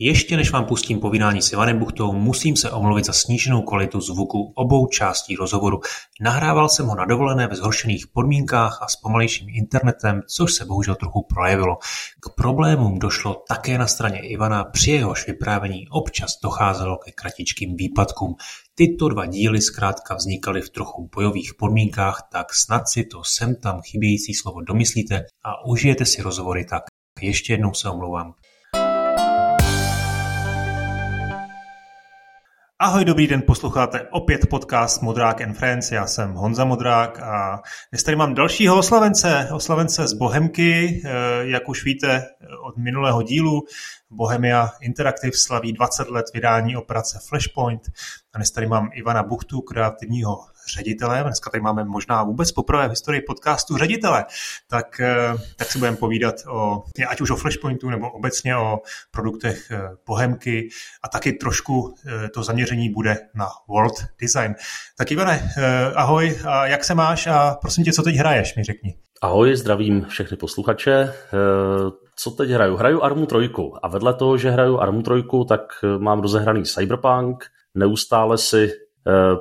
Ještě 0.00 0.36
než 0.36 0.50
vám 0.50 0.64
pustím 0.64 1.00
povídání 1.00 1.42
s 1.42 1.52
Ivanem 1.52 1.78
Buchtou, 1.78 2.12
musím 2.12 2.56
se 2.56 2.70
omluvit 2.70 3.04
za 3.04 3.12
sníženou 3.12 3.62
kvalitu 3.62 4.00
zvuku 4.00 4.52
obou 4.54 4.86
částí 4.86 5.36
rozhovoru. 5.36 5.80
Nahrával 6.20 6.68
jsem 6.68 6.86
ho 6.86 6.94
na 6.94 7.04
dovolené 7.04 7.46
ve 7.46 7.56
zhoršených 7.56 8.06
podmínkách 8.06 8.82
a 8.82 8.88
s 8.88 8.96
pomalejším 8.96 9.48
internetem, 9.48 10.20
což 10.26 10.54
se 10.54 10.64
bohužel 10.64 10.94
trochu 10.94 11.26
projevilo. 11.34 11.76
K 12.20 12.34
problémům 12.34 12.98
došlo 12.98 13.42
také 13.48 13.78
na 13.78 13.86
straně 13.86 14.18
Ivana, 14.18 14.64
při 14.64 14.90
jehož 14.90 15.26
vyprávění 15.26 15.88
občas 15.88 16.38
docházelo 16.42 16.96
ke 16.96 17.12
kratičkým 17.12 17.76
výpadkům. 17.76 18.34
Tyto 18.74 19.08
dva 19.08 19.26
díly 19.26 19.60
zkrátka 19.60 20.14
vznikaly 20.14 20.60
v 20.62 20.70
trochu 20.70 21.10
bojových 21.14 21.54
podmínkách, 21.58 22.28
tak 22.32 22.54
snad 22.54 22.88
si 22.88 23.04
to 23.04 23.24
sem 23.24 23.56
tam 23.56 23.80
chybějící 23.80 24.34
slovo 24.34 24.60
domyslíte 24.60 25.24
a 25.44 25.66
užijete 25.66 26.04
si 26.04 26.22
rozhovory 26.22 26.64
tak. 26.64 26.82
Ještě 27.20 27.52
jednou 27.52 27.74
se 27.74 27.90
omlouvám. 27.90 28.34
Ahoj, 32.80 33.04
dobrý 33.04 33.26
den, 33.26 33.42
posloucháte 33.42 34.08
opět 34.10 34.46
podcast 34.50 35.02
Modrák 35.02 35.40
and 35.40 35.54
Friends, 35.54 35.92
já 35.92 36.06
jsem 36.06 36.32
Honza 36.32 36.64
Modrák 36.64 37.20
a 37.20 37.62
dnes 37.92 38.02
tady 38.02 38.16
mám 38.16 38.34
dalšího 38.34 38.78
oslavence, 38.78 39.48
oslavence 39.52 40.08
z 40.08 40.12
Bohemky, 40.12 41.02
eh, 41.04 41.10
jak 41.40 41.68
už 41.68 41.84
víte 41.84 42.26
od 42.62 42.76
minulého 42.76 43.22
dílu, 43.22 43.62
Bohemia 44.10 44.70
Interactive 44.80 45.32
slaví 45.36 45.72
20 45.72 46.10
let 46.10 46.26
vydání 46.34 46.76
operace 46.76 47.18
Flashpoint. 47.28 47.82
A 48.32 48.38
dnes 48.38 48.50
tady 48.50 48.66
mám 48.66 48.90
Ivana 48.92 49.22
Buchtu, 49.22 49.60
kreativního 49.60 50.38
ředitele. 50.68 51.22
Dneska 51.22 51.50
tady 51.50 51.62
máme 51.62 51.84
možná 51.84 52.22
vůbec 52.22 52.52
poprvé 52.52 52.86
v 52.86 52.90
historii 52.90 53.22
podcastu 53.22 53.76
ředitele. 53.76 54.24
Tak, 54.68 55.00
eh, 55.00 55.34
tak 55.56 55.70
si 55.70 55.78
budeme 55.78 55.96
povídat 55.96 56.34
o, 56.48 56.84
ať 57.08 57.20
už 57.20 57.30
o 57.30 57.36
Flashpointu 57.36 57.90
nebo 57.90 58.10
obecně 58.10 58.56
o 58.56 58.78
produktech 59.10 59.70
eh, 59.70 59.80
Bohemky 60.06 60.68
a 61.02 61.08
taky 61.08 61.32
trošku 61.32 61.94
eh, 62.06 62.28
to 62.28 62.42
zaměření 62.42 62.90
bude 62.90 63.16
na 63.34 63.46
world 63.68 63.94
design. 64.20 64.54
Tak 64.98 65.12
Ivane, 65.12 65.52
ahoj, 65.94 66.38
a 66.46 66.66
jak 66.66 66.84
se 66.84 66.94
máš 66.94 67.26
a 67.26 67.56
prosím 67.60 67.84
tě, 67.84 67.92
co 67.92 68.02
teď 68.02 68.16
hraješ, 68.16 68.56
mi 68.56 68.64
řekni. 68.64 68.94
Ahoj, 69.22 69.56
zdravím 69.56 70.04
všechny 70.04 70.36
posluchače. 70.36 71.14
Co 72.16 72.30
teď 72.30 72.50
hraju? 72.50 72.76
Hraju 72.76 73.02
Armu 73.02 73.26
3 73.26 73.36
a 73.82 73.88
vedle 73.88 74.14
toho, 74.14 74.36
že 74.38 74.50
hraju 74.50 74.78
Armu 74.78 75.02
3, 75.02 75.12
tak 75.48 75.60
mám 75.98 76.20
rozehraný 76.20 76.64
Cyberpunk, 76.64 77.44
neustále 77.74 78.38
si 78.38 78.72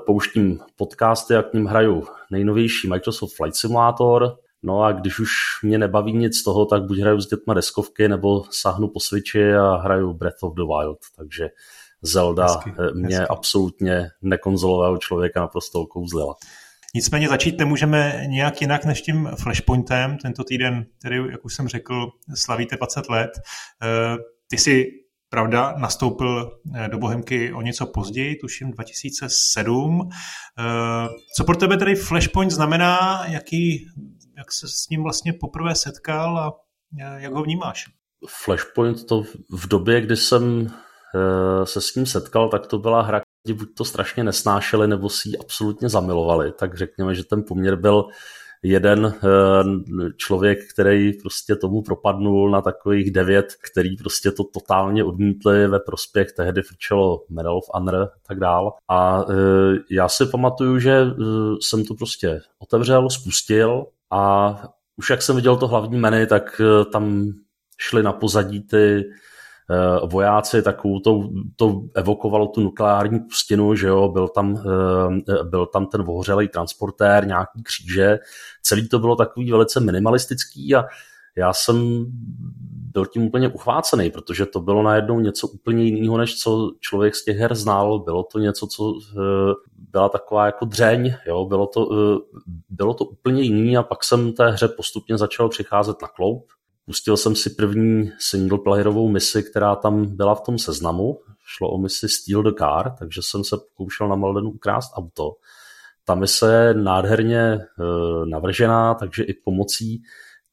pouštím 0.05 0.59
podcasty 0.75 1.35
a 1.35 1.43
k 1.43 1.53
ním 1.53 1.65
hraju 1.65 2.07
nejnovější 2.31 2.87
Microsoft 2.87 3.35
Flight 3.35 3.55
Simulator, 3.55 4.37
No 4.63 4.83
a 4.83 4.91
když 4.91 5.19
už 5.19 5.29
mě 5.63 5.77
nebaví 5.77 6.13
nic 6.13 6.37
z 6.37 6.43
toho, 6.43 6.65
tak 6.65 6.83
buď 6.83 6.99
hraju 6.99 7.21
s 7.21 7.27
dětma 7.27 7.53
deskovky, 7.53 8.07
nebo 8.07 8.43
sahnu 8.51 8.87
po 8.87 8.99
Switchi 8.99 9.53
a 9.53 9.75
hraju 9.75 10.13
Breath 10.13 10.43
of 10.43 10.53
the 10.53 10.61
Wild, 10.61 10.97
takže 11.15 11.49
Zelda 12.01 12.43
hezky, 12.43 12.73
eh, 12.79 12.93
mě 12.93 13.17
hezky. 13.17 13.27
absolutně 13.29 14.09
nekonzolového 14.21 14.97
člověka 14.97 15.39
naprosto 15.39 15.81
okouzlila. 15.81 16.35
Nicméně 16.95 17.29
začít 17.29 17.59
nemůžeme 17.59 18.23
nějak 18.27 18.61
jinak 18.61 18.85
než 18.85 19.01
tím 19.01 19.29
Flashpointem. 19.43 20.17
Tento 20.17 20.43
týden, 20.43 20.85
který, 20.99 21.17
jak 21.31 21.45
už 21.45 21.55
jsem 21.55 21.67
řekl, 21.67 22.09
slavíte 22.35 22.75
20 22.75 23.09
let. 23.09 23.31
Eh, 23.83 24.17
ty 24.47 24.57
si 24.57 24.85
Pravda, 25.29 25.73
nastoupil 25.77 26.51
eh, 26.75 26.89
do 26.89 26.97
Bohemky 26.97 27.53
o 27.53 27.61
něco 27.61 27.85
později, 27.85 28.35
tuším 28.35 28.71
2007. 28.71 30.09
Eh, 30.59 31.07
co 31.37 31.43
pro 31.43 31.55
tebe 31.55 31.77
tady 31.77 31.95
Flashpoint 31.95 32.51
znamená, 32.51 33.25
jaký, 33.25 33.87
jak 34.37 34.51
se 34.51 34.67
s 34.67 34.89
ním 34.89 35.03
vlastně 35.03 35.33
poprvé 35.33 35.75
setkal 35.75 36.37
a 36.37 36.53
eh, 37.01 37.21
jak 37.21 37.33
ho 37.33 37.43
vnímáš? 37.43 37.85
Flashpoint 38.27 39.05
to 39.05 39.23
v 39.51 39.67
době, 39.67 40.01
kdy 40.01 40.15
jsem 40.15 40.67
se 41.63 41.81
s 41.81 41.95
ním 41.95 42.05
setkal, 42.05 42.49
tak 42.49 42.67
to 42.67 42.79
byla 42.79 43.01
hra, 43.01 43.21
kdy 43.45 43.53
buď 43.53 43.69
to 43.77 43.85
strašně 43.85 44.23
nesnášeli, 44.23 44.87
nebo 44.87 45.09
si 45.09 45.29
ji 45.29 45.37
absolutně 45.37 45.89
zamilovali. 45.89 46.51
Tak 46.51 46.77
řekněme, 46.77 47.15
že 47.15 47.23
ten 47.23 47.43
poměr 47.47 47.75
byl 47.75 48.05
jeden 48.63 49.05
eh, 49.05 50.11
člověk, 50.17 50.59
který 50.73 51.13
prostě 51.13 51.55
tomu 51.55 51.81
propadnul 51.81 52.49
na 52.49 52.61
takových 52.61 53.11
devět, 53.11 53.45
který 53.71 53.97
prostě 53.97 54.31
to 54.31 54.43
totálně 54.43 55.03
odmítli 55.03 55.67
ve 55.67 55.79
prospěch 55.79 56.31
tehdy 56.31 56.61
frčelo 56.61 57.23
Medal 57.29 57.57
of 57.57 57.69
Honor 57.73 57.95
a 57.95 58.09
tak 58.27 58.39
dál. 58.39 58.73
A 58.89 59.25
eh, 59.29 59.33
já 59.91 60.09
si 60.09 60.25
pamatuju, 60.25 60.79
že 60.79 60.91
eh, 60.91 61.13
jsem 61.61 61.85
to 61.85 61.93
prostě 61.93 62.41
otevřel, 62.59 63.09
spustil 63.09 63.85
a 64.11 64.53
už 64.97 65.09
jak 65.09 65.21
jsem 65.21 65.35
viděl 65.35 65.57
to 65.57 65.67
hlavní 65.67 65.99
menu, 65.99 66.25
tak 66.25 66.61
tam 66.91 67.33
šly 67.77 68.03
na 68.03 68.13
pozadí 68.13 68.61
ty 68.61 69.03
vojáci, 70.11 70.61
takovou 70.61 70.99
to, 70.99 71.29
to 71.55 71.81
evokovalo 71.95 72.47
tu 72.47 72.61
nukleární 72.61 73.19
pustinu, 73.19 73.75
že 73.75 73.87
jo, 73.87 74.09
byl 74.09 74.27
tam, 74.27 74.63
eh, 75.29 75.43
byl 75.43 75.65
tam 75.65 75.85
ten 75.85 76.03
vohořelý 76.03 76.47
transportér, 76.47 77.27
nějaký 77.27 77.63
kříže, 77.63 78.19
celý 78.61 78.89
to 78.89 78.99
bylo 78.99 79.15
takový 79.15 79.51
velice 79.51 79.79
minimalistický 79.79 80.75
a 80.75 80.85
já 81.37 81.53
jsem 81.53 82.05
byl 82.93 83.05
tím 83.05 83.27
úplně 83.27 83.47
uchvácený, 83.47 84.11
protože 84.11 84.45
to 84.45 84.61
bylo 84.61 84.83
najednou 84.83 85.19
něco 85.19 85.47
úplně 85.47 85.83
jiného, 85.83 86.17
než 86.17 86.39
co 86.39 86.71
člověk 86.79 87.15
z 87.15 87.25
těch 87.25 87.37
her 87.37 87.55
znal. 87.55 87.99
Bylo 87.99 88.23
to 88.23 88.39
něco, 88.39 88.67
co 88.67 88.93
eh, 89.11 89.53
byla 89.77 90.09
taková 90.09 90.45
jako 90.45 90.65
dřeň, 90.65 91.13
jo? 91.27 91.45
Bylo, 91.45 91.67
to, 91.67 91.89
bylo 92.69 92.93
to 92.93 93.05
úplně 93.05 93.41
jiný 93.41 93.77
a 93.77 93.83
pak 93.83 94.03
jsem 94.03 94.33
té 94.33 94.51
hře 94.51 94.67
postupně 94.67 95.17
začal 95.17 95.49
přicházet 95.49 96.01
na 96.01 96.07
kloup 96.07 96.45
Pustil 96.87 97.17
jsem 97.17 97.35
si 97.35 97.49
první 97.49 98.11
singleplayerovou 98.19 99.09
misi, 99.09 99.43
která 99.43 99.75
tam 99.75 100.15
byla 100.15 100.35
v 100.35 100.41
tom 100.41 100.57
seznamu. 100.57 101.19
Šlo 101.45 101.71
o 101.71 101.77
misi 101.77 102.09
Steal 102.09 102.43
the 102.43 102.51
Car, 102.57 102.95
takže 102.99 103.21
jsem 103.23 103.43
se 103.43 103.57
pokoušel 103.57 104.07
na 104.07 104.15
Maldenu 104.15 104.49
ukrást 104.49 104.91
auto. 104.95 105.31
Ta 106.05 106.15
mise 106.15 106.53
je 106.53 106.73
nádherně 106.73 107.39
e, 107.39 107.59
navržená, 108.25 108.93
takže 108.93 109.23
i 109.23 109.33
pomocí 109.33 110.03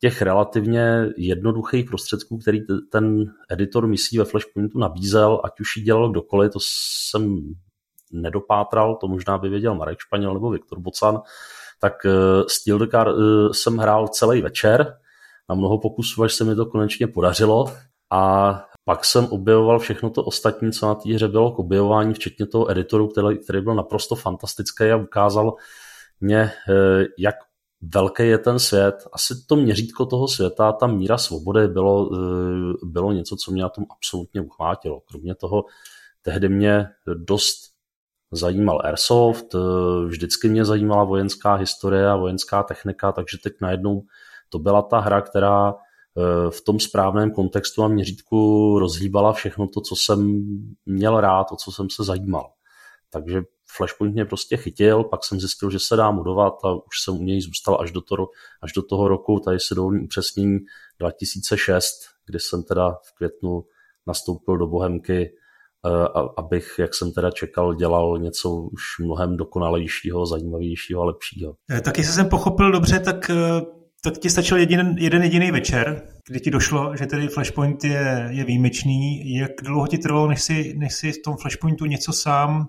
těch 0.00 0.22
relativně 0.22 1.08
jednoduchých 1.16 1.84
prostředků, 1.84 2.38
který 2.38 2.60
ten 2.90 3.24
editor 3.50 3.86
misí 3.86 4.18
ve 4.18 4.24
Flashpointu 4.24 4.78
nabízel, 4.78 5.40
ať 5.44 5.60
už 5.60 5.76
ji 5.76 5.82
dělal 5.82 6.10
kdokoliv, 6.10 6.52
to 6.52 6.58
jsem 6.62 7.54
nedopátral, 8.12 8.96
to 8.96 9.08
možná 9.08 9.38
by 9.38 9.48
věděl 9.48 9.74
Marek 9.74 9.98
Španěl 9.98 10.34
nebo 10.34 10.50
Viktor 10.50 10.80
Bocan, 10.80 11.20
tak 11.80 12.06
e, 12.06 12.10
Steel 12.48 12.78
the 12.78 12.86
Car 12.86 13.08
e, 13.08 13.12
jsem 13.52 13.76
hrál 13.76 14.08
celý 14.08 14.42
večer, 14.42 14.96
na 15.48 15.54
mnoho 15.54 15.78
pokusů, 15.78 16.22
až 16.22 16.34
se 16.34 16.44
mi 16.44 16.54
to 16.54 16.66
konečně 16.66 17.06
podařilo. 17.06 17.66
A 18.12 18.64
pak 18.84 19.04
jsem 19.04 19.24
objevoval 19.24 19.78
všechno 19.78 20.10
to 20.10 20.24
ostatní, 20.24 20.72
co 20.72 20.86
na 20.86 20.94
té 20.94 21.14
hře 21.14 21.28
bylo 21.28 21.52
k 21.52 21.58
objevování, 21.58 22.14
včetně 22.14 22.46
toho 22.46 22.70
editoru, 22.70 23.08
který, 23.08 23.38
který 23.38 23.60
byl 23.60 23.74
naprosto 23.74 24.14
fantastický 24.14 24.84
a 24.84 24.96
ukázal 24.96 25.54
mě, 26.20 26.40
eh, 26.40 27.04
jak 27.18 27.34
velký 27.94 28.22
je 28.22 28.38
ten 28.38 28.58
svět. 28.58 28.94
Asi 29.12 29.34
to 29.46 29.56
měřítko 29.56 30.06
toho 30.06 30.28
světa, 30.28 30.72
ta 30.72 30.86
míra 30.86 31.18
svobody 31.18 31.68
bylo, 31.68 32.10
eh, 32.14 32.72
bylo 32.84 33.12
něco, 33.12 33.36
co 33.36 33.52
mě 33.52 33.62
na 33.62 33.68
tom 33.68 33.84
absolutně 33.90 34.40
uchvátilo. 34.40 35.00
Kromě 35.00 35.34
toho 35.34 35.64
tehdy 36.22 36.48
mě 36.48 36.86
dost 37.14 37.74
zajímal 38.32 38.80
Airsoft, 38.84 39.54
eh, 39.54 39.58
vždycky 40.06 40.48
mě 40.48 40.64
zajímala 40.64 41.04
vojenská 41.04 41.54
historie 41.54 42.08
a 42.08 42.16
vojenská 42.16 42.62
technika, 42.62 43.12
takže 43.12 43.38
teď 43.42 43.52
najednou 43.60 44.02
to 44.48 44.58
byla 44.58 44.82
ta 44.82 44.98
hra, 44.98 45.20
která 45.20 45.74
eh, 45.74 46.50
v 46.50 46.60
tom 46.60 46.80
správném 46.80 47.30
kontextu 47.30 47.82
a 47.82 47.88
měřítku 47.88 48.78
rozhýbala 48.78 49.32
všechno 49.32 49.68
to, 49.68 49.80
co 49.80 49.96
jsem 49.96 50.44
měl 50.86 51.20
rád, 51.20 51.52
o 51.52 51.56
co 51.56 51.72
jsem 51.72 51.90
se 51.90 52.04
zajímal. 52.04 52.50
Takže 53.10 53.42
Flashpoint 53.76 54.14
mě 54.14 54.24
prostě 54.24 54.56
chytil, 54.56 55.04
pak 55.04 55.24
jsem 55.24 55.40
zjistil, 55.40 55.70
že 55.70 55.78
se 55.78 55.96
dá 55.96 56.10
modovat 56.10 56.54
a 56.64 56.74
už 56.74 57.00
jsem 57.04 57.14
u 57.14 57.22
něj 57.22 57.40
zůstal 57.40 57.78
až 57.80 57.90
do 57.90 58.00
toho, 58.00 58.28
až 58.62 58.72
do 58.72 58.82
toho 58.82 59.08
roku, 59.08 59.40
tady 59.44 59.60
se 59.60 59.74
dovolím 59.74 60.04
upřesnění 60.04 60.58
2006, 60.98 61.86
kdy 62.26 62.40
jsem 62.40 62.62
teda 62.62 62.90
v 62.90 63.16
květnu 63.16 63.64
nastoupil 64.06 64.56
do 64.58 64.66
Bohemky, 64.66 65.30
eh, 65.86 65.90
abych, 66.36 66.74
jak 66.78 66.94
jsem 66.94 67.12
teda 67.12 67.30
čekal, 67.30 67.74
dělal 67.74 68.18
něco 68.18 68.50
už 68.50 68.82
mnohem 69.00 69.36
dokonalejšího, 69.36 70.26
zajímavějšího 70.26 71.02
a 71.02 71.04
lepšího. 71.04 71.54
Eh, 71.70 71.80
tak 71.80 71.98
jestli 71.98 72.12
jsem 72.12 72.28
pochopil 72.28 72.72
dobře, 72.72 73.00
tak 73.00 73.30
tak 74.04 74.18
ti 74.18 74.30
stačil 74.30 74.56
jeden, 74.56 74.96
jeden 74.98 75.22
jediný 75.22 75.50
večer, 75.50 76.02
kdy 76.28 76.40
ti 76.40 76.50
došlo, 76.50 76.96
že 76.96 77.06
tedy 77.06 77.28
Flashpoint 77.28 77.84
je, 77.84 78.28
je 78.30 78.44
výjimečný. 78.44 79.34
Jak 79.38 79.50
dlouho 79.62 79.86
ti 79.86 79.98
trvalo, 79.98 80.28
než 80.28 80.42
si, 80.42 80.74
než 80.76 80.94
si 80.94 81.12
v 81.12 81.22
tom 81.24 81.36
Flashpointu 81.36 81.84
něco 81.84 82.12
sám 82.12 82.60
e, 82.60 82.64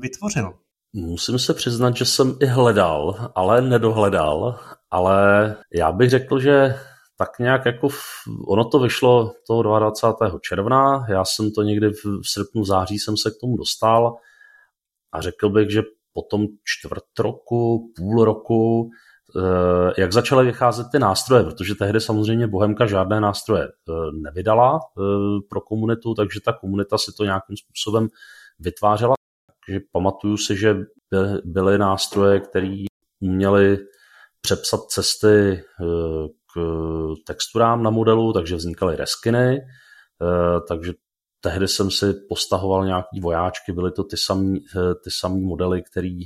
vytvořil? 0.00 0.52
Musím 0.92 1.38
se 1.38 1.54
přiznat, 1.54 1.96
že 1.96 2.04
jsem 2.04 2.36
i 2.40 2.46
hledal, 2.46 3.32
ale 3.34 3.62
nedohledal. 3.62 4.58
Ale 4.90 5.56
já 5.74 5.92
bych 5.92 6.10
řekl, 6.10 6.40
že 6.40 6.74
tak 7.18 7.38
nějak 7.38 7.66
jako 7.66 7.88
v, 7.88 7.98
ono 8.48 8.64
to 8.64 8.78
vyšlo 8.78 9.32
toho 9.46 9.62
22. 9.62 10.38
června, 10.48 11.06
já 11.08 11.24
jsem 11.24 11.50
to 11.50 11.62
někdy 11.62 11.88
v 11.88 12.28
srpnu, 12.32 12.64
září 12.64 12.98
jsem 12.98 13.16
se 13.16 13.30
k 13.30 13.40
tomu 13.40 13.56
dostal 13.56 14.14
a 15.12 15.20
řekl 15.20 15.48
bych, 15.48 15.70
že 15.70 15.82
potom 16.12 16.46
čtvrt 16.64 17.18
roku, 17.18 17.92
půl 17.96 18.24
roku 18.24 18.90
jak 19.98 20.12
začaly 20.12 20.46
vycházet 20.46 20.86
ty 20.92 20.98
nástroje, 20.98 21.44
protože 21.44 21.74
tehdy 21.74 22.00
samozřejmě 22.00 22.46
Bohemka 22.46 22.86
žádné 22.86 23.20
nástroje 23.20 23.64
eh, 23.64 23.92
nevydala 24.12 24.78
eh, 24.78 25.02
pro 25.48 25.60
komunitu, 25.60 26.14
takže 26.14 26.40
ta 26.44 26.52
komunita 26.52 26.98
si 26.98 27.12
to 27.16 27.24
nějakým 27.24 27.56
způsobem 27.56 28.08
vytvářela. 28.58 29.14
Takže 29.66 29.80
pamatuju 29.92 30.36
si, 30.36 30.56
že 30.56 30.76
byly 31.44 31.78
nástroje, 31.78 32.40
které 32.40 32.84
uměly 33.20 33.78
přepsat 34.40 34.80
cesty 34.80 35.64
k 36.54 36.60
texturám 37.26 37.82
na 37.82 37.90
modelu, 37.90 38.32
takže 38.32 38.56
vznikaly 38.56 38.96
reskiny, 38.96 39.60
takže 40.68 40.92
tehdy 41.40 41.68
jsem 41.68 41.90
si 41.90 42.14
postahoval 42.28 42.86
nějaký 42.86 43.20
vojáčky, 43.20 43.72
byly 43.72 43.92
to 43.92 44.04
ty 44.04 44.16
samé 44.16 44.58
ty 45.04 45.10
samý 45.10 45.42
modely, 45.42 45.82
které 45.82 46.18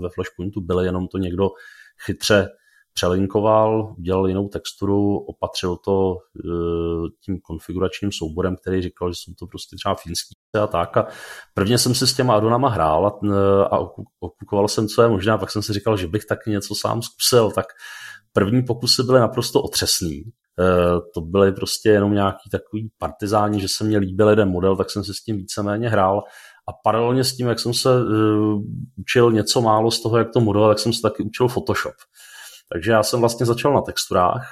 ve 0.00 0.08
Flashpointu 0.14 0.60
byly, 0.60 0.86
jenom 0.86 1.08
to 1.08 1.18
někdo 1.18 1.50
chytře 2.06 2.48
přelinkoval, 2.94 3.94
udělal 3.98 4.28
jinou 4.28 4.48
texturu, 4.48 5.18
opatřil 5.18 5.76
to 5.76 6.16
e, 6.16 6.48
tím 7.24 7.40
konfiguračním 7.40 8.12
souborem, 8.12 8.56
který 8.56 8.82
říkal, 8.82 9.12
že 9.12 9.14
jsou 9.18 9.32
to 9.38 9.46
prostě 9.46 9.76
třeba 9.76 9.94
finský 9.94 10.34
a 10.62 10.66
tak. 10.66 10.96
A 10.96 11.06
prvně 11.54 11.78
jsem 11.78 11.94
si 11.94 12.06
s 12.06 12.14
těma 12.14 12.34
Adonama 12.34 12.68
hrál 12.68 13.06
a, 13.06 13.26
e, 13.26 13.64
a 13.64 13.78
okukoval 14.20 14.68
jsem, 14.68 14.88
co 14.88 15.02
je 15.02 15.08
možná, 15.08 15.38
pak 15.38 15.50
jsem 15.50 15.62
si 15.62 15.72
říkal, 15.72 15.96
že 15.96 16.06
bych 16.06 16.24
taky 16.24 16.50
něco 16.50 16.74
sám 16.74 17.02
zkusil, 17.02 17.50
tak 17.50 17.66
první 18.32 18.62
pokusy 18.62 19.02
byly 19.02 19.20
naprosto 19.20 19.62
otřesný. 19.62 20.16
E, 20.16 20.22
to 21.14 21.20
byly 21.20 21.52
prostě 21.52 21.88
jenom 21.88 22.14
nějaký 22.14 22.50
takový 22.50 22.90
partizáni, 22.98 23.60
že 23.60 23.68
se 23.68 23.84
mně 23.84 23.98
líbil 23.98 24.28
jeden 24.28 24.48
model, 24.48 24.76
tak 24.76 24.90
jsem 24.90 25.04
si 25.04 25.14
s 25.14 25.24
tím 25.24 25.36
víceméně 25.36 25.88
hrál 25.88 26.22
a 26.68 26.72
paralelně 26.84 27.24
s 27.24 27.36
tím, 27.36 27.46
jak 27.46 27.60
jsem 27.60 27.74
se 27.74 27.88
uh, 28.02 28.62
učil 28.96 29.32
něco 29.32 29.60
málo 29.60 29.90
z 29.90 30.02
toho, 30.02 30.18
jak 30.18 30.32
to 30.32 30.40
modelovat, 30.40 30.76
tak 30.76 30.78
jsem 30.78 30.92
se 30.92 31.02
taky 31.02 31.22
učil 31.22 31.48
Photoshop. 31.48 31.94
Takže 32.72 32.92
já 32.92 33.02
jsem 33.02 33.20
vlastně 33.20 33.46
začal 33.46 33.74
na 33.74 33.80
texturách 33.80 34.48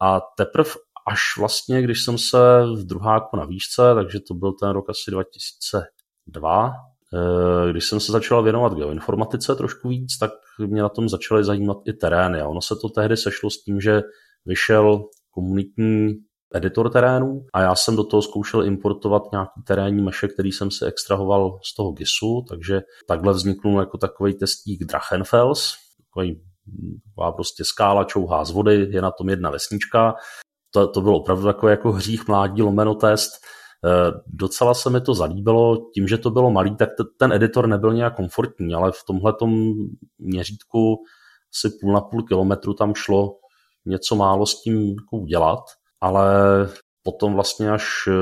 a 0.00 0.20
teprve 0.36 0.70
až 1.08 1.20
vlastně, 1.38 1.82
když 1.82 2.04
jsem 2.04 2.18
se 2.18 2.38
v 2.76 2.86
druháku 2.86 3.36
na 3.36 3.44
výšce, 3.44 3.82
takže 3.94 4.20
to 4.28 4.34
byl 4.34 4.52
ten 4.52 4.70
rok 4.70 4.90
asi 4.90 5.10
2002, 5.10 6.72
eh, 7.14 7.70
když 7.70 7.84
jsem 7.84 8.00
se 8.00 8.12
začal 8.12 8.42
věnovat 8.42 8.74
geoinformatice 8.74 9.54
trošku 9.54 9.88
víc, 9.88 10.18
tak 10.18 10.30
mě 10.58 10.82
na 10.82 10.88
tom 10.88 11.08
začaly 11.08 11.44
zajímat 11.44 11.76
i 11.86 11.92
terény. 11.92 12.40
A 12.40 12.48
ono 12.48 12.60
se 12.60 12.74
to 12.82 12.88
tehdy 12.88 13.16
sešlo 13.16 13.50
s 13.50 13.62
tím, 13.62 13.80
že 13.80 14.02
vyšel 14.46 15.04
komunitní 15.30 16.14
editor 16.54 16.90
terénů 16.90 17.46
a 17.54 17.62
já 17.62 17.74
jsem 17.74 17.96
do 17.96 18.04
toho 18.04 18.22
zkoušel 18.22 18.64
importovat 18.64 19.22
nějaký 19.32 19.62
terénní 19.66 20.02
meše, 20.02 20.28
který 20.28 20.52
jsem 20.52 20.70
si 20.70 20.84
extrahoval 20.84 21.58
z 21.64 21.76
toho 21.76 21.92
GISu, 21.92 22.44
takže 22.48 22.82
takhle 23.08 23.32
vzniknul 23.32 23.80
jako 23.80 23.98
takový 23.98 24.34
testík 24.34 24.84
Drachenfels, 24.84 25.72
takový 26.06 26.42
taková 27.10 27.32
prostě 27.32 27.64
skála 27.64 28.04
čouhá 28.04 28.44
z 28.44 28.50
vody, 28.50 28.88
je 28.90 29.02
na 29.02 29.10
tom 29.10 29.28
jedna 29.28 29.50
vesnička. 29.50 30.14
To, 30.70 30.88
to 30.88 31.00
bylo 31.00 31.20
opravdu 31.20 31.44
takový 31.44 31.70
jako 31.70 31.92
hřích 31.92 32.28
mládí 32.28 32.62
lomeno 32.62 32.94
test. 32.94 33.30
E, 33.84 34.12
docela 34.26 34.74
se 34.74 34.90
mi 34.90 35.00
to 35.00 35.14
zalíbilo, 35.14 35.76
tím, 35.94 36.08
že 36.08 36.18
to 36.18 36.30
bylo 36.30 36.50
malý, 36.50 36.76
tak 36.76 36.88
t- 36.88 37.04
ten 37.18 37.32
editor 37.32 37.66
nebyl 37.66 37.92
nějak 37.92 38.16
komfortní, 38.16 38.74
ale 38.74 38.92
v 38.92 39.04
tomhle 39.06 39.34
měřítku 40.18 40.96
asi 41.54 41.76
půl 41.80 41.92
na 41.92 42.00
půl 42.00 42.22
kilometru 42.22 42.74
tam 42.74 42.94
šlo 42.94 43.36
něco 43.86 44.16
málo 44.16 44.46
s 44.46 44.62
tím 44.62 44.88
jako 44.88 45.16
udělat 45.16 45.60
ale 46.00 46.68
potom 47.02 47.34
vlastně 47.34 47.70
až 47.70 48.08
eh, 48.08 48.12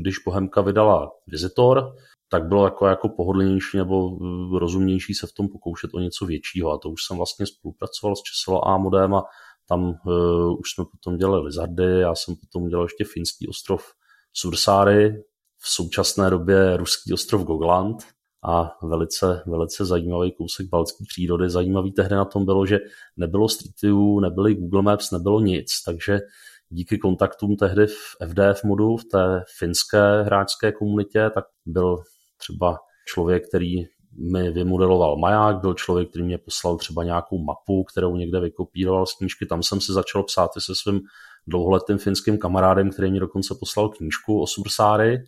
když 0.00 0.18
Bohemka 0.26 0.60
vydala 0.60 1.10
Visitor, 1.26 1.94
tak 2.28 2.48
bylo 2.48 2.64
jako, 2.64 2.86
jako 2.86 3.08
pohodlnější 3.08 3.76
nebo 3.76 4.10
eh, 4.10 4.58
rozumnější 4.58 5.14
se 5.14 5.26
v 5.26 5.32
tom 5.32 5.48
pokoušet 5.48 5.90
o 5.94 5.98
něco 5.98 6.26
většího. 6.26 6.70
A 6.72 6.78
to 6.78 6.90
už 6.90 7.04
jsem 7.04 7.16
vlastně 7.16 7.46
spolupracoval 7.46 8.16
s 8.16 8.22
Česlo 8.22 8.68
A 8.68 8.78
modem 8.78 9.14
a 9.14 9.24
tam 9.68 9.84
uh, 9.84 10.58
už 10.60 10.70
jsme 10.70 10.84
potom 10.84 11.16
dělali 11.16 11.44
Lizardy, 11.44 12.00
já 12.00 12.14
jsem 12.14 12.36
potom 12.36 12.68
dělal 12.68 12.84
ještě 12.84 13.04
finský 13.04 13.48
ostrov 13.48 13.84
Sursáry, 14.32 15.24
v 15.58 15.68
současné 15.68 16.30
době 16.30 16.76
ruský 16.76 17.12
ostrov 17.12 17.42
Gogland 17.42 17.96
a 18.44 18.78
velice, 18.82 19.42
velice 19.46 19.84
zajímavý 19.84 20.32
kousek 20.32 20.66
baltské 20.68 21.04
přírody. 21.08 21.50
Zajímavý 21.50 21.92
tehdy 21.92 22.14
na 22.14 22.24
tom 22.24 22.44
bylo, 22.44 22.66
že 22.66 22.78
nebylo 23.16 23.48
Street 23.48 23.82
View, 23.82 24.20
nebyly 24.20 24.54
Google 24.54 24.82
Maps, 24.82 25.10
nebylo 25.10 25.40
nic, 25.40 25.66
takže 25.86 26.20
díky 26.68 26.98
kontaktům 26.98 27.56
tehdy 27.56 27.86
v 27.86 28.16
FDF 28.26 28.64
modu, 28.64 28.96
v 28.96 29.04
té 29.04 29.44
finské 29.58 30.22
hráčské 30.22 30.72
komunitě, 30.72 31.30
tak 31.34 31.44
byl 31.66 32.02
třeba 32.36 32.78
člověk, 33.06 33.48
který 33.48 33.84
mi 34.32 34.50
vymodeloval 34.50 35.16
maják, 35.16 35.60
byl 35.60 35.74
člověk, 35.74 36.08
který 36.10 36.24
mě 36.24 36.38
poslal 36.38 36.76
třeba 36.76 37.04
nějakou 37.04 37.38
mapu, 37.38 37.84
kterou 37.84 38.16
někde 38.16 38.40
vykopíroval 38.40 39.06
z 39.06 39.14
knížky. 39.14 39.46
Tam 39.46 39.62
jsem 39.62 39.80
si 39.80 39.92
začal 39.92 40.22
psát 40.22 40.50
i 40.56 40.60
se 40.60 40.72
svým 40.74 41.00
dlouholetým 41.46 41.98
finským 41.98 42.38
kamarádem, 42.38 42.90
který 42.90 43.10
mi 43.10 43.20
dokonce 43.20 43.54
poslal 43.60 43.88
knížku 43.88 44.42
o 44.42 44.46
Sursáry 44.46 45.18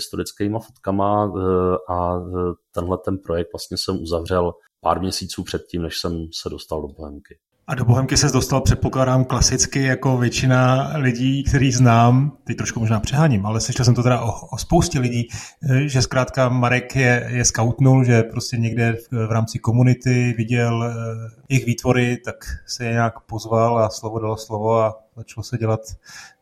s 0.00 0.04
historickými 0.04 0.58
fotkama 0.66 1.24
eh, 1.24 1.92
a 1.92 2.16
eh, 2.16 2.52
tenhle 2.74 2.98
ten 3.04 3.18
projekt 3.18 3.48
vlastně 3.52 3.76
jsem 3.76 4.02
uzavřel 4.02 4.52
pár 4.80 5.00
měsíců 5.00 5.42
předtím, 5.42 5.82
než 5.82 5.98
jsem 5.98 6.26
se 6.42 6.48
dostal 6.48 6.82
do 6.82 6.88
Bohemky. 6.88 7.38
A 7.66 7.74
do 7.74 7.84
Bohemky 7.84 8.16
se 8.16 8.32
dostal, 8.32 8.60
předpokládám, 8.60 9.24
klasicky 9.24 9.82
jako 9.82 10.18
většina 10.18 10.90
lidí, 10.96 11.44
který 11.44 11.72
znám, 11.72 12.32
teď 12.44 12.56
trošku 12.56 12.80
možná 12.80 13.00
přeháním, 13.00 13.46
ale 13.46 13.60
slyšel 13.60 13.84
jsem 13.84 13.94
to 13.94 14.02
teda 14.02 14.20
o, 14.20 14.32
o 14.52 14.58
spoustě 14.58 14.98
lidí, 14.98 15.28
eh, 15.70 15.88
že 15.88 16.02
zkrátka 16.02 16.48
Marek 16.48 16.96
je, 16.96 17.28
je 17.30 17.44
scoutnul, 17.44 18.04
že 18.04 18.22
prostě 18.22 18.56
někde 18.56 18.92
v, 18.92 19.26
v 19.26 19.32
rámci 19.32 19.58
komunity 19.58 20.34
viděl 20.36 20.94
jejich 21.48 21.66
výtvory, 21.66 22.16
tak 22.24 22.36
se 22.66 22.84
je 22.84 22.92
nějak 22.92 23.20
pozval 23.20 23.78
a 23.78 23.90
slovo 23.90 24.18
dalo 24.18 24.36
slovo 24.36 24.80
a 24.80 25.03
začalo 25.16 25.44
se 25.44 25.58
dělat 25.58 25.80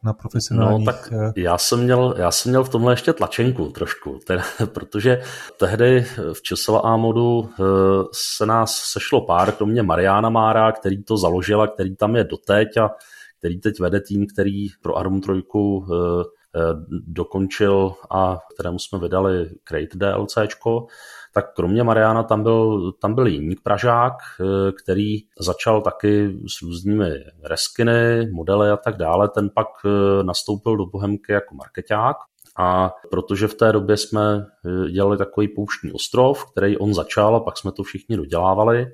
na 0.03 0.13
profesionálních... 0.13 0.87
No, 0.87 0.93
tak 0.93 1.13
eh, 1.13 1.33
já 1.37 1.59
jsem, 1.59 1.83
měl, 1.83 2.15
já 2.19 2.31
jsem 2.31 2.51
měl 2.51 2.65
v 2.65 2.69
tomhle 2.69 2.93
ještě 2.93 3.13
tlačenku 3.13 3.69
trošku, 3.69 4.21
teda, 4.27 4.43
protože 4.67 5.23
tehdy 5.59 6.07
v 6.33 6.43
Česova 6.43 6.81
A 6.81 6.97
modu 6.97 7.51
eh, 7.51 7.65
se 8.13 8.47
nás 8.47 8.77
sešlo 8.77 9.27
pár, 9.27 9.53
kromě 9.53 9.83
Mariana 9.83 10.31
Mára, 10.31 10.73
který 10.73 11.05
to 11.05 11.17
založil 11.17 11.63
a 11.63 11.69
který 11.69 11.97
tam 11.97 12.17
je 12.17 12.25
doteď 12.25 12.77
a 12.77 12.91
který 13.39 13.61
teď 13.61 13.81
vede 13.81 14.01
tým, 14.01 14.27
který 14.27 14.67
pro 14.83 14.97
Arum 14.97 15.21
3 15.21 15.33
eh, 15.33 16.61
dokončil 17.07 17.95
a 18.11 18.39
kterému 18.55 18.79
jsme 18.79 18.99
vydali 18.99 19.51
Crate 19.65 19.97
DLCčko, 19.99 20.87
tak 21.35 21.55
kromě 21.55 21.83
Mariana 21.83 22.23
tam 22.23 22.43
byl, 22.43 22.93
tam 22.93 23.15
byl 23.15 23.27
jiný 23.27 23.57
Pražák, 23.63 24.15
eh, 24.41 24.73
který 24.83 25.19
začal 25.41 25.83
taky 25.83 26.39
s 26.59 26.63
různými 26.63 27.11
reskiny, 27.45 28.31
modely 28.31 28.71
a 28.71 28.77
tak 28.77 28.97
dále. 28.97 29.29
Ten 29.29 29.51
pak 29.55 29.69
eh, 29.85 30.23
nastoupil 30.23 30.77
do 30.77 30.87
Bohemky 30.87 31.33
jako 31.33 31.55
marketák 31.55 32.17
a 32.59 32.91
protože 33.11 33.49
v 33.49 33.55
té 33.55 33.73
době 33.73 33.97
jsme 33.97 34.47
eh, 34.67 34.91
dělali 34.91 35.19
takový 35.19 35.49
pouštní 35.49 35.93
ostrov, 35.93 36.53
který 36.53 36.79
on 36.79 36.95
začal 36.95 37.37
a 37.37 37.41
pak 37.41 37.59
jsme 37.59 37.73
to 37.73 37.83
všichni 37.83 38.17
dodělávali, 38.17 38.87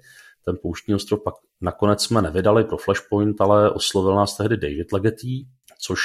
ten 0.45 0.57
pouštní 0.63 0.95
ostrov 0.95 1.21
pak 1.25 1.35
nakonec 1.61 2.03
jsme 2.03 2.23
nevydali 2.23 2.65
pro 2.65 2.77
Flashpoint, 2.77 3.41
ale 3.41 3.71
oslovil 3.71 4.15
nás 4.15 4.37
tehdy 4.37 4.57
David 4.57 4.93
Legetty, 4.93 5.47
což 5.81 6.01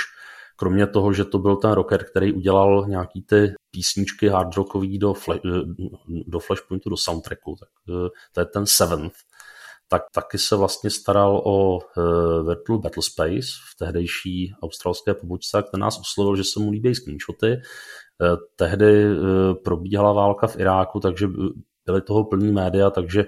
kromě 0.63 0.87
toho, 0.87 1.13
že 1.13 1.25
to 1.25 1.39
byl 1.39 1.55
ten 1.55 1.71
rocker, 1.71 2.03
který 2.03 2.33
udělal 2.33 2.85
nějaký 2.87 3.21
ty 3.21 3.53
písničky 3.71 4.27
hard 4.27 4.55
rockový 4.55 4.99
do, 4.99 5.13
flash, 5.13 5.41
do 6.27 6.39
Flashpointu, 6.39 6.89
do 6.89 6.97
soundtracku, 6.97 7.55
tak 7.59 7.69
eh, 7.89 8.09
to 8.33 8.39
je 8.39 8.45
ten 8.45 8.65
Seventh, 8.65 9.15
tak 9.87 10.01
taky 10.13 10.37
se 10.37 10.55
vlastně 10.55 10.89
staral 10.89 11.41
o 11.45 11.75
uh, 11.75 12.47
Virtual 12.47 12.79
Battle 12.79 13.03
Space 13.03 13.47
v 13.71 13.77
tehdejší 13.79 14.53
australské 14.63 15.13
pobočce, 15.13 15.63
ten 15.71 15.79
nás 15.79 15.99
oslovil, 15.99 16.35
že 16.35 16.43
se 16.43 16.59
mu 16.59 16.71
líbí 16.71 16.95
screenshoty. 16.95 17.61
Tehdy 18.55 19.05
probíhala 19.63 20.13
válka 20.13 20.47
v 20.47 20.59
Iráku, 20.59 20.99
takže 20.99 21.27
byly 21.85 22.01
toho 22.01 22.23
plný 22.23 22.51
média, 22.51 22.89
takže 22.89 23.25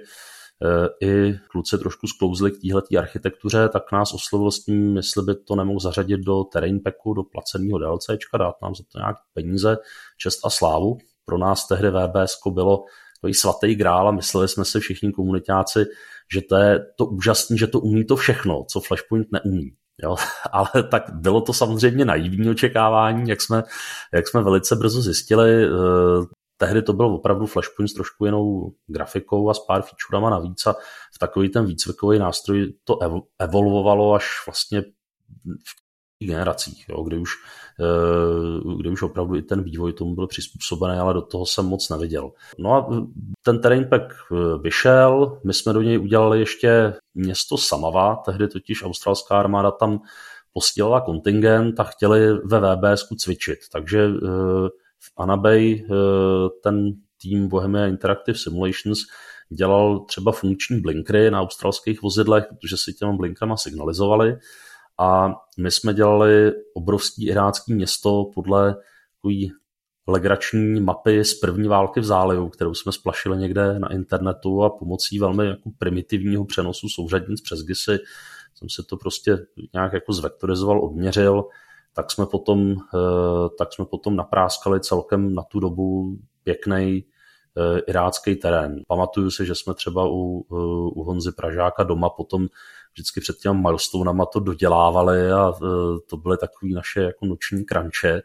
i 1.01 1.33
kluci 1.51 1.77
trošku 1.77 2.07
sklouzli 2.07 2.51
k 2.51 2.61
téhletý 2.61 2.97
architektuře, 2.97 3.69
tak 3.69 3.91
nás 3.91 4.13
oslovil 4.13 4.51
s 4.51 4.63
tím, 4.63 4.95
jestli 4.95 5.23
by 5.23 5.35
to 5.35 5.55
nemohl 5.55 5.79
zařadit 5.79 6.17
do 6.17 6.43
terrain 6.43 6.79
packu, 6.83 7.13
do 7.13 7.23
placeného 7.23 7.79
DLCčka, 7.79 8.37
dát 8.37 8.55
nám 8.61 8.75
za 8.75 8.83
to 8.91 8.99
nějaké 8.99 9.19
peníze, 9.33 9.77
čest 10.17 10.39
a 10.45 10.49
slávu. 10.49 10.97
Pro 11.25 11.37
nás 11.37 11.67
tehdy 11.67 11.89
VBS 11.89 12.35
bylo 12.49 12.83
takový 13.17 13.33
svatý 13.33 13.75
grál 13.75 14.07
a 14.07 14.11
mysleli 14.11 14.47
jsme 14.47 14.65
si 14.65 14.79
všichni 14.79 15.11
komunitáci, 15.11 15.85
že 16.33 16.41
to 16.41 16.55
je 16.55 16.79
to 16.97 17.05
úžasné, 17.05 17.57
že 17.57 17.67
to 17.67 17.79
umí 17.79 18.05
to 18.05 18.15
všechno, 18.15 18.65
co 18.71 18.79
Flashpoint 18.79 19.27
neumí. 19.31 19.71
Jo, 20.03 20.15
ale 20.51 20.83
tak 20.91 21.03
bylo 21.13 21.41
to 21.41 21.53
samozřejmě 21.53 22.05
naivní 22.05 22.49
očekávání, 22.49 23.29
jak 23.29 23.41
jsme, 23.41 23.63
jak 24.13 24.27
jsme 24.27 24.43
velice 24.43 24.75
brzo 24.75 25.01
zjistili. 25.01 25.69
Eh, 26.55 26.65
tehdy 26.65 26.81
to 26.81 26.93
byl 26.93 27.05
opravdu 27.05 27.45
Flashpoint 27.45 27.89
s 27.89 27.93
trošku 27.93 28.25
jinou 28.25 28.73
grafikou 28.87 29.49
a 29.49 29.53
s 29.53 29.59
pár 29.59 29.81
featurama 29.81 30.29
navíc 30.29 30.67
a 30.67 30.73
v 31.13 31.19
takový 31.19 31.49
ten 31.49 31.65
výcvikový 31.65 32.19
nástroj 32.19 32.73
to 32.83 32.99
evolvovalo 33.39 34.13
až 34.13 34.25
vlastně 34.45 34.83
generacích, 36.19 36.85
jo, 36.89 37.03
kdy, 37.03 37.17
už, 37.17 37.29
eh, 37.79 38.75
kdy 38.79 38.89
už 38.89 39.01
opravdu 39.01 39.35
i 39.35 39.41
ten 39.41 39.63
vývoj 39.63 39.93
tomu 39.93 40.15
byl 40.15 40.27
přizpůsobený, 40.27 40.97
ale 40.97 41.13
do 41.13 41.21
toho 41.21 41.45
jsem 41.45 41.65
moc 41.65 41.89
neviděl. 41.89 42.31
No 42.59 42.73
a 42.73 42.89
ten 43.41 43.59
terrain 43.59 43.87
pack 43.89 44.03
eh, 44.03 44.35
vyšel, 44.61 45.39
my 45.43 45.53
jsme 45.53 45.73
do 45.73 45.81
něj 45.81 45.99
udělali 45.99 46.39
ještě 46.39 46.93
město 47.13 47.57
Samava, 47.57 48.15
tehdy 48.15 48.47
totiž 48.47 48.83
australská 48.83 49.39
armáda 49.39 49.71
tam 49.71 49.99
posílala 50.53 51.01
kontingent 51.01 51.79
a 51.79 51.83
chtěli 51.83 52.33
ve 52.33 52.59
VBS 52.59 53.07
cvičit, 53.17 53.59
takže 53.71 53.99
eh, 53.99 54.69
v 55.07 55.11
Anabay 55.17 55.85
ten 56.63 56.93
tým 57.21 57.47
Bohemia 57.47 57.87
Interactive 57.87 58.37
Simulations 58.37 58.99
dělal 59.49 59.99
třeba 59.99 60.31
funkční 60.31 60.81
blinkry 60.81 61.31
na 61.31 61.41
australských 61.41 62.01
vozidlech, 62.01 62.45
protože 62.49 62.77
si 62.77 62.93
těma 62.93 63.11
blinkrama 63.11 63.57
signalizovali. 63.57 64.37
A 64.99 65.35
my 65.59 65.71
jsme 65.71 65.93
dělali 65.93 66.51
obrovský 66.73 67.27
irácký 67.27 67.73
město 67.73 68.31
podle 68.33 68.75
takový 69.15 69.51
legrační 70.07 70.81
mapy 70.81 71.25
z 71.25 71.33
první 71.33 71.67
války 71.67 71.99
v 71.99 72.03
zálivu, 72.03 72.49
kterou 72.49 72.73
jsme 72.73 72.91
splašili 72.91 73.37
někde 73.37 73.79
na 73.79 73.93
internetu 73.93 74.63
a 74.63 74.69
pomocí 74.69 75.19
velmi 75.19 75.45
jako 75.47 75.69
primitivního 75.77 76.45
přenosu 76.45 76.87
souřadnic 76.89 77.41
přes 77.41 77.59
GISy 77.59 77.99
jsem 78.55 78.69
si 78.69 78.83
to 78.89 78.97
prostě 78.97 79.37
nějak 79.73 79.93
jako 79.93 80.13
zvektorizoval, 80.13 80.85
odměřil, 80.85 81.43
tak 81.95 82.11
jsme 82.11 82.25
potom, 82.25 82.71
eh, 82.71 83.49
tak 83.57 83.73
jsme 83.73 83.85
potom 83.85 84.15
napráskali 84.15 84.79
celkem 84.79 85.35
na 85.35 85.43
tu 85.43 85.59
dobu 85.59 86.17
pěkný 86.43 87.05
eh, 87.57 87.79
irácký 87.79 88.35
terén. 88.35 88.81
Pamatuju 88.87 89.31
si, 89.31 89.45
že 89.45 89.55
jsme 89.55 89.73
třeba 89.73 90.07
u, 90.07 90.45
eh, 90.51 90.55
u 90.95 91.03
Honzy 91.03 91.31
Pražáka 91.31 91.83
doma 91.83 92.09
potom 92.09 92.47
vždycky 92.93 93.21
před 93.21 93.37
těmi 93.37 93.61
milestonama 93.61 94.25
to 94.25 94.39
dodělávali 94.39 95.31
a 95.31 95.53
to 96.09 96.17
byly 96.17 96.37
takové 96.37 96.73
naše 96.73 97.01
jako 97.01 97.25
noční 97.25 97.65
kranče, 97.65 98.21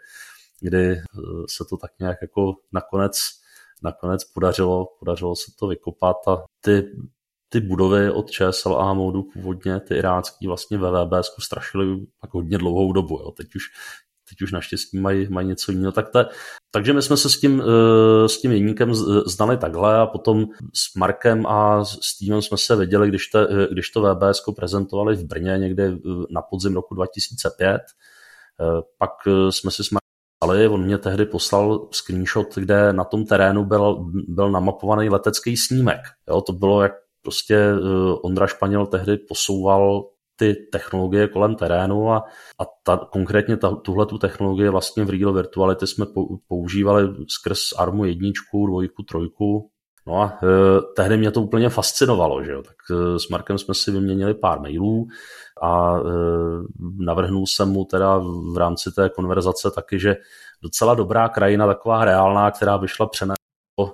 kdy 0.61 1.01
se 1.49 1.65
to 1.71 1.77
tak 1.77 1.91
nějak 2.01 2.19
jako 2.23 2.55
nakonec, 2.73 3.19
nakonec 3.83 4.25
podařilo, 4.25 4.87
podařilo 4.99 5.37
se 5.37 5.53
to 5.59 5.67
vykopat 5.67 6.17
a 6.29 6.45
ty 6.61 6.93
ty 7.53 7.61
budovy 7.61 8.11
od 8.11 8.31
ČSLA 8.31 8.95
modu 8.95 9.23
původně, 9.23 9.81
ty 9.81 9.95
irácký 9.95 10.47
vlastně 10.47 10.79
ve 10.79 10.91
VBS 10.91 11.31
strašily 11.39 12.07
tak 12.21 12.35
hodně 12.35 12.59
dlouhou 12.59 12.93
dobu. 12.93 13.19
Jo. 13.19 13.31
Teď 13.31 13.55
už 13.57 13.63
teď 14.31 14.43
už 14.43 14.53
naštěstí 14.53 14.99
mají, 14.99 15.29
mají 15.31 15.49
něco 15.49 15.73
jiného. 15.73 15.93
Tak 15.93 16.09
to, 16.09 16.25
takže 16.71 16.93
my 16.93 17.03
jsme 17.03 17.17
se 17.17 17.31
s 17.31 17.41
tím, 17.41 17.63
eh, 17.63 18.29
s 18.29 18.41
tím 18.41 18.53
jedníkem 18.53 18.95
znali 19.27 19.57
takhle 19.57 19.99
a 19.99 20.07
potom 20.07 20.47
s 20.75 20.95
Markem 20.95 21.47
a 21.47 21.85
s 21.85 22.19
týmem 22.19 22.43
jsme 22.43 22.59
se 22.59 22.77
viděli, 22.77 23.09
když, 23.09 23.27
te, 23.27 23.43
eh, 23.51 23.69
když 23.73 23.91
to 23.91 24.03
VBS 24.03 24.43
prezentovali 24.57 25.17
v 25.17 25.25
Brně 25.25 25.59
někde 25.59 25.85
eh, 25.87 25.99
na 26.31 26.43
podzim 26.43 26.75
roku 26.75 26.95
2005. 26.95 27.81
Pak 28.99 29.11
jsme 29.51 29.71
si 29.71 29.85
s 29.85 29.91
Markem 29.91 30.73
on 30.73 30.85
mě 30.85 30.99
tehdy 30.99 31.27
poslal 31.27 31.89
screenshot, 31.91 32.55
kde 32.55 32.93
na 32.93 33.05
tom 33.05 33.25
terénu 33.25 33.65
byl, 33.65 34.07
byl 34.29 34.51
namapovaný 34.51 35.09
letecký 35.09 35.57
snímek. 35.57 36.01
Jo, 36.29 36.41
to 36.41 36.53
bylo 36.53 36.83
jak 36.83 36.93
prostě 37.23 37.73
Ondra 38.23 38.47
Španěl 38.47 38.87
tehdy 38.87 39.17
posouval 39.17 40.05
ty 40.37 40.55
technologie 40.73 41.29
kolem 41.29 41.55
terénu 41.55 42.13
a, 42.13 42.17
a 42.61 42.65
ta, 42.83 42.97
konkrétně 42.97 43.57
ta, 43.57 43.75
tuhle 43.75 44.07
tu 44.07 44.19
technologii 44.19 44.69
vlastně 44.69 45.05
v 45.05 45.11
Real 45.11 45.33
Virtuality 45.33 45.87
jsme 45.87 46.07
používali 46.49 47.09
skrz 47.29 47.61
ARMu 47.79 48.05
jedničku, 48.05 48.67
dvojku, 48.67 49.03
trojku. 49.03 49.71
No 50.07 50.23
a 50.23 50.39
e, 50.43 50.47
tehdy 50.97 51.17
mě 51.17 51.31
to 51.31 51.43
úplně 51.43 51.69
fascinovalo, 51.69 52.45
že 52.45 52.53
jo? 52.53 52.63
tak 52.63 52.77
e, 52.91 53.19
s 53.19 53.29
Markem 53.29 53.59
jsme 53.59 53.75
si 53.75 53.91
vyměnili 53.91 54.35
pár 54.35 54.61
mailů 54.61 55.07
a 55.63 55.97
e, 55.99 56.03
navrhnul 57.05 57.47
jsem 57.47 57.69
mu 57.69 57.85
teda 57.85 58.19
v 58.53 58.57
rámci 58.57 58.93
té 58.93 59.09
konverzace 59.09 59.71
taky, 59.71 59.99
že 59.99 60.17
docela 60.63 60.95
dobrá 60.95 61.29
krajina, 61.29 61.67
taková 61.67 62.05
reálná, 62.05 62.51
která 62.51 62.79
by 62.79 62.89
šla 62.89 63.07
přenést 63.07 63.41
Eh, 63.81 63.91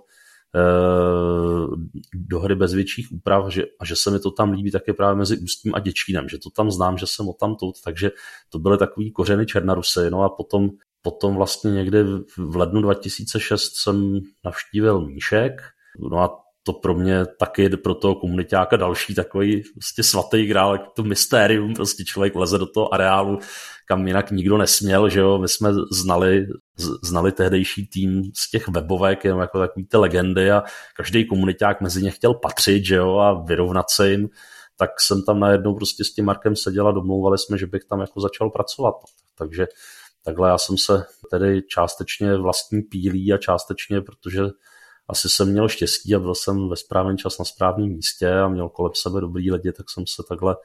Eh, 0.56 1.66
do 2.14 2.40
hry 2.40 2.54
bez 2.54 2.75
větších 2.75 3.12
úprav 3.12 3.48
že, 3.48 3.64
a 3.80 3.84
že 3.84 3.96
se 3.96 4.10
mi 4.10 4.18
to 4.18 4.30
tam 4.30 4.52
líbí 4.52 4.70
také 4.70 4.92
právě 4.92 5.16
mezi 5.16 5.38
Ústím 5.38 5.75
a 5.75 5.78
Děčínem, 5.78 6.28
že 6.28 6.38
to 6.38 6.50
tam 6.50 6.70
znám, 6.70 6.98
že 6.98 7.06
jsem 7.06 7.28
o 7.28 7.32
tam 7.32 7.56
tut, 7.56 7.75
takže 7.84 8.10
to 8.48 8.58
byly 8.58 8.78
takový 8.78 9.12
kořeny 9.12 9.46
Černaruse, 9.46 10.10
no 10.10 10.22
a 10.22 10.28
potom, 10.28 10.70
potom 11.02 11.34
vlastně 11.34 11.70
někde 11.70 12.04
v 12.36 12.56
lednu 12.56 12.82
2006 12.82 13.72
jsem 13.75 14.20
navštívil 14.44 15.00
Míšek, 15.00 15.62
no 16.10 16.18
a 16.18 16.38
to 16.62 16.72
pro 16.72 16.94
mě 16.94 17.26
taky 17.38 17.68
pro 17.68 17.94
toho 17.94 18.14
komunitáka 18.14 18.76
další 18.76 19.14
takový 19.14 19.62
vlastně 19.76 20.04
svatý 20.04 20.46
grál, 20.46 20.78
to 20.96 21.02
mystérium, 21.02 21.75
prostě 21.75 22.04
člověk 22.04 22.34
leze 22.34 22.58
do 22.58 22.66
toho 22.66 22.94
areálu, 22.94 23.38
kam 23.86 24.06
jinak 24.06 24.30
nikdo 24.30 24.58
nesměl, 24.58 25.08
že 25.08 25.20
jo, 25.20 25.38
my 25.38 25.48
jsme 25.48 25.70
znali 25.92 26.46
znali 27.02 27.33
tehdejší 27.33 27.87
tým 27.87 28.23
z 28.35 28.50
těch 28.50 28.68
webovek, 28.68 29.25
jenom 29.25 29.40
jako 29.40 29.59
takový 29.59 29.87
ty 29.87 29.97
legendy 29.97 30.50
a 30.50 30.62
každý 30.97 31.26
komuniták 31.26 31.80
mezi 31.80 32.02
ně 32.02 32.11
chtěl 32.11 32.35
patřit, 32.35 32.85
že 32.85 32.95
jo, 32.95 33.16
a 33.16 33.45
vyrovnat 33.45 33.90
se 33.90 34.11
jim, 34.11 34.28
tak 34.78 34.90
jsem 35.00 35.23
tam 35.23 35.40
najednou 35.40 35.75
prostě 35.75 36.04
s 36.04 36.14
tím 36.14 36.25
Markem 36.25 36.56
seděl 36.56 36.88
a 36.88 36.92
domlouvali 36.92 37.38
jsme, 37.38 37.59
že 37.59 37.66
bych 37.66 37.85
tam 37.85 38.00
jako 38.00 38.21
začal 38.21 38.50
pracovat. 38.50 38.95
Takže 39.38 39.66
takhle 40.25 40.49
já 40.49 40.59
jsem 40.59 40.78
se 40.78 41.04
tedy 41.30 41.62
částečně 41.62 42.37
vlastní 42.37 42.83
pílí 42.83 43.33
a 43.33 43.38
částečně, 43.38 44.00
protože 44.00 44.42
asi 45.09 45.28
jsem 45.28 45.52
měl 45.52 45.68
štěstí 45.68 46.14
a 46.14 46.18
byl 46.18 46.35
jsem 46.35 46.68
ve 46.68 46.76
správný 46.76 47.16
čas 47.16 47.38
na 47.38 47.45
správném 47.45 47.88
místě 47.88 48.33
a 48.33 48.49
měl 48.49 48.68
kolem 48.68 48.92
sebe 48.95 49.21
dobrý 49.21 49.52
lidi, 49.52 49.73
tak 49.73 49.87
jsem 49.90 50.04
se 50.06 50.23
takhle 50.28 50.56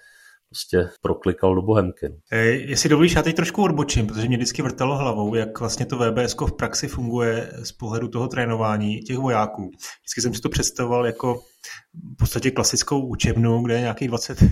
prostě 0.52 0.90
proklikal 1.02 1.56
do 1.56 1.62
Bohemky. 1.62 2.06
E, 2.32 2.38
jestli 2.46 2.90
dovolíš, 2.90 3.16
já 3.16 3.24
teď 3.24 3.36
trošku 3.36 3.64
odbočím, 3.64 4.08
protože 4.08 4.28
mě 4.28 4.38
vždycky 4.38 4.62
vrtalo 4.62 4.98
hlavou, 4.98 5.36
jak 5.36 5.60
vlastně 5.60 5.86
to 5.86 5.98
VBS 5.98 6.36
v 6.46 6.52
praxi 6.58 6.88
funguje 6.88 7.52
z 7.64 7.72
pohledu 7.72 8.08
toho 8.08 8.28
trénování 8.28 9.00
těch 9.00 9.18
vojáků. 9.18 9.72
Vždycky 10.02 10.22
jsem 10.22 10.34
si 10.34 10.42
to 10.42 10.50
představoval 10.50 11.06
jako 11.06 11.42
v 11.94 12.16
podstatě 12.16 12.52
klasickou 12.52 13.08
učebnu, 13.08 13.62
kde 13.62 13.74
je 13.74 13.82
nějakých 13.82 14.08
20, 14.08 14.44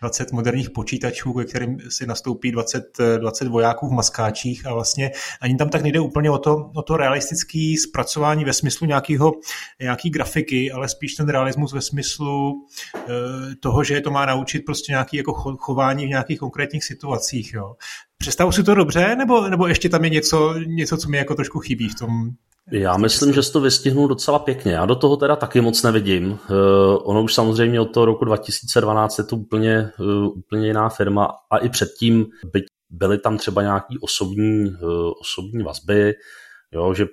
20 0.00 0.32
moderních 0.32 0.70
počítačů, 0.70 1.32
ke 1.32 1.44
kterým 1.44 1.78
si 1.88 2.06
nastoupí 2.06 2.52
20, 2.52 2.84
20 3.18 3.48
vojáků 3.48 3.88
v 3.88 3.92
maskáčích 3.92 4.66
a 4.66 4.74
vlastně 4.74 5.10
ani 5.40 5.56
tam 5.56 5.68
tak 5.68 5.82
nejde 5.82 6.00
úplně 6.00 6.30
o 6.30 6.38
to, 6.38 6.70
o 6.74 6.82
to 6.82 6.96
realistické 6.96 7.74
zpracování 7.88 8.44
ve 8.44 8.52
smyslu 8.52 8.86
nějakého, 8.86 9.32
nějaký 9.80 10.10
grafiky, 10.10 10.72
ale 10.72 10.88
spíš 10.88 11.14
ten 11.14 11.28
realismus 11.28 11.72
ve 11.72 11.80
smyslu 11.80 12.52
e, 12.96 13.10
toho, 13.54 13.84
že 13.84 14.00
to 14.00 14.10
má 14.10 14.26
naučit 14.26 14.58
prostě 14.58 14.92
nějaké 14.92 15.16
jako 15.16 15.32
chování 15.58 16.06
v 16.06 16.08
nějakých 16.08 16.38
konkrétních 16.38 16.84
situacích. 16.84 17.52
Jo. 17.52 17.74
Představu 18.18 18.52
si 18.52 18.62
to 18.62 18.74
dobře, 18.74 19.16
nebo, 19.16 19.48
nebo 19.48 19.66
ještě 19.66 19.88
tam 19.88 20.04
je 20.04 20.10
něco, 20.10 20.54
něco, 20.58 20.96
co 20.96 21.08
mi 21.08 21.16
jako 21.16 21.34
trošku 21.34 21.60
chybí 21.60 21.88
v 21.88 21.94
tom, 21.94 22.30
já 22.70 22.96
myslím, 22.96 23.32
že 23.32 23.42
jsi 23.42 23.52
to 23.52 23.60
vystihnul 23.60 24.08
docela 24.08 24.38
pěkně. 24.38 24.72
Já 24.72 24.86
do 24.86 24.94
toho 24.94 25.16
teda 25.16 25.36
taky 25.36 25.60
moc 25.60 25.82
nevidím. 25.82 26.30
Uh, 26.30 26.38
ono 27.02 27.22
už 27.22 27.34
samozřejmě 27.34 27.80
od 27.80 27.84
toho 27.84 28.06
roku 28.06 28.24
2012 28.24 29.18
je 29.18 29.24
to 29.24 29.36
úplně, 29.36 29.90
uh, 30.00 30.26
úplně 30.38 30.66
jiná 30.66 30.88
firma 30.88 31.28
a 31.50 31.58
i 31.58 31.68
předtím 31.68 32.26
byť 32.52 32.64
byly 32.90 33.18
tam 33.18 33.38
třeba 33.38 33.62
nějaký 33.62 33.98
osobní, 33.98 34.70
uh, 34.70 35.12
osobní 35.20 35.62
vazby, 35.62 36.14
jo, 36.72 36.94
že 36.94 37.06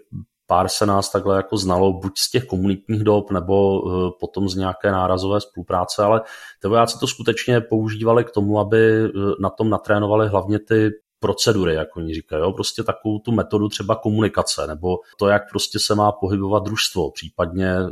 pár 0.47 0.69
se 0.69 0.85
nás 0.85 1.11
takhle 1.11 1.35
jako 1.35 1.57
znalo 1.57 1.93
buď 1.93 2.17
z 2.17 2.31
těch 2.31 2.45
komunitních 2.45 3.03
dob 3.03 3.31
nebo 3.31 3.81
uh, 3.81 4.09
potom 4.19 4.49
z 4.49 4.55
nějaké 4.55 4.91
nárazové 4.91 5.41
spolupráce, 5.41 6.03
ale 6.03 6.21
ty 6.61 6.67
vojáci 6.67 6.99
to 6.99 7.07
skutečně 7.07 7.61
používali 7.61 8.23
k 8.23 8.31
tomu, 8.31 8.59
aby 8.59 9.03
uh, 9.03 9.31
na 9.39 9.49
tom 9.49 9.69
natrénovali 9.69 10.27
hlavně 10.27 10.59
ty 10.59 10.91
procedury, 11.21 11.73
jak 11.73 11.97
oni 11.97 12.13
říkají, 12.13 12.41
jo? 12.41 12.51
prostě 12.51 12.83
takovou 12.83 13.19
tu 13.19 13.31
metodu 13.31 13.69
třeba 13.69 13.95
komunikace, 13.95 14.67
nebo 14.67 14.97
to, 15.19 15.27
jak 15.27 15.49
prostě 15.49 15.79
se 15.79 15.95
má 15.95 16.11
pohybovat 16.11 16.63
družstvo, 16.63 17.11
případně 17.11 17.69
e, 17.69 17.87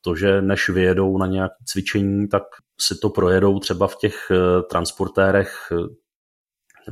to, 0.00 0.14
že 0.14 0.42
než 0.42 0.68
vyjedou 0.68 1.18
na 1.18 1.26
nějaké 1.26 1.54
cvičení, 1.64 2.28
tak 2.28 2.42
si 2.80 2.98
to 2.98 3.10
projedou 3.10 3.58
třeba 3.58 3.86
v 3.86 3.96
těch 3.96 4.30
e, 4.30 4.62
transportérech 4.62 5.72
e, 5.72 5.76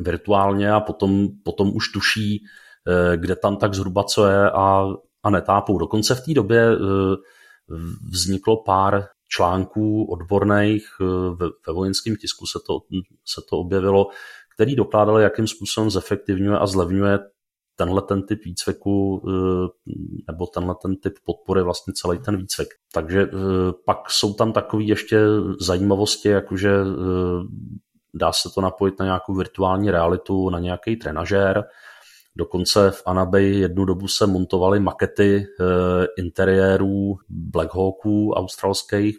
virtuálně 0.01 0.73
a 0.73 0.81
potom, 0.81 1.29
potom 1.45 1.77
už 1.77 1.93
tuší, 1.93 2.45
kde 3.17 3.37
tam 3.37 3.57
tak 3.57 3.75
zhruba 3.75 4.05
co 4.05 4.27
je 4.27 4.51
a, 4.51 4.87
a 5.23 5.31
netápou. 5.31 5.79
Dokonce 5.79 6.15
v 6.15 6.21
té 6.21 6.35
době 6.35 6.79
vzniklo 8.13 8.63
pár 8.63 9.09
článků 9.29 10.05
odborných, 10.05 10.87
ve, 11.41 11.47
ve 11.67 11.73
vojenském 11.73 12.17
tisku 12.17 12.47
se 12.47 12.59
to, 12.67 12.81
se 13.25 13.41
to 13.51 13.59
objevilo, 13.59 14.07
který 14.57 14.77
dokládal, 14.77 15.19
jakým 15.19 15.47
způsobem 15.47 15.91
zefektivňuje 15.91 16.59
a 16.59 16.67
zlevňuje 16.67 17.19
tenhle 17.77 18.03
ten 18.03 18.23
typ 18.23 18.45
výcviku 18.45 19.23
eh, 19.29 19.93
nebo 20.33 20.47
tenhle 20.47 20.75
ten 20.83 20.97
typ 20.97 21.15
podpory 21.25 21.63
vlastně 21.63 21.93
celý 21.97 22.19
ten 22.19 22.37
výcvik. 22.37 22.69
Takže 22.93 23.23
eh, 23.23 23.29
pak 23.87 24.11
jsou 24.11 24.35
tam 24.35 24.53
takové 24.53 24.83
ještě 24.83 25.21
zajímavosti, 25.61 26.29
jakože 26.29 26.71
eh, 26.71 27.43
dá 28.15 28.33
se 28.33 28.51
to 28.55 28.61
napojit 28.61 28.99
na 28.99 29.05
nějakou 29.05 29.35
virtuální 29.35 29.91
realitu, 29.91 30.51
na 30.51 30.59
nějaký 30.59 30.97
trenažér. 30.97 31.65
Dokonce 32.37 32.91
v 32.91 33.03
Anabay 33.07 33.45
jednu 33.45 33.85
dobu 33.85 34.09
se 34.09 34.27
montovaly 34.27 34.81
makety 34.81 35.47
interiérů 36.19 37.17
Black 37.29 37.75
Hawků 37.75 38.33
australských 38.33 39.19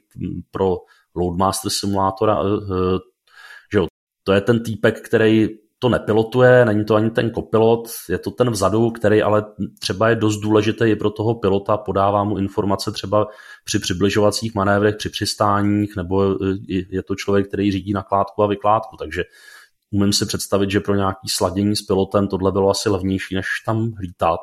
pro 0.51 0.77
Loadmaster 1.15 1.71
simulátora, 1.71 2.43
to 4.27 4.33
je 4.33 4.41
ten 4.41 4.63
týpek, 4.63 5.01
který 5.01 5.49
to 5.79 5.89
nepilotuje, 5.89 6.65
není 6.65 6.85
to 6.85 6.95
ani 6.95 7.11
ten 7.11 7.29
kopilot, 7.29 7.87
je 8.09 8.17
to 8.17 8.31
ten 8.31 8.49
vzadu, 8.49 8.91
který 8.91 9.21
ale 9.21 9.45
třeba 9.79 10.09
je 10.09 10.15
dost 10.15 10.37
důležitý 10.37 10.85
i 10.85 10.95
pro 10.95 11.09
toho 11.09 11.35
pilota, 11.35 11.77
podává 11.77 12.23
mu 12.23 12.37
informace 12.37 12.91
třeba 12.91 13.27
při 13.65 13.79
přibližovacích 13.79 14.55
manévrech, 14.55 14.95
při 14.95 15.09
přistáních, 15.09 15.95
nebo 15.95 16.37
je 16.89 17.03
to 17.03 17.15
člověk, 17.15 17.47
který 17.47 17.71
řídí 17.71 17.93
nakládku 17.93 18.43
a 18.43 18.47
vykládku, 18.47 18.95
takže 18.97 19.23
umím 19.91 20.13
si 20.13 20.25
představit, 20.25 20.71
že 20.71 20.79
pro 20.79 20.95
nějaký 20.95 21.27
sladění 21.29 21.75
s 21.75 21.81
pilotem 21.81 22.27
tohle 22.27 22.51
bylo 22.51 22.69
asi 22.69 22.89
levnější, 22.89 23.35
než 23.35 23.45
tam 23.65 23.93
lítat. 23.99 24.39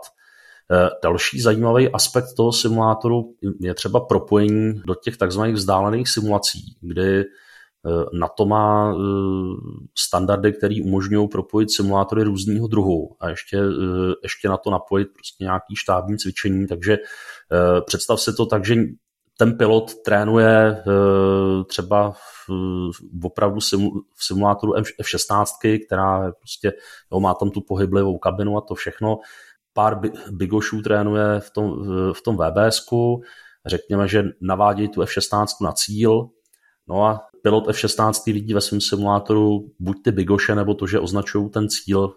Eh, 0.72 0.88
další 1.02 1.40
zajímavý 1.40 1.88
aspekt 1.92 2.34
toho 2.36 2.52
simulátoru 2.52 3.34
je 3.60 3.74
třeba 3.74 4.00
propojení 4.00 4.80
do 4.86 4.94
těch 4.94 5.16
takzvaných 5.16 5.54
vzdálených 5.54 6.08
simulací, 6.08 6.76
kdy 6.80 7.24
na 8.12 8.28
to 8.28 8.46
má 8.46 8.94
eh, 8.94 8.98
standardy, 9.98 10.52
které 10.52 10.74
umožňují 10.84 11.28
propojit 11.28 11.70
simulátory 11.70 12.22
různého 12.22 12.66
druhu 12.66 13.16
a 13.20 13.28
ještě, 13.28 13.60
ještě 14.22 14.48
na 14.48 14.56
to 14.56 14.70
napojit 14.70 15.08
prostě 15.14 15.44
nějaký 15.44 15.76
štábní 15.76 16.18
cvičení, 16.18 16.66
takže 16.66 16.98
představ 17.86 18.20
si 18.20 18.32
to 18.34 18.46
tak, 18.46 18.64
že 18.64 18.74
ten 19.38 19.58
pilot 19.58 19.94
trénuje 20.04 20.84
třeba 21.68 22.10
v, 22.10 22.50
opravdu 23.24 23.60
v 24.14 24.24
simulátoru 24.24 24.72
F16, 24.72 25.80
která 25.86 26.32
prostě 26.32 26.72
jo, 27.12 27.20
má 27.20 27.34
tam 27.34 27.50
tu 27.50 27.60
pohyblivou 27.60 28.18
kabinu 28.18 28.56
a 28.56 28.60
to 28.60 28.74
všechno. 28.74 29.18
Pár 29.72 30.00
bigošů 30.30 30.82
trénuje 30.82 31.40
v 31.40 31.50
tom, 31.50 31.84
v 32.12 32.22
tom 32.22 32.36
VBSku, 32.36 33.22
řekněme, 33.66 34.08
že 34.08 34.24
navádějí 34.40 34.88
tu 34.88 35.02
F-16 35.02 35.46
na 35.60 35.72
cíl, 35.72 36.28
no 36.88 37.04
a 37.04 37.20
pilot 37.44 37.68
F-16 37.68 38.32
vidí 38.32 38.54
ve 38.54 38.60
svém 38.60 38.80
simulátoru 38.80 39.70
buď 39.78 39.96
ty 40.04 40.12
bigoše, 40.12 40.54
nebo 40.54 40.74
to, 40.74 40.86
že 40.86 41.00
označují 41.00 41.50
ten 41.50 41.68
cíl 41.68 42.14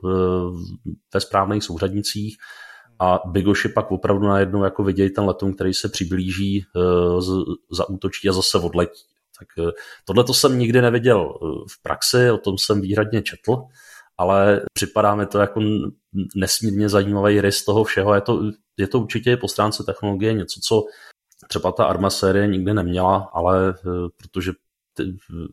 ve 1.14 1.20
správných 1.20 1.64
souřadnicích 1.64 2.38
a 3.00 3.20
bigoši 3.26 3.70
pak 3.70 3.92
opravdu 3.92 4.28
najednou 4.28 4.64
jako 4.64 4.84
vidějí 4.84 5.10
ten 5.10 5.24
letoun, 5.24 5.54
který 5.54 5.74
se 5.74 5.90
přiblíží, 5.90 6.66
zaútočí 7.72 8.30
a 8.30 8.34
zase 8.34 8.58
odletí. 8.58 9.04
Tak 9.40 9.68
eh, 9.68 9.72
tohle 10.06 10.24
to 10.24 10.34
jsem 10.34 10.60
nikdy 10.60 10.82
neviděl 10.82 11.34
eh, 11.36 11.46
v 11.72 11.82
praxi, 11.82 12.32
o 12.32 12.38
tom 12.38 12.58
jsem 12.58 12.82
výhradně 12.82 13.22
četl, 13.22 13.64
ale 14.18 14.62
připadá 14.74 15.16
mi 15.16 15.26
to 15.26 15.40
jako 15.40 15.62
nesmírně 16.36 16.90
zajímavý 16.90 17.42
rys 17.42 17.66
toho 17.66 17.84
všeho. 17.84 18.16
Je 18.16 18.22
to, 18.22 18.42
je 18.78 18.88
to 18.88 19.00
určitě 19.00 19.38
po 19.38 19.48
stránce 19.48 19.84
technologie 19.84 20.34
něco, 20.34 20.60
co 20.68 20.84
třeba 21.48 21.72
ta 21.72 21.86
Arma 21.86 22.10
série 22.10 22.48
nikdy 22.48 22.74
neměla, 22.74 23.30
ale 23.34 23.70
eh, 23.70 23.90
protože 24.18 24.52
ty 24.98 25.04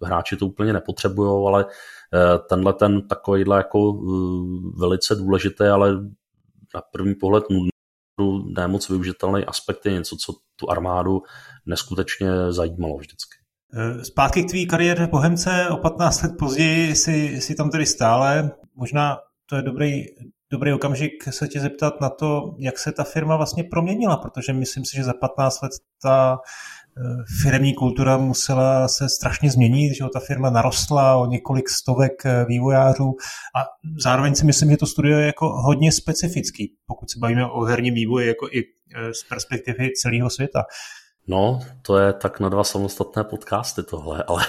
hráči 0.03 0.37
to 0.37 0.47
úplně 0.47 0.73
nepotřebují, 0.73 1.47
ale 1.49 1.67
eh, 2.15 2.39
tenhle 2.49 2.73
ten 2.73 3.09
takovýhle 3.09 3.57
jako 3.57 3.79
eh, 3.79 4.81
velice 4.81 5.15
důležitý, 5.15 5.65
ale 5.65 5.95
na 6.75 6.83
první 6.93 7.15
pohled 7.15 7.45
nemoc 8.57 8.89
využitelný 8.89 9.45
aspekt 9.45 9.87
je 9.87 9.93
něco, 9.93 10.17
co 10.17 10.33
tu 10.57 10.71
armádu 10.71 11.23
neskutečně 11.67 12.53
zajímalo 12.53 12.97
vždycky. 12.97 13.45
Eh, 13.77 14.05
zpátky 14.05 14.45
k 14.45 14.49
tvý 14.49 14.67
kariéře 14.67 15.07
Bohemce, 15.07 15.69
o 15.71 15.77
15 15.77 16.23
let 16.23 16.33
později 16.39 16.95
si, 16.97 17.41
si 17.41 17.55
tam 17.55 17.71
tedy 17.71 17.87
stále. 17.87 18.51
Možná 18.75 19.19
to 19.47 19.57
je 19.57 19.63
dobrý, 19.63 20.03
dobrý 20.53 20.73
okamžik 20.73 21.25
se 21.31 21.49
tě 21.49 21.61
zeptat 21.61 22.01
na 22.01 22.11
to, 22.11 22.55
jak 22.59 22.79
se 22.79 22.93
ta 22.93 23.05
firma 23.05 23.37
vlastně 23.37 23.65
proměnila, 23.65 24.17
protože 24.17 24.53
myslím 24.53 24.85
si, 24.85 24.97
že 24.97 25.05
za 25.05 25.13
15 25.21 25.63
let 25.63 25.73
ta 26.03 26.39
firmní 27.43 27.75
kultura 27.75 28.17
musela 28.17 28.89
se 28.89 29.09
strašně 29.09 29.51
změnit, 29.51 29.95
že 29.95 30.05
ta 30.13 30.21
firma 30.21 30.51
narostla 30.51 31.17
o 31.17 31.27
několik 31.27 31.69
stovek 31.69 32.27
eh, 32.27 32.45
vývojářů 32.49 33.17
a 33.57 33.65
zároveň 34.03 34.35
si 34.35 34.45
myslím, 34.45 34.71
že 34.71 34.77
to 34.77 34.87
studio 34.87 35.19
je 35.19 35.27
jako 35.27 35.49
hodně 35.49 35.93
specifický, 35.93 36.73
pokud 36.87 37.11
se 37.11 37.19
bavíme 37.19 37.47
o 37.47 37.65
herním 37.65 37.95
vývoji 37.95 38.29
jako 38.29 38.47
i 38.47 38.63
z 39.13 39.29
perspektivy 39.29 39.91
celého 39.93 40.31
světa. 40.31 40.65
No, 41.29 41.61
to 41.83 41.99
je 41.99 42.13
tak 42.13 42.41
na 42.41 42.49
dva 42.49 42.65
samostatné 42.65 43.25
podcasty 43.25 43.83
tohle, 43.83 44.25
ale 44.27 44.43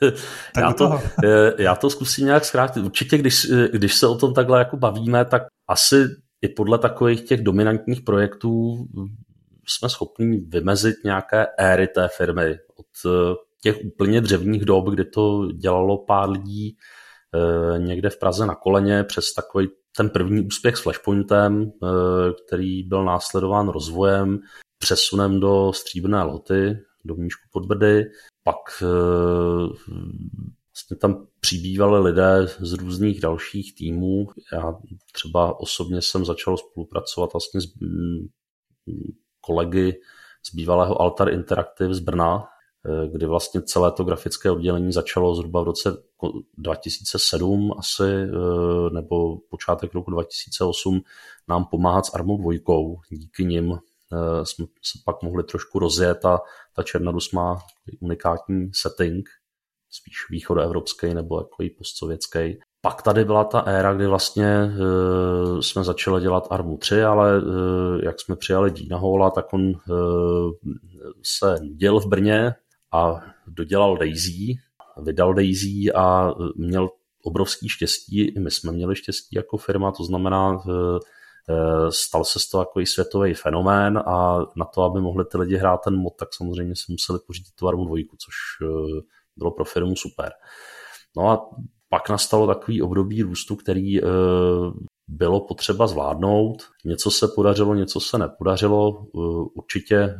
tak 0.54 0.64
já, 0.64 0.72
to, 0.72 1.00
eh, 1.24 1.62
já 1.62 1.74
to 1.74 1.90
zkusím 1.90 2.26
nějak 2.26 2.44
zkrátit. 2.44 2.84
Určitě, 2.84 3.18
když, 3.18 3.50
eh, 3.50 3.68
když 3.68 3.94
se 3.94 4.06
o 4.06 4.14
tom 4.14 4.34
takhle 4.34 4.58
jako 4.58 4.76
bavíme, 4.76 5.24
tak 5.24 5.42
asi 5.68 5.96
i 6.42 6.48
podle 6.48 6.78
takových 6.78 7.20
těch 7.20 7.42
dominantních 7.42 8.00
projektů 8.00 8.86
jsme 9.68 9.88
schopni 9.88 10.40
vymezit 10.40 10.96
nějaké 11.04 11.46
éry 11.58 11.88
té 11.88 12.08
firmy. 12.08 12.58
Od 12.76 12.86
eh, 13.06 13.34
těch 13.62 13.84
úplně 13.84 14.20
dřevních 14.20 14.64
dob, 14.64 14.88
kdy 14.88 15.04
to 15.04 15.46
dělalo 15.52 15.98
pár 15.98 16.30
lidí 16.30 16.76
někde 17.78 18.10
v 18.10 18.18
Praze 18.18 18.46
na 18.46 18.54
koleně, 18.54 19.04
přes 19.04 19.32
takový 19.32 19.68
ten 19.96 20.10
první 20.10 20.46
úspěch 20.46 20.76
s 20.76 20.80
Flashpointem, 20.80 21.72
který 22.46 22.82
byl 22.82 23.04
následován 23.04 23.68
rozvojem, 23.68 24.38
přesunem 24.78 25.40
do 25.40 25.72
stříbrné 25.72 26.22
loty, 26.22 26.78
do 27.04 27.14
Mníšku 27.14 27.48
pod 27.52 27.66
Brdy. 27.66 28.04
Pak 28.44 28.82
vlastně 30.74 30.96
tam 31.00 31.26
přibývali 31.40 32.00
lidé 32.00 32.46
z 32.60 32.72
různých 32.72 33.20
dalších 33.20 33.74
týmů. 33.74 34.26
Já 34.52 34.74
třeba 35.12 35.60
osobně 35.60 36.02
jsem 36.02 36.24
začal 36.24 36.56
spolupracovat 36.56 37.32
vlastně 37.32 37.60
s 37.60 37.66
kolegy 39.48 40.00
z 40.42 40.54
bývalého 40.54 41.00
Altar 41.00 41.32
Interactive 41.32 41.94
z 41.94 41.98
Brna, 41.98 42.44
e, 42.86 43.08
kdy 43.08 43.26
vlastně 43.26 43.62
celé 43.62 43.92
to 43.92 44.04
grafické 44.04 44.50
oddělení 44.50 44.92
začalo 44.92 45.34
zhruba 45.34 45.60
v 45.60 45.64
roce 45.64 45.96
2007 46.58 47.74
asi, 47.78 48.12
e, 48.12 48.28
nebo 48.92 49.38
počátek 49.50 49.94
roku 49.94 50.10
2008 50.10 51.00
nám 51.48 51.64
pomáhat 51.64 52.06
s 52.06 52.14
Armou 52.14 52.38
dvojkou. 52.38 53.00
Díky 53.10 53.44
nim 53.44 53.78
Eh, 54.12 54.46
jsme 54.46 54.66
se 54.82 54.98
pak 55.04 55.22
mohli 55.22 55.44
trošku 55.44 55.78
rozjet 55.78 56.24
a 56.24 56.40
ta 56.76 56.82
Černodus 56.82 57.32
má 57.32 57.58
unikátní 58.00 58.70
setting, 58.74 59.28
spíš 59.90 60.14
východoevropský 60.30 61.14
nebo 61.14 61.38
jako 61.40 61.62
i 61.62 61.70
postsovětský. 61.70 62.58
Pak 62.80 63.02
tady 63.02 63.24
byla 63.24 63.44
ta 63.44 63.60
éra, 63.60 63.94
kdy 63.94 64.06
vlastně 64.06 64.64
uh, 64.64 65.60
jsme 65.60 65.84
začali 65.84 66.22
dělat 66.22 66.46
Armu 66.50 66.76
3, 66.76 67.02
ale 67.02 67.42
uh, 67.42 67.44
jak 68.02 68.20
jsme 68.20 68.36
přijali 68.36 68.70
Dina 68.70 68.96
Hola, 68.98 69.30
tak 69.30 69.52
on 69.52 69.62
uh, 69.68 69.74
se 71.22 71.58
děl 71.76 72.00
v 72.00 72.06
Brně 72.06 72.54
a 72.92 73.20
dodělal 73.46 73.96
Daisy, 73.96 74.54
vydal 75.02 75.34
Daisy 75.34 75.92
a 75.94 76.34
měl 76.56 76.88
obrovský 77.24 77.68
štěstí, 77.68 78.20
i 78.20 78.40
my 78.40 78.50
jsme 78.50 78.72
měli 78.72 78.96
štěstí 78.96 79.36
jako 79.36 79.56
firma, 79.56 79.92
to 79.92 80.04
znamená, 80.04 80.58
Eh, 81.50 81.92
stal 81.92 82.24
se 82.24 82.40
z 82.40 82.48
toho 82.48 82.64
takový 82.64 82.86
světový 82.86 83.34
fenomén 83.34 83.98
a 83.98 84.38
na 84.56 84.64
to, 84.64 84.82
aby 84.82 85.00
mohli 85.00 85.24
ty 85.24 85.38
lidi 85.38 85.56
hrát 85.56 85.78
ten 85.84 85.96
mod, 85.96 86.16
tak 86.18 86.28
samozřejmě 86.34 86.76
si 86.76 86.92
museli 86.92 87.18
pořídit 87.26 87.54
tu 87.54 87.68
Armu 87.68 87.84
2, 87.84 87.96
což 88.18 88.34
eh, 88.62 89.00
bylo 89.36 89.50
pro 89.50 89.64
firmu 89.64 89.96
super. 89.96 90.32
No 91.16 91.28
a 91.28 91.50
pak 91.88 92.08
nastalo 92.08 92.46
takový 92.46 92.82
období 92.82 93.22
růstu, 93.22 93.56
který 93.56 93.98
eh, 93.98 94.06
bylo 95.08 95.40
potřeba 95.40 95.86
zvládnout. 95.86 96.62
Něco 96.84 97.10
se 97.10 97.28
podařilo, 97.28 97.74
něco 97.74 98.00
se 98.00 98.18
nepodařilo. 98.18 99.06
Určitě, 99.54 100.18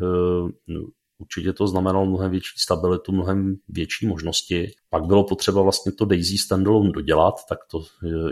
určitě 1.19 1.53
to 1.53 1.67
znamenalo 1.69 2.07
mnohem 2.07 2.31
větší 2.31 2.59
stabilitu, 2.59 3.13
mnohem 3.13 3.57
větší 3.69 4.07
možnosti. 4.07 4.71
Pak 4.91 5.05
bylo 5.05 5.25
potřeba 5.25 5.63
vlastně 5.63 5.93
to 5.93 6.05
Daisy 6.05 6.39
standalone 6.39 6.93
dodělat, 6.93 7.35
tak 7.49 7.59
to 7.71 7.83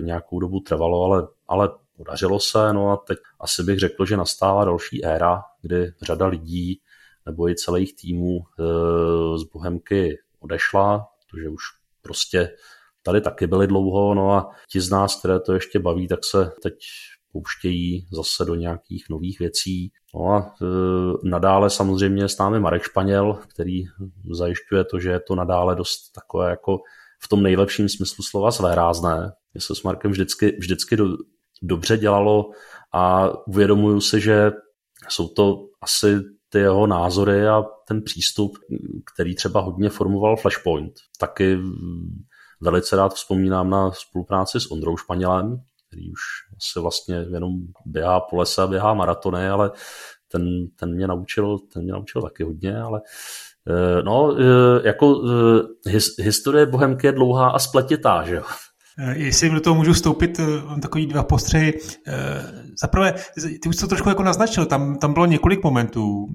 nějakou 0.01 0.40
dobu 0.40 0.61
trvalo, 0.61 1.05
ale, 1.05 1.29
ale 1.49 1.68
Podařilo 1.96 2.40
se, 2.40 2.72
no 2.72 2.90
a 2.90 2.96
teď 2.96 3.18
asi 3.40 3.62
bych 3.62 3.79
řekl, 3.79 4.07
že 4.07 4.16
nastává 4.16 4.64
další 4.64 5.05
éra, 5.05 5.42
kdy 5.62 5.92
řada 6.03 6.27
lidí 6.27 6.81
nebo 7.27 7.49
i 7.49 7.55
celých 7.55 7.96
týmů 7.96 8.38
z 9.37 9.42
Bohemky 9.42 10.18
odešla, 10.40 11.09
protože 11.27 11.49
už 11.49 11.62
prostě 12.03 12.51
tady 13.06 13.20
taky 13.20 13.46
byli 13.46 13.66
dlouho, 13.66 14.14
no 14.14 14.32
a 14.32 14.50
ti 14.70 14.80
z 14.80 14.90
nás, 14.90 15.18
které 15.18 15.40
to 15.40 15.54
ještě 15.54 15.78
baví, 15.78 16.08
tak 16.08 16.18
se 16.24 16.50
teď 16.62 16.74
pouštějí 17.32 18.06
zase 18.12 18.44
do 18.44 18.54
nějakých 18.54 19.04
nových 19.10 19.38
věcí. 19.38 19.92
No 20.14 20.32
a 20.32 20.54
e, 20.62 20.66
nadále 21.28 21.70
samozřejmě 21.70 22.28
s 22.28 22.38
námi 22.38 22.60
Marek 22.60 22.82
Španěl, 22.82 23.38
který 23.48 23.82
zajišťuje 24.32 24.84
to, 24.84 25.00
že 25.00 25.10
je 25.10 25.20
to 25.20 25.34
nadále 25.34 25.76
dost 25.76 26.12
takové 26.14 26.50
jako 26.50 26.78
v 27.24 27.28
tom 27.28 27.42
nejlepším 27.42 27.88
smyslu 27.88 28.24
slova 28.24 28.50
své 28.50 28.74
rázné. 28.74 29.32
My 29.54 29.60
se 29.60 29.74
s 29.74 29.82
Markem 29.82 30.10
vždycky, 30.10 30.56
vždycky 30.58 30.96
do, 30.96 31.06
dobře 31.62 31.98
dělalo 31.98 32.44
a 32.92 33.28
uvědomuju 33.46 34.00
si, 34.00 34.20
že 34.20 34.52
jsou 35.08 35.28
to 35.28 35.56
asi 35.82 36.20
ty 36.48 36.58
jeho 36.58 36.86
názory 36.86 37.48
a 37.48 37.62
ten 37.88 38.02
přístup, 38.02 38.52
který 39.14 39.34
třeba 39.34 39.60
hodně 39.60 39.88
formoval 39.88 40.36
Flashpoint. 40.36 40.92
Taky 41.20 41.58
velice 42.60 42.96
rád 42.96 43.14
vzpomínám 43.14 43.70
na 43.70 43.90
spolupráci 43.90 44.60
s 44.60 44.70
Ondrou 44.70 44.96
Španělem, 44.96 45.60
který 45.88 46.10
už 46.10 46.20
asi 46.56 46.80
vlastně 46.80 47.16
jenom 47.32 47.52
běhá 47.86 48.20
po 48.20 48.36
lese 48.36 48.62
a 48.62 48.66
běhá 48.66 48.94
maratony, 48.94 49.48
ale 49.48 49.70
ten, 50.32 50.66
ten 50.78 50.94
mě 50.94 51.06
naučil, 51.06 51.58
ten 51.58 51.82
mě 51.82 51.92
naučil 51.92 52.22
taky 52.22 52.44
hodně, 52.44 52.78
ale 52.78 53.00
eh, 53.68 54.02
no, 54.02 54.36
eh, 54.38 54.88
jako 54.88 55.22
eh, 55.24 55.90
his, 55.90 56.14
historie 56.18 56.66
Bohemky 56.66 57.06
je 57.06 57.12
dlouhá 57.12 57.50
a 57.50 57.58
spletitá, 57.58 58.24
že 58.24 58.34
jo? 58.34 58.42
Jestli 59.12 59.50
do 59.50 59.60
toho 59.60 59.76
můžu 59.76 59.92
vstoupit, 59.92 60.40
mám 60.66 60.80
takový 60.80 61.06
dva 61.06 61.22
postřehy. 61.22 61.78
Za 62.82 62.88
prvé, 62.88 63.14
ty 63.62 63.68
už 63.68 63.76
to 63.76 63.86
trošku 63.86 64.08
jako 64.08 64.22
naznačil, 64.22 64.66
tam, 64.66 64.98
tam 64.98 65.12
bylo 65.12 65.26
několik 65.26 65.64
momentů, 65.64 66.26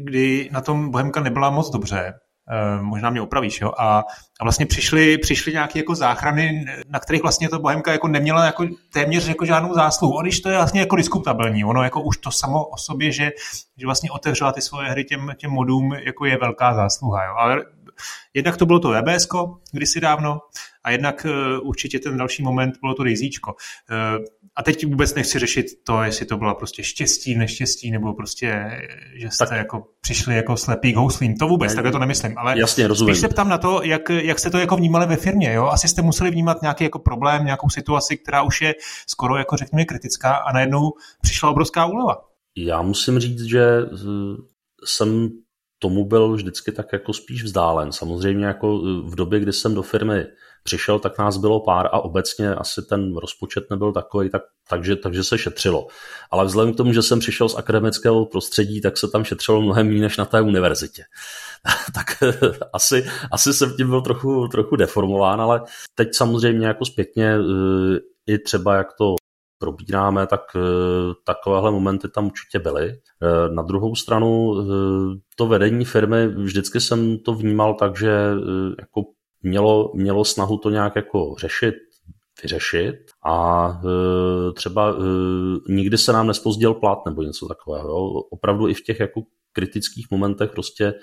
kdy 0.00 0.48
na 0.52 0.60
tom 0.60 0.90
Bohemka 0.90 1.20
nebyla 1.20 1.50
moc 1.50 1.70
dobře. 1.70 2.14
Eh, 2.50 2.82
možná 2.82 3.10
mě 3.10 3.20
opravíš, 3.20 3.60
jo, 3.60 3.72
a, 3.78 4.04
a 4.40 4.44
vlastně 4.44 4.66
přišly, 4.66 5.18
přišly 5.18 5.52
nějaké 5.52 5.78
jako 5.78 5.94
záchrany, 5.94 6.64
na 6.88 6.98
kterých 6.98 7.22
vlastně 7.22 7.48
to 7.48 7.58
Bohemka 7.58 7.92
jako 7.92 8.08
neměla 8.08 8.44
jako 8.44 8.66
téměř 8.92 9.28
jako 9.28 9.44
žádnou 9.44 9.74
zásluhu. 9.74 10.14
On 10.14 10.24
když 10.24 10.40
to 10.40 10.50
je 10.50 10.56
vlastně 10.56 10.80
jako 10.80 10.96
diskutabilní, 10.96 11.64
ono 11.64 11.82
jako 11.82 12.02
už 12.02 12.16
to 12.16 12.30
samo 12.30 12.64
o 12.64 12.76
sobě, 12.76 13.12
že, 13.12 13.30
že 13.76 13.86
vlastně 13.86 14.10
otevřela 14.10 14.52
ty 14.52 14.60
svoje 14.60 14.90
hry 14.90 15.04
těm, 15.04 15.32
těm 15.36 15.50
modům, 15.50 15.92
jako 15.92 16.24
je 16.24 16.38
velká 16.38 16.74
zásluha, 16.74 17.24
jo. 17.24 17.34
Ale 17.36 17.64
jednak 18.34 18.56
to 18.56 18.66
bylo 18.66 18.78
to 18.78 18.92
EBS 18.92 19.28
kdysi 19.72 20.00
dávno, 20.00 20.38
a 20.84 20.90
jednak 20.90 21.26
uh, 21.60 21.68
určitě 21.68 21.98
ten 21.98 22.16
další 22.16 22.42
moment 22.42 22.74
bylo 22.80 22.94
to 22.94 23.04
Dejzíčko. 23.04 23.54
Uh, 23.90 24.24
a 24.56 24.62
teď 24.62 24.86
vůbec 24.86 25.14
nechci 25.14 25.38
řešit 25.38 25.66
to, 25.84 26.02
jestli 26.02 26.26
to 26.26 26.36
bylo 26.36 26.54
prostě 26.54 26.82
štěstí, 26.82 27.34
neštěstí, 27.34 27.90
nebo 27.90 28.14
prostě, 28.14 28.70
že 29.14 29.30
jste 29.30 29.46
tak. 29.46 29.58
jako 29.58 29.86
přišli 30.00 30.36
jako 30.36 30.56
slepý 30.56 30.92
k 30.92 30.96
houslím. 30.96 31.36
To 31.36 31.48
vůbec, 31.48 31.74
takhle 31.74 31.92
to 31.92 31.98
nemyslím. 31.98 32.38
Ale 32.38 32.58
Jasně, 32.58 32.88
rozumím. 32.88 33.14
spíš 33.14 33.20
se 33.20 33.28
ptám 33.28 33.48
na 33.48 33.58
to, 33.58 33.82
jak, 33.82 34.10
jak 34.10 34.38
jste 34.38 34.50
to 34.50 34.58
jako 34.58 34.76
vnímali 34.76 35.06
ve 35.06 35.16
firmě. 35.16 35.52
Jo? 35.52 35.66
Asi 35.66 35.88
jste 35.88 36.02
museli 36.02 36.30
vnímat 36.30 36.62
nějaký 36.62 36.84
jako 36.84 36.98
problém, 36.98 37.44
nějakou 37.44 37.70
situaci, 37.70 38.16
která 38.16 38.42
už 38.42 38.60
je 38.60 38.74
skoro 39.06 39.36
jako 39.36 39.56
řekněme 39.56 39.84
kritická 39.84 40.34
a 40.34 40.52
najednou 40.52 40.92
přišla 41.22 41.50
obrovská 41.50 41.86
úleva. 41.86 42.16
Já 42.56 42.82
musím 42.82 43.18
říct, 43.18 43.42
že 43.42 43.64
jsem 44.84 45.30
tomu 45.84 46.04
byl 46.04 46.32
vždycky 46.32 46.72
tak 46.72 46.92
jako 46.92 47.12
spíš 47.12 47.44
vzdálen. 47.44 47.92
Samozřejmě 47.92 48.46
jako 48.46 48.78
v 49.04 49.14
době, 49.14 49.40
kdy 49.40 49.52
jsem 49.52 49.74
do 49.74 49.82
firmy 49.82 50.26
přišel, 50.62 50.98
tak 50.98 51.18
nás 51.18 51.36
bylo 51.36 51.60
pár 51.60 51.86
a 51.86 52.00
obecně 52.00 52.54
asi 52.54 52.82
ten 52.82 53.16
rozpočet 53.16 53.64
nebyl 53.70 53.92
takový, 53.92 54.30
tak, 54.30 54.42
takže, 54.68 54.96
takže 54.96 55.24
se 55.24 55.38
šetřilo. 55.38 55.86
Ale 56.30 56.44
vzhledem 56.44 56.74
k 56.74 56.76
tomu, 56.76 56.92
že 56.92 57.02
jsem 57.02 57.18
přišel 57.18 57.48
z 57.48 57.54
akademického 57.54 58.26
prostředí, 58.26 58.80
tak 58.80 58.98
se 58.98 59.08
tam 59.08 59.24
šetřilo 59.24 59.62
mnohem 59.62 59.86
méně 59.86 60.00
než 60.00 60.16
na 60.16 60.24
té 60.24 60.40
univerzitě. 60.40 61.02
tak 61.94 62.06
asi, 62.72 63.06
asi 63.32 63.54
jsem 63.54 63.76
tím 63.76 63.88
byl 63.88 64.00
trochu, 64.00 64.48
trochu 64.48 64.76
deformován, 64.76 65.40
ale 65.40 65.62
teď 65.94 66.08
samozřejmě 66.14 66.66
jako 66.66 66.84
zpětně 66.84 67.34
eh, 67.34 67.98
i 68.26 68.38
třeba 68.38 68.76
jak 68.76 68.88
to 68.98 69.14
probíráme, 69.58 70.26
tak 70.26 70.40
eh, 70.56 70.60
takovéhle 71.24 71.70
momenty 71.70 72.08
tam 72.08 72.26
určitě 72.26 72.58
byly. 72.58 72.88
Eh, 72.90 73.54
na 73.54 73.62
druhou 73.62 73.94
stranu 73.94 74.54
to 75.36 75.46
vedení 75.46 75.84
firmy, 75.84 76.28
vždycky 76.28 76.80
jsem 76.80 77.18
to 77.18 77.34
vnímal 77.34 77.74
tak, 77.74 77.98
že 77.98 78.30
jako 78.78 79.02
mělo, 79.42 79.92
mělo 79.94 80.24
snahu 80.24 80.58
to 80.58 80.70
nějak 80.70 80.96
jako 80.96 81.34
řešit, 81.38 81.74
vyřešit 82.42 82.94
a 83.26 83.68
třeba 84.54 84.96
nikdy 85.68 85.98
se 85.98 86.12
nám 86.12 86.26
nespozděl 86.26 86.74
plat 86.74 86.98
nebo 87.06 87.22
něco 87.22 87.48
takového. 87.48 88.10
Opravdu 88.20 88.68
i 88.68 88.74
v 88.74 88.82
těch 88.82 89.00
jako 89.00 89.22
kritických 89.52 90.06
momentech 90.10 90.50
prostě 90.50 90.94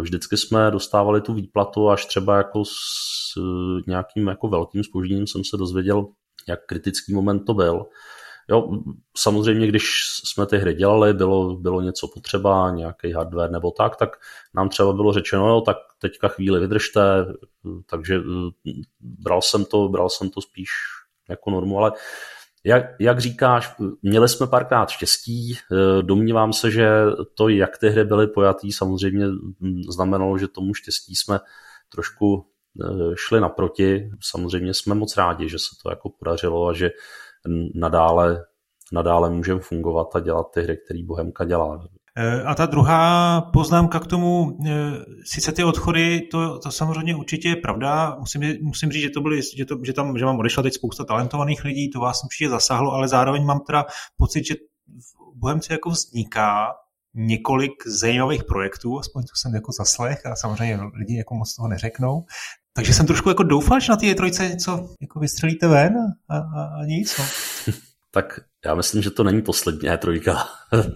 vždycky 0.00 0.36
jsme 0.36 0.70
dostávali 0.70 1.20
tu 1.20 1.34
výplatu, 1.34 1.90
až 1.90 2.06
třeba 2.06 2.36
jako 2.36 2.64
s 2.64 3.40
nějakým 3.86 4.28
jako 4.28 4.48
velkým 4.48 4.84
spožděním 4.84 5.26
jsem 5.26 5.44
se 5.44 5.56
dozvěděl, 5.56 6.06
jak 6.50 6.66
kritický 6.66 7.14
moment 7.14 7.40
to 7.40 7.54
byl. 7.54 7.86
Jo, 8.48 8.70
samozřejmě, 9.16 9.66
když 9.66 9.84
jsme 10.24 10.46
ty 10.46 10.58
hry 10.58 10.74
dělali, 10.74 11.14
bylo, 11.14 11.56
bylo 11.56 11.80
něco 11.80 12.08
potřeba, 12.08 12.70
nějaký 12.70 13.12
hardware 13.12 13.50
nebo 13.50 13.70
tak, 13.70 13.96
tak 13.96 14.10
nám 14.54 14.68
třeba 14.68 14.92
bylo 14.92 15.12
řečeno, 15.12 15.48
jo, 15.48 15.60
tak 15.60 15.76
teďka 15.98 16.28
chvíli 16.28 16.60
vydržte, 16.60 17.00
takže 17.86 18.14
eh, 18.16 18.72
bral 19.00 19.42
jsem 19.42 19.64
to, 19.64 19.88
bral 19.88 20.08
jsem 20.10 20.30
to 20.30 20.40
spíš 20.40 20.68
jako 21.28 21.50
normu, 21.50 21.78
ale 21.78 21.92
jak, 22.64 22.84
jak 23.00 23.18
říkáš, 23.18 23.74
měli 24.02 24.28
jsme 24.28 24.46
párkrát 24.46 24.90
štěstí, 24.90 25.54
eh, 25.54 26.02
domnívám 26.02 26.52
se, 26.52 26.70
že 26.70 26.90
to, 27.34 27.48
jak 27.48 27.78
ty 27.78 27.90
hry 27.90 28.04
byly 28.04 28.26
pojatý, 28.26 28.72
samozřejmě 28.72 29.26
hm, 29.60 29.82
znamenalo, 29.90 30.38
že 30.38 30.48
tomu 30.48 30.74
štěstí 30.74 31.16
jsme 31.16 31.40
trošku 31.88 32.49
šli 33.14 33.40
naproti. 33.40 34.10
Samozřejmě 34.20 34.74
jsme 34.74 34.94
moc 34.94 35.16
rádi, 35.16 35.48
že 35.48 35.58
se 35.58 35.76
to 35.82 35.90
jako 35.90 36.10
podařilo 36.18 36.68
a 36.68 36.72
že 36.72 36.90
nadále, 37.74 38.44
nadále 38.92 39.30
můžeme 39.30 39.60
fungovat 39.60 40.16
a 40.16 40.20
dělat 40.20 40.46
ty 40.54 40.62
hry, 40.62 40.78
které 40.84 41.00
Bohemka 41.04 41.44
dělá. 41.44 41.86
E, 42.16 42.42
a 42.42 42.54
ta 42.54 42.66
druhá 42.66 43.40
poznámka 43.40 43.98
k 43.98 44.06
tomu, 44.06 44.58
e, 44.66 44.72
sice 45.24 45.52
ty 45.52 45.64
odchody, 45.64 46.20
to, 46.20 46.58
to 46.58 46.70
samozřejmě 46.70 47.16
určitě 47.16 47.48
je 47.48 47.56
pravda, 47.56 48.16
musím, 48.18 48.42
musím 48.62 48.92
říct, 48.92 49.02
že, 49.02 49.10
to 49.10 49.20
byly, 49.20 49.40
že, 49.56 49.64
to, 49.64 49.78
že 49.84 49.92
tam 49.92 50.18
že 50.18 50.24
mám 50.24 50.38
odešla 50.38 50.62
teď 50.62 50.74
spousta 50.74 51.04
talentovaných 51.04 51.64
lidí, 51.64 51.90
to 51.90 52.00
vás 52.00 52.24
určitě 52.24 52.48
zasáhlo, 52.48 52.92
ale 52.92 53.08
zároveň 53.08 53.44
mám 53.44 53.60
teda 53.60 53.86
pocit, 54.16 54.46
že 54.46 54.54
v 54.54 55.38
Bohemce 55.38 55.72
jako 55.72 55.90
vzniká 55.90 56.66
několik 57.14 57.72
zajímavých 57.86 58.44
projektů, 58.44 58.98
aspoň 58.98 59.22
to 59.22 59.32
jsem 59.34 59.54
jako 59.54 59.72
zaslech 59.72 60.26
a 60.26 60.36
samozřejmě 60.36 60.78
lidi 60.94 61.16
jako 61.16 61.34
moc 61.34 61.54
toho 61.54 61.68
neřeknou. 61.68 62.24
Takže 62.72 62.94
jsem 62.94 63.06
trošku 63.06 63.28
jako 63.28 63.42
doufal, 63.42 63.80
že 63.80 63.92
na 63.92 63.96
té 63.96 64.14
trojce 64.14 64.56
co 64.64 64.88
jako 65.00 65.20
vystřelíte 65.20 65.68
ven 65.68 65.94
a, 66.28 66.38
a, 66.38 66.64
a 66.80 66.84
nic. 66.84 67.18
No. 67.18 67.24
tak 68.10 68.40
já 68.64 68.74
myslím, 68.74 69.02
že 69.02 69.10
to 69.10 69.24
není 69.24 69.42
poslední 69.42 69.88
trojka. 69.98 70.48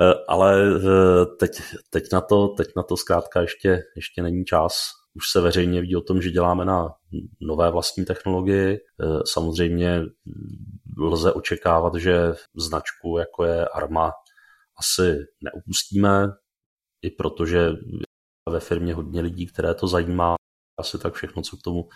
Eh, 0.00 0.14
ale 0.28 0.62
eh, 0.76 1.26
teď, 1.40 1.50
teď, 1.90 2.04
na 2.12 2.20
to, 2.20 2.48
teď 2.48 2.68
na 2.76 2.82
to 2.82 2.96
zkrátka 2.96 3.40
ještě, 3.40 3.82
ještě 3.96 4.22
není 4.22 4.44
čas. 4.44 4.90
Už 5.14 5.30
se 5.30 5.40
veřejně 5.40 5.80
ví 5.80 5.96
o 5.96 6.00
tom, 6.00 6.22
že 6.22 6.30
děláme 6.30 6.64
na 6.64 6.88
nové 7.40 7.70
vlastní 7.70 8.04
technologii. 8.04 8.74
Eh, 8.76 9.06
samozřejmě 9.26 10.02
lze 10.98 11.32
očekávat, 11.32 11.94
že 11.94 12.34
značku, 12.56 13.18
jako 13.18 13.44
je 13.44 13.66
Arma, 13.66 14.12
asi 14.78 15.18
neupustíme, 15.42 16.28
i 17.02 17.10
protože 17.10 17.68
ve 18.50 18.60
firmě 18.60 18.94
hodně 18.94 19.20
lidí, 19.20 19.46
které 19.46 19.74
to 19.74 19.86
zajímá. 19.88 20.34
Asi 20.78 20.98
tak 20.98 21.14
všechno, 21.14 21.42
co 21.42 21.56
k 21.56 21.62
tomu 21.62 21.88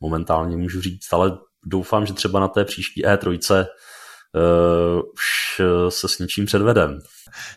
momentálně 0.00 0.56
můžu 0.56 0.80
říct, 0.80 1.12
ale 1.12 1.38
doufám, 1.66 2.06
že 2.06 2.14
třeba 2.14 2.40
na 2.40 2.48
té 2.48 2.64
příští 2.64 3.04
E3 3.06 3.28
uh, 3.28 5.02
už 5.14 5.60
se 5.88 6.08
s 6.08 6.18
něčím 6.18 6.46
předvedem. 6.46 6.98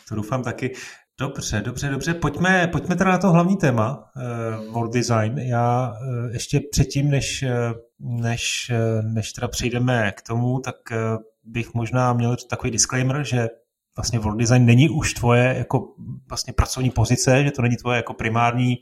To 0.09 0.15
doufám 0.15 0.43
taky. 0.43 0.73
Dobře, 1.19 1.61
dobře, 1.61 1.89
dobře. 1.89 2.13
Pojďme, 2.13 2.67
pojďme 2.67 2.95
teda 2.95 3.11
na 3.11 3.17
to 3.17 3.29
hlavní 3.29 3.57
téma, 3.57 4.03
uh, 4.15 4.73
world 4.73 4.93
design. 4.93 5.37
Já 5.37 5.91
uh, 5.91 6.31
ještě 6.33 6.59
předtím, 6.71 7.09
než, 7.09 7.45
než, 7.99 8.71
než 9.01 9.33
teda 9.33 9.47
přejdeme 9.47 10.11
k 10.11 10.21
tomu, 10.21 10.59
tak 10.59 10.75
uh, 10.91 10.97
bych 11.43 11.73
možná 11.73 12.13
měl 12.13 12.35
takový 12.49 12.71
disclaimer, 12.71 13.23
že 13.23 13.47
vlastně 13.97 14.19
world 14.19 14.39
design 14.39 14.65
není 14.65 14.89
už 14.89 15.13
tvoje 15.13 15.55
jako 15.57 15.93
vlastně 16.29 16.53
pracovní 16.53 16.89
pozice, 16.89 17.43
že 17.43 17.51
to 17.51 17.61
není 17.61 17.75
tvoje 17.75 17.95
jako 17.97 18.13
primární, 18.13 18.77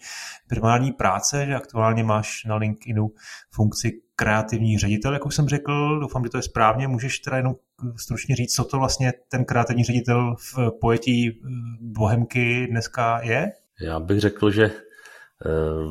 primární 0.47 0.91
práce, 0.91 1.45
že 1.45 1.55
aktuálně 1.55 2.03
máš 2.03 2.43
na 2.45 2.55
LinkedInu 2.55 3.11
funkci 3.51 3.91
kreativní 4.15 4.77
ředitel, 4.77 5.13
jak 5.13 5.25
už 5.25 5.35
jsem 5.35 5.47
řekl, 5.47 5.99
doufám, 5.99 6.23
že 6.23 6.29
to 6.29 6.37
je 6.37 6.41
správně. 6.41 6.87
Můžeš 6.87 7.19
teda 7.19 7.37
jenom 7.37 7.55
stručně 7.97 8.35
říct, 8.35 8.53
co 8.53 8.63
to 8.63 8.77
vlastně 8.77 9.13
ten 9.29 9.45
kreativní 9.45 9.83
ředitel 9.83 10.35
v 10.35 10.71
pojetí 10.81 11.29
eh, 11.29 11.49
Bohemky 11.81 12.67
dneska 12.67 13.21
je? 13.23 13.51
Já 13.81 13.99
bych 13.99 14.19
řekl, 14.19 14.51
že 14.51 14.63
eh, 14.65 14.71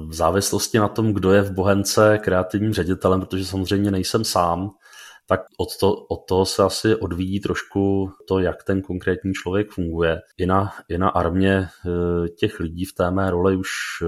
v 0.08 0.12
závislosti 0.14 0.78
na 0.78 0.88
tom, 0.88 1.12
kdo 1.12 1.32
je 1.32 1.42
v 1.42 1.52
Bohemce 1.52 2.18
kreativním 2.18 2.72
ředitelem, 2.72 3.20
protože 3.20 3.44
samozřejmě 3.44 3.90
nejsem 3.90 4.24
sám, 4.24 4.70
tak 5.26 5.40
od, 5.58 5.68
to, 5.80 5.94
od 5.94 6.24
toho 6.28 6.46
se 6.46 6.62
asi 6.62 6.96
odvíjí 6.96 7.40
trošku 7.40 8.10
to, 8.28 8.38
jak 8.38 8.64
ten 8.64 8.82
konkrétní 8.82 9.32
člověk 9.32 9.70
funguje. 9.70 10.20
I 10.38 10.46
na, 10.46 10.72
i 10.88 10.98
na 10.98 11.08
armě 11.08 11.68
eh, 11.86 12.28
těch 12.28 12.60
lidí 12.60 12.84
v 12.84 12.92
té 12.92 13.10
mé 13.10 13.30
roli 13.30 13.56
už 13.56 13.68
eh, 14.02 14.06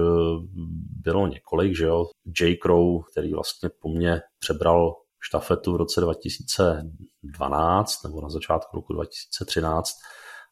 bylo 1.03 1.27
několik, 1.27 1.77
že 1.77 1.85
jo. 1.85 2.05
J. 2.41 2.55
Crow, 2.55 3.03
který 3.11 3.33
vlastně 3.33 3.69
po 3.81 3.89
mně 3.89 4.21
přebral 4.39 4.95
štafetu 5.19 5.73
v 5.73 5.75
roce 5.75 6.01
2012 6.01 8.03
nebo 8.03 8.21
na 8.21 8.29
začátku 8.29 8.75
roku 8.75 8.93
2013 8.93 9.91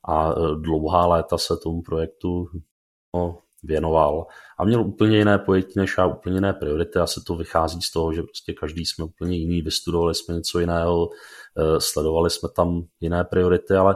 a 0.10 0.32
eh, 0.32 0.36
dlouhá 0.62 1.08
léta 1.08 1.38
se 1.38 1.54
tomu 1.64 1.82
projektu 1.82 2.46
no, 3.16 3.38
věnoval 3.66 4.26
a 4.60 4.66
měl 4.66 4.82
úplně 4.82 5.18
jiné 5.18 5.38
pojetí 5.38 5.74
než 5.76 5.96
já, 5.98 6.06
úplně 6.06 6.36
jiné 6.36 6.54
priority. 6.54 7.00
Asi 7.00 7.22
to 7.28 7.36
vychází 7.36 7.82
z 7.82 7.92
toho, 7.92 8.14
že 8.14 8.24
prostě 8.24 8.54
každý 8.54 8.86
jsme 8.86 9.06
úplně 9.06 9.38
jiný, 9.38 9.62
vystudovali 9.62 10.16
jsme 10.16 10.36
něco 10.36 10.60
jiného, 10.60 11.10
eh, 11.58 11.80
sledovali 11.80 12.30
jsme 12.30 12.50
tam 12.56 12.82
jiné 13.00 13.24
priority, 13.24 13.74
ale 13.74 13.96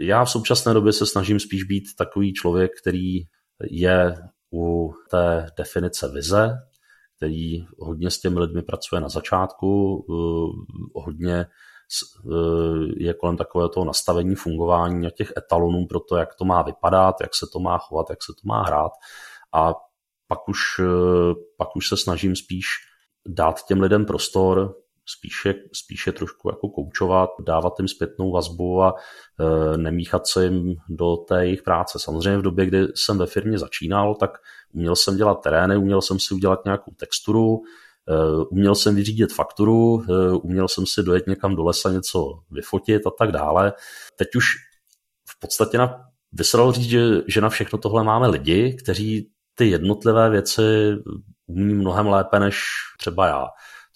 já 0.00 0.24
v 0.24 0.30
současné 0.30 0.74
době 0.74 0.92
se 0.92 1.06
snažím 1.06 1.40
spíš 1.40 1.64
být 1.64 1.84
takový 1.98 2.32
člověk, 2.32 2.70
který 2.82 3.18
je 3.70 4.16
u 4.52 4.92
té 5.10 5.46
definice 5.56 6.08
vize, 6.14 6.50
který 7.16 7.66
hodně 7.78 8.10
s 8.10 8.20
těmi 8.20 8.38
lidmi 8.40 8.62
pracuje 8.62 9.00
na 9.00 9.08
začátku, 9.08 10.04
eh, 10.10 10.70
hodně 10.94 11.46
je 12.96 13.14
kolem 13.14 13.36
takového 13.36 13.68
toho 13.68 13.86
nastavení 13.86 14.34
fungování 14.34 15.06
a 15.06 15.10
těch 15.10 15.32
etalonů 15.36 15.86
pro 15.86 16.00
to, 16.00 16.16
jak 16.16 16.34
to 16.34 16.44
má 16.44 16.62
vypadat, 16.62 17.16
jak 17.20 17.34
se 17.34 17.46
to 17.52 17.58
má 17.58 17.78
chovat, 17.78 18.06
jak 18.10 18.22
se 18.22 18.32
to 18.32 18.48
má 18.48 18.62
hrát. 18.62 18.92
A 19.52 19.74
pak 20.28 20.48
už, 20.48 20.60
pak 21.56 21.76
už 21.76 21.88
se 21.88 21.96
snažím 21.96 22.36
spíš 22.36 22.66
dát 23.26 23.64
těm 23.66 23.80
lidem 23.80 24.06
prostor, 24.06 24.74
spíše, 25.06 25.54
spíše 25.72 26.12
trošku 26.12 26.48
jako 26.48 26.68
koučovat, 26.68 27.30
dávat 27.40 27.72
jim 27.78 27.88
zpětnou 27.88 28.32
vazbu 28.32 28.82
a 28.82 28.94
e, 28.94 29.78
nemíchat 29.78 30.26
se 30.26 30.44
jim 30.44 30.74
do 30.88 31.16
té 31.16 31.44
jejich 31.44 31.62
práce. 31.62 31.98
Samozřejmě 31.98 32.38
v 32.38 32.42
době, 32.42 32.66
kdy 32.66 32.86
jsem 32.94 33.18
ve 33.18 33.26
firmě 33.26 33.58
začínal, 33.58 34.14
tak 34.14 34.30
uměl 34.74 34.96
jsem 34.96 35.16
dělat 35.16 35.34
terény, 35.34 35.76
uměl 35.76 36.02
jsem 36.02 36.18
si 36.18 36.34
udělat 36.34 36.64
nějakou 36.64 36.90
texturu, 36.90 37.56
e, 37.56 37.60
uměl 38.50 38.74
jsem 38.74 38.94
vyřídit 38.94 39.32
fakturu, 39.32 40.02
e, 40.02 40.32
uměl 40.32 40.68
jsem 40.68 40.86
si 40.86 41.02
dojet 41.02 41.26
někam 41.26 41.56
do 41.56 41.64
lesa 41.64 41.90
něco 41.90 42.26
vyfotit 42.50 43.06
a 43.06 43.10
tak 43.18 43.32
dále. 43.32 43.72
Teď 44.16 44.28
už 44.36 44.44
v 45.28 45.40
podstatě 45.40 45.78
na, 45.78 46.00
dalo 46.54 46.72
říct, 46.72 46.88
že, 46.88 47.22
že 47.28 47.40
na 47.40 47.48
všechno 47.48 47.78
tohle 47.78 48.04
máme 48.04 48.28
lidi, 48.28 48.76
kteří 48.82 49.30
ty 49.54 49.70
jednotlivé 49.70 50.30
věci 50.30 50.62
umí 51.46 51.74
mnohem 51.74 52.06
lépe 52.06 52.40
než 52.40 52.64
třeba 52.98 53.26
já. 53.26 53.46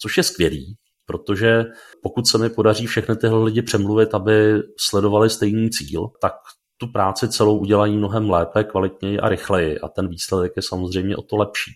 Což 0.01 0.17
je 0.17 0.23
skvělý, 0.23 0.75
protože 1.05 1.65
pokud 2.03 2.27
se 2.27 2.37
mi 2.37 2.49
podaří 2.49 2.87
všechny 2.87 3.15
tyhle 3.15 3.43
lidi 3.43 3.61
přemluvit, 3.61 4.13
aby 4.13 4.61
sledovali 4.89 5.29
stejný 5.29 5.69
cíl, 5.69 6.07
tak 6.21 6.33
tu 6.77 6.87
práci 6.87 7.29
celou 7.29 7.57
udělají 7.57 7.97
mnohem 7.97 8.29
lépe, 8.29 8.63
kvalitněji 8.63 9.19
a 9.19 9.29
rychleji 9.29 9.79
a 9.79 9.87
ten 9.87 10.07
výsledek 10.07 10.51
je 10.55 10.61
samozřejmě 10.61 11.17
o 11.17 11.21
to 11.21 11.35
lepší. 11.35 11.71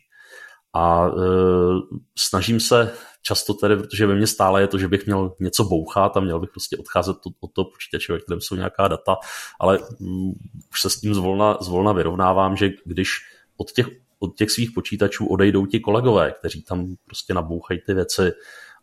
A 0.73 1.07
e, 1.07 1.11
snažím 2.17 2.59
se 2.59 2.93
často 3.21 3.53
tedy, 3.53 3.75
protože 3.75 4.07
ve 4.07 4.15
mně 4.15 4.27
stále 4.27 4.61
je 4.61 4.67
to, 4.67 4.77
že 4.77 4.87
bych 4.87 5.05
měl 5.05 5.35
něco 5.39 5.63
bouchat 5.63 6.17
a 6.17 6.19
měl 6.19 6.39
bych 6.39 6.49
prostě 6.49 6.77
odcházet 6.77 7.17
od 7.39 7.53
toho 7.53 7.65
počítače, 7.65 8.13
ve 8.13 8.19
kterém 8.19 8.41
jsou 8.41 8.55
nějaká 8.55 8.87
data, 8.87 9.15
ale 9.59 9.79
um, 9.79 10.33
už 10.71 10.81
se 10.81 10.89
s 10.89 10.99
tím 10.99 11.13
zvolna, 11.13 11.57
zvolna 11.61 11.91
vyrovnávám, 11.91 12.55
že 12.55 12.69
když 12.85 13.09
od 13.57 13.71
těch, 13.71 13.87
od 14.19 14.37
těch 14.37 14.51
svých 14.51 14.71
počítačů 14.71 15.27
odejdou 15.27 15.65
ti 15.65 15.79
kolegové, 15.79 16.31
kteří 16.31 16.63
tam 16.63 16.95
prostě 17.05 17.33
nabouchají 17.33 17.79
ty 17.85 17.93
věci, 17.93 18.31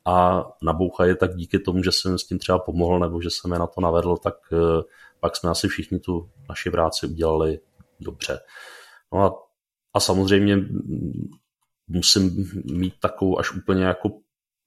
a 0.07 0.45
nabouchají 0.63 1.17
tak 1.17 1.37
díky 1.37 1.59
tomu, 1.59 1.83
že 1.83 1.93
jsem 1.93 2.19
s 2.19 2.27
tím 2.27 2.39
třeba 2.39 2.59
pomohl 2.59 2.99
nebo 2.99 3.23
že 3.23 3.31
jsem 3.31 3.53
je 3.53 3.59
na 3.59 3.67
to 3.67 3.81
navedl, 3.81 4.17
tak 4.17 4.35
eh, 4.53 4.83
pak 5.21 5.37
jsme 5.37 5.51
asi 5.51 5.69
všichni 5.69 5.99
tu 5.99 6.31
naši 6.49 6.71
práci 6.71 7.07
udělali 7.07 7.59
dobře. 8.01 8.41
No 9.13 9.23
a, 9.23 9.35
a 9.95 10.01
samozřejmě 10.01 10.57
musím 11.89 12.51
mít 12.65 12.95
takovou 13.01 13.39
až 13.39 13.53
úplně 13.53 13.85
jako 13.85 14.09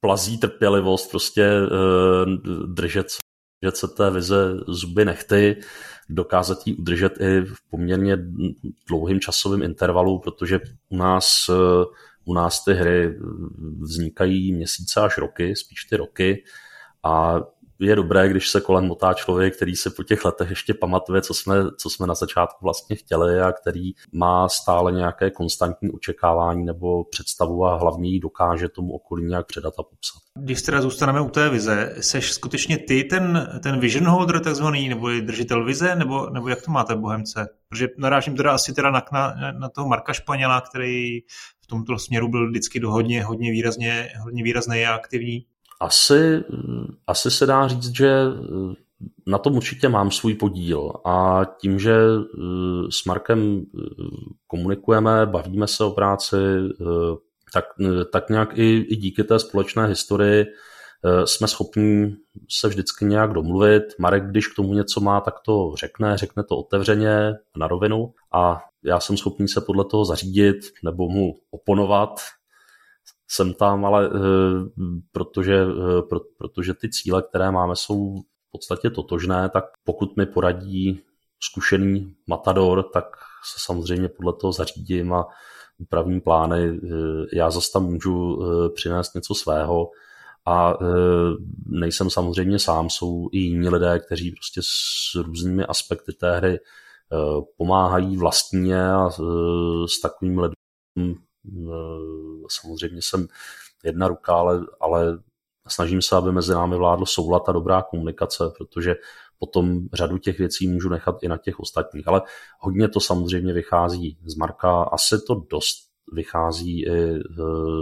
plazí 0.01 0.37
trpělivost, 0.37 1.11
prostě 1.11 1.43
eh, 1.43 2.25
držet, 2.67 3.07
držet 3.63 3.77
se 3.77 3.87
té 3.87 4.11
vize 4.11 4.53
zuby 4.67 5.05
nechty, 5.05 5.61
dokázat 6.09 6.67
ji 6.67 6.75
udržet 6.75 7.21
i 7.21 7.41
v 7.41 7.55
poměrně 7.69 8.17
dlouhým 8.87 9.19
časovým 9.19 9.63
intervalu, 9.63 10.19
protože 10.19 10.59
u 10.89 10.97
nás 10.97 11.49
eh, 11.49 11.85
u 12.29 12.33
nás 12.33 12.63
ty 12.63 12.73
hry 12.73 13.19
vznikají 13.79 14.53
měsíce 14.53 15.01
až 15.01 15.17
roky, 15.17 15.55
spíš 15.55 15.83
ty 15.83 15.97
roky 15.97 16.43
a 17.03 17.39
je 17.79 17.95
dobré, 17.95 18.29
když 18.29 18.49
se 18.49 18.61
kolem 18.61 18.85
motá 18.85 19.13
člověk, 19.13 19.55
který 19.55 19.75
se 19.75 19.89
po 19.89 20.03
těch 20.03 20.25
letech 20.25 20.49
ještě 20.49 20.73
pamatuje, 20.73 21.21
co 21.21 21.33
jsme, 21.33 21.55
co 21.77 21.89
jsme 21.89 22.07
na 22.07 22.13
začátku 22.13 22.65
vlastně 22.65 22.95
chtěli 22.95 23.41
a 23.41 23.51
který 23.51 23.91
má 24.13 24.49
stále 24.49 24.91
nějaké 24.91 25.31
konstantní 25.31 25.91
očekávání 25.91 26.65
nebo 26.65 27.03
představu 27.03 27.65
a 27.65 27.77
hlavně 27.77 28.09
ji 28.09 28.19
dokáže 28.19 28.69
tomu 28.69 28.93
okolí 28.93 29.25
nějak 29.25 29.47
předat 29.47 29.73
a 29.79 29.83
popsat. 29.83 30.21
Když 30.39 30.61
teda 30.61 30.81
zůstaneme 30.81 31.21
u 31.21 31.29
té 31.29 31.49
vize, 31.49 31.95
seš 31.99 32.31
skutečně 32.31 32.77
ty 32.77 33.03
ten, 33.03 33.59
ten 33.63 33.79
vision 33.79 34.07
holder 34.07 34.39
takzvaný, 34.39 34.89
nebo 34.89 35.09
je 35.09 35.21
držitel 35.21 35.65
vize, 35.65 35.95
nebo, 35.95 36.29
nebo 36.29 36.49
jak 36.49 36.61
to 36.61 36.71
máte 36.71 36.95
Bohemce? 36.95 37.47
Protože 37.69 37.87
narážím 37.97 38.35
teda 38.35 38.51
asi 38.51 38.73
teda 38.73 38.91
na, 38.91 39.03
na, 39.13 39.51
na 39.51 39.69
toho 39.69 39.87
Marka 39.87 40.13
Španěla, 40.13 40.61
který 40.61 41.19
v 41.61 41.67
tomto 41.67 41.99
směru 41.99 42.27
byl 42.27 42.49
vždycky 42.49 42.79
hodně, 42.79 43.23
hodně, 43.23 43.51
výrazně, 43.51 44.09
hodně 44.23 44.43
výrazný 44.43 44.85
a 44.85 44.93
aktivní. 44.93 45.45
Asi, 45.79 46.43
asi 47.07 47.31
se 47.31 47.45
dá 47.45 47.67
říct, 47.67 47.95
že 47.95 48.23
na 49.27 49.37
tom 49.37 49.55
určitě 49.55 49.89
mám 49.89 50.11
svůj 50.11 50.33
podíl 50.33 50.91
a 51.05 51.41
tím, 51.61 51.79
že 51.79 51.95
s 52.89 53.05
Markem 53.05 53.61
komunikujeme, 54.47 55.25
bavíme 55.25 55.67
se 55.67 55.83
o 55.83 55.91
práci, 55.91 56.37
tak, 57.53 57.65
tak 58.11 58.29
nějak 58.29 58.57
i, 58.57 58.77
i 58.77 58.95
díky 58.95 59.23
té 59.23 59.39
společné 59.39 59.85
historii 59.85 60.45
jsme 61.25 61.47
schopni 61.47 62.15
se 62.49 62.67
vždycky 62.67 63.05
nějak 63.05 63.33
domluvit. 63.33 63.83
Marek, 63.99 64.23
když 64.25 64.47
k 64.47 64.55
tomu 64.55 64.73
něco 64.73 65.01
má, 65.01 65.21
tak 65.21 65.33
to 65.45 65.73
řekne, 65.79 66.17
řekne 66.17 66.43
to 66.43 66.57
otevřeně 66.57 67.33
na 67.57 67.67
rovinu 67.67 68.13
a 68.33 68.59
já 68.83 68.99
jsem 68.99 69.17
schopný 69.17 69.47
se 69.47 69.61
podle 69.61 69.85
toho 69.85 70.05
zařídit 70.05 70.57
nebo 70.83 71.09
mu 71.09 71.33
oponovat, 71.51 72.19
jsem 73.31 73.53
tam, 73.53 73.85
ale 73.85 74.05
eh, 74.07 74.19
protože, 75.11 75.55
eh, 75.55 76.01
pro, 76.01 76.19
protože 76.37 76.73
ty 76.73 76.89
cíle, 76.89 77.21
které 77.21 77.51
máme, 77.51 77.75
jsou 77.75 78.15
v 78.17 78.51
podstatě 78.51 78.89
totožné, 78.89 79.49
tak 79.49 79.65
pokud 79.83 80.17
mi 80.17 80.25
poradí 80.25 81.01
zkušený 81.39 82.15
matador, 82.27 82.83
tak 82.93 83.05
se 83.53 83.59
samozřejmě 83.65 84.09
podle 84.09 84.33
toho 84.33 84.53
zařídím 84.53 85.13
a 85.13 85.27
upravím 85.77 86.21
plány. 86.21 86.69
Eh, 86.69 86.89
já 87.33 87.51
zase 87.51 87.71
tam 87.73 87.85
můžu 87.85 88.41
přinést 88.75 89.15
něco 89.15 89.35
svého 89.35 89.89
a 90.45 90.77
nejsem 91.65 92.09
samozřejmě 92.09 92.59
sám, 92.59 92.89
jsou 92.89 93.29
i 93.31 93.37
jiní 93.37 93.69
lidé, 93.69 93.99
kteří 93.99 94.31
prostě 94.31 94.61
s 94.63 95.15
různými 95.15 95.65
aspekty 95.65 96.13
té 96.13 96.37
hry 96.37 96.59
pomáhají 97.57 98.17
vlastně 98.17 98.91
a 98.91 99.09
s 99.87 100.01
takovým 100.01 100.39
lidem 100.39 101.15
samozřejmě 102.49 103.01
jsem 103.01 103.27
jedna 103.83 104.07
ruka, 104.07 104.33
ale, 104.33 104.61
ale 104.79 105.19
snažím 105.67 106.01
se, 106.01 106.15
aby 106.15 106.31
mezi 106.31 106.53
námi 106.53 106.75
vládl 106.75 107.05
soulad 107.05 107.49
a 107.49 107.51
dobrá 107.51 107.81
komunikace, 107.81 108.43
protože 108.57 108.95
potom 109.39 109.79
řadu 109.93 110.17
těch 110.17 110.39
věcí 110.39 110.67
můžu 110.67 110.89
nechat 110.89 111.23
i 111.23 111.27
na 111.27 111.37
těch 111.37 111.59
ostatních. 111.59 112.07
Ale 112.07 112.21
hodně 112.59 112.89
to 112.89 112.99
samozřejmě 112.99 113.53
vychází 113.53 114.17
z 114.25 114.35
Marka, 114.35 114.83
asi 114.83 115.15
to 115.27 115.35
dost 115.35 115.89
vychází 116.13 116.85
i 116.85 116.91
eh, 116.91 117.19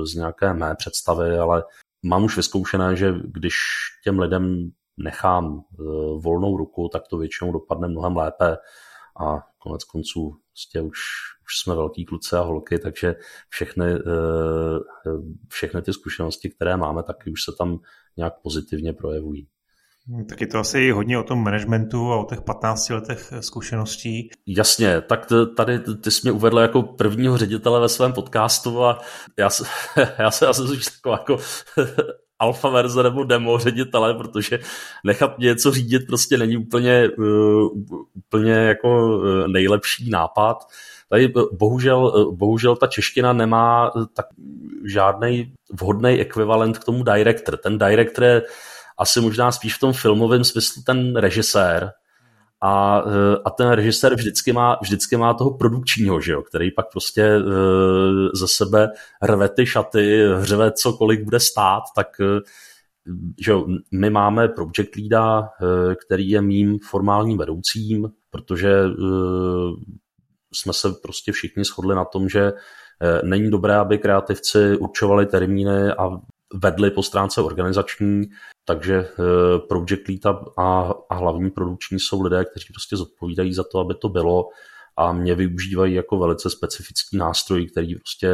z 0.06 0.15
nějaké 0.15 0.54
mé 0.54 0.76
představy, 0.76 1.38
ale 1.38 1.63
mám 2.04 2.24
už 2.24 2.38
vyzkoušené, 2.38 2.96
že 2.96 3.13
když 3.24 3.56
těm 4.04 4.20
lidem 4.20 4.72
nechám 4.98 5.60
eh, 5.60 5.84
volnou 6.20 6.58
ruku, 6.58 6.89
tak 6.93 7.08
to 7.08 7.17
většinou 7.17 7.52
dopadne 7.52 7.88
mnohem 7.88 8.17
lépe 8.17 8.58
a 9.20 9.39
konec 9.58 9.84
konců 9.84 10.36
prostě 10.58 10.82
už, 10.82 11.00
už 11.46 11.60
jsme 11.63 11.76
velký 11.76 12.06
kluci 12.06 12.36
a 12.36 12.41
holky, 12.41 12.80
takže 12.80 13.15
všechny, 13.50 13.86
eh, 13.86 15.20
všechny 15.48 15.82
ty 15.82 15.93
zkušenosti, 15.93 16.50
které 16.50 16.78
máme, 16.78 17.04
taky 17.04 17.32
už 17.32 17.43
se 17.43 17.52
tam 17.58 17.80
nějak 18.17 18.34
pozitivně 18.43 18.93
projevují. 18.93 19.48
Tak 20.30 20.41
je 20.41 20.48
to 20.48 20.58
asi 20.60 20.91
hodně 20.91 21.20
o 21.20 21.24
tom 21.24 21.43
managementu 21.43 22.12
a 22.12 22.17
o 22.17 22.26
těch 22.26 22.41
15 22.41 22.89
letech 22.89 23.34
zkušeností. 23.39 24.30
Jasně, 24.46 25.02
tak 25.02 25.28
tady 25.58 25.80
ty 25.80 26.12
jsi 26.12 26.22
mě 26.24 26.32
uvedl 26.32 26.60
jako 26.60 26.84
prvního 26.84 27.38
ředitele 27.38 27.80
ve 27.80 27.89
svém 27.89 28.13
podcastu 28.13 28.84
a 28.84 29.00
já 29.38 29.50
se, 29.50 29.63
já 30.20 30.32
se, 30.32 30.46
já 30.46 30.54
se 30.54 30.63
jako 31.12 31.38
alfa 32.39 32.69
verze 32.69 33.04
nebo 33.04 33.23
demo 33.23 33.58
ředitele, 33.58 34.13
protože 34.13 34.60
nechat 35.04 35.39
něco 35.39 35.71
řídit 35.71 36.08
prostě 36.08 36.38
není 36.38 36.58
úplně, 36.58 37.10
uh, 37.17 37.69
úplně 38.13 38.54
jako 38.54 39.17
uh, 39.17 39.47
nejlepší 39.47 40.10
nápad. 40.10 40.58
Tady 41.10 41.34
uh, 41.34 41.43
bohužel, 41.58 42.32
bohužel 42.32 42.76
ta 42.76 42.88
čeština 42.88 43.34
nemá 43.34 43.91
tak 44.13 44.26
žádný 44.86 45.54
vhodný 45.80 46.19
ekvivalent 46.19 46.78
k 46.78 46.84
tomu 46.84 47.04
director. 47.04 47.58
Ten 47.58 47.78
director 47.78 48.23
je 48.23 48.41
asi 48.97 49.21
možná 49.21 49.52
spíš 49.52 49.76
v 49.76 49.80
tom 49.80 49.93
filmovém 49.93 50.43
smyslu 50.43 50.82
ten 50.86 51.15
režisér, 51.15 51.91
a, 52.62 53.04
eh, 53.06 53.38
a 53.46 53.50
ten 53.50 53.70
režisér 53.70 54.15
vždycky 54.15 54.54
má, 54.54 54.78
vždycky 54.82 55.17
má 55.17 55.34
toho 55.34 55.58
produkčního, 55.58 56.22
že 56.22 56.32
jo, 56.32 56.41
který 56.41 56.72
pak 56.72 56.91
prostě 56.91 57.38
uh, 57.38 57.43
ze 58.34 58.48
sebe 58.48 58.89
rve 59.24 59.50
ty 59.50 59.65
šaty, 59.65 60.24
hřeve 60.36 60.72
cokoliv 60.72 61.24
bude 61.24 61.39
stát, 61.39 61.84
tak 61.96 62.08
uh, 62.20 62.39
že 63.41 63.52
jo, 63.52 63.67
my 63.91 64.10
máme 64.10 64.48
project 64.48 64.96
leada, 64.96 65.50
který 66.06 66.30
je 66.30 66.41
mým 66.41 66.80
formálním 66.89 67.38
vedoucím, 67.38 68.12
protože 68.30 68.84
jsme 70.54 70.74
se 70.74 70.89
prostě 71.04 71.32
všichni 71.32 71.63
shodli 71.63 71.96
na 71.96 72.06
tom, 72.06 72.30
že 72.30 72.54
není 73.24 73.52
dobré, 73.52 73.76
aby 73.76 73.98
kreativci 73.98 74.78
určovali 74.78 75.26
termíny 75.26 75.91
a 75.91 76.10
vedli 76.53 76.91
po 76.91 77.03
stránce 77.03 77.41
organizační, 77.41 78.23
takže 78.65 78.95
eh, 78.95 79.60
project 79.60 80.07
lead 80.07 80.25
a, 80.57 80.93
a 81.10 81.15
hlavní 81.15 81.51
produkční 81.51 81.99
jsou 81.99 82.21
lidé, 82.21 82.45
kteří 82.45 82.73
prostě 82.73 82.97
zodpovídají 82.97 83.53
za 83.53 83.63
to, 83.71 83.79
aby 83.79 83.95
to 83.95 84.10
bylo 84.10 84.49
a 84.97 85.13
mě 85.13 85.36
využívají 85.36 85.93
jako 85.93 86.17
velice 86.17 86.49
specifický 86.49 87.17
nástroj, 87.17 87.67
který 87.67 87.95
prostě 87.95 88.29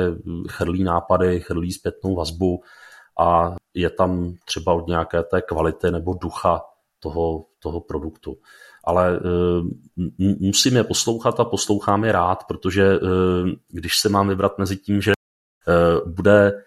chrlí 0.50 0.84
nápady, 0.84 1.40
chrlí 1.40 1.72
zpětnou 1.72 2.16
vazbu 2.16 2.64
a 3.20 3.56
je 3.74 3.90
tam 3.90 4.34
třeba 4.46 4.74
od 4.74 4.88
nějaké 4.88 5.24
té 5.24 5.42
kvality 5.42 5.92
nebo 5.92 6.14
ducha 6.14 6.62
toho, 7.00 7.46
toho 7.60 7.82
produktu. 7.82 8.38
Ale 8.84 9.20
uh, 9.20 9.68
musím 10.40 10.76
je 10.76 10.84
poslouchat 10.84 11.40
a 11.40 11.46
poslouchám 11.46 12.04
je 12.04 12.12
rád, 12.12 12.44
protože 12.48 13.00
uh, 13.00 13.10
když 13.70 14.00
se 14.00 14.10
mám 14.10 14.28
vybrat 14.28 14.58
mezi 14.58 14.78
tím, 14.78 15.02
že 15.02 15.12
uh, 15.68 16.12
bude 16.12 16.64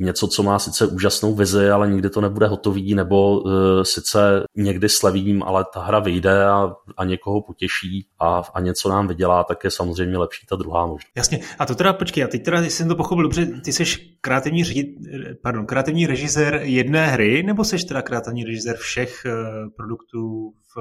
něco, 0.00 0.28
co 0.28 0.42
má 0.42 0.58
sice 0.58 0.86
úžasnou 0.86 1.34
vizi, 1.34 1.70
ale 1.70 1.90
nikdy 1.90 2.10
to 2.10 2.20
nebude 2.20 2.46
hotový, 2.46 2.94
nebo 2.94 3.40
uh, 3.40 3.50
sice 3.82 4.42
někdy 4.56 4.88
slevím, 4.88 5.42
ale 5.42 5.64
ta 5.74 5.80
hra 5.80 5.98
vyjde 5.98 6.44
a, 6.44 6.72
a 6.96 7.04
někoho 7.04 7.42
potěší 7.42 8.06
a, 8.20 8.42
a 8.54 8.60
něco 8.60 8.88
nám 8.88 9.08
vydělá, 9.08 9.44
tak 9.44 9.64
je 9.64 9.70
samozřejmě 9.70 10.18
lepší 10.18 10.46
ta 10.46 10.56
druhá 10.56 10.86
možnost. 10.86 11.12
Jasně. 11.16 11.40
A 11.58 11.66
to 11.66 11.74
teda, 11.74 11.92
počkej, 11.92 12.24
a 12.24 12.28
teď 12.28 12.44
teda, 12.44 12.56
jestli 12.56 12.70
jsem 12.70 12.88
to 12.88 12.96
pochopil 12.96 13.22
dobře, 13.22 13.46
ty 13.46 13.72
jsi 13.72 13.84
kreativní, 14.20 14.64
řidi, 14.64 14.96
pardon, 15.42 15.66
kreativní 15.66 16.06
režisér 16.06 16.60
jedné 16.62 17.06
hry, 17.06 17.42
nebo 17.42 17.64
jsi 17.64 17.86
teda 17.86 18.02
kreativní 18.02 18.44
režisér 18.44 18.76
všech 18.76 19.26
uh, 19.26 19.32
produktů 19.76 20.52
v, 20.76 20.80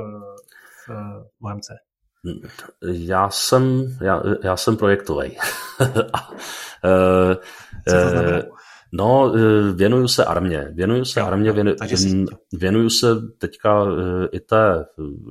v 0.88 0.92
Bohemce? 1.42 1.74
Já 2.82 3.30
jsem, 3.30 3.98
já, 4.02 4.24
já 4.44 4.58
jsem 4.58 4.78
projektový. 4.78 5.38
No, 8.92 9.34
e, 9.36 9.72
věnuju 9.74 10.08
se 10.08 10.26
armě. 10.26 10.68
Věnuju 10.74 11.06
se 11.06 11.20
jo, 11.20 11.26
armě, 11.26 11.52
věnu, 11.52 11.72
věnuju 12.54 12.90
se 12.90 13.08
teďka 13.38 13.86
e, 13.86 14.28
i 14.32 14.40
té 14.40 14.86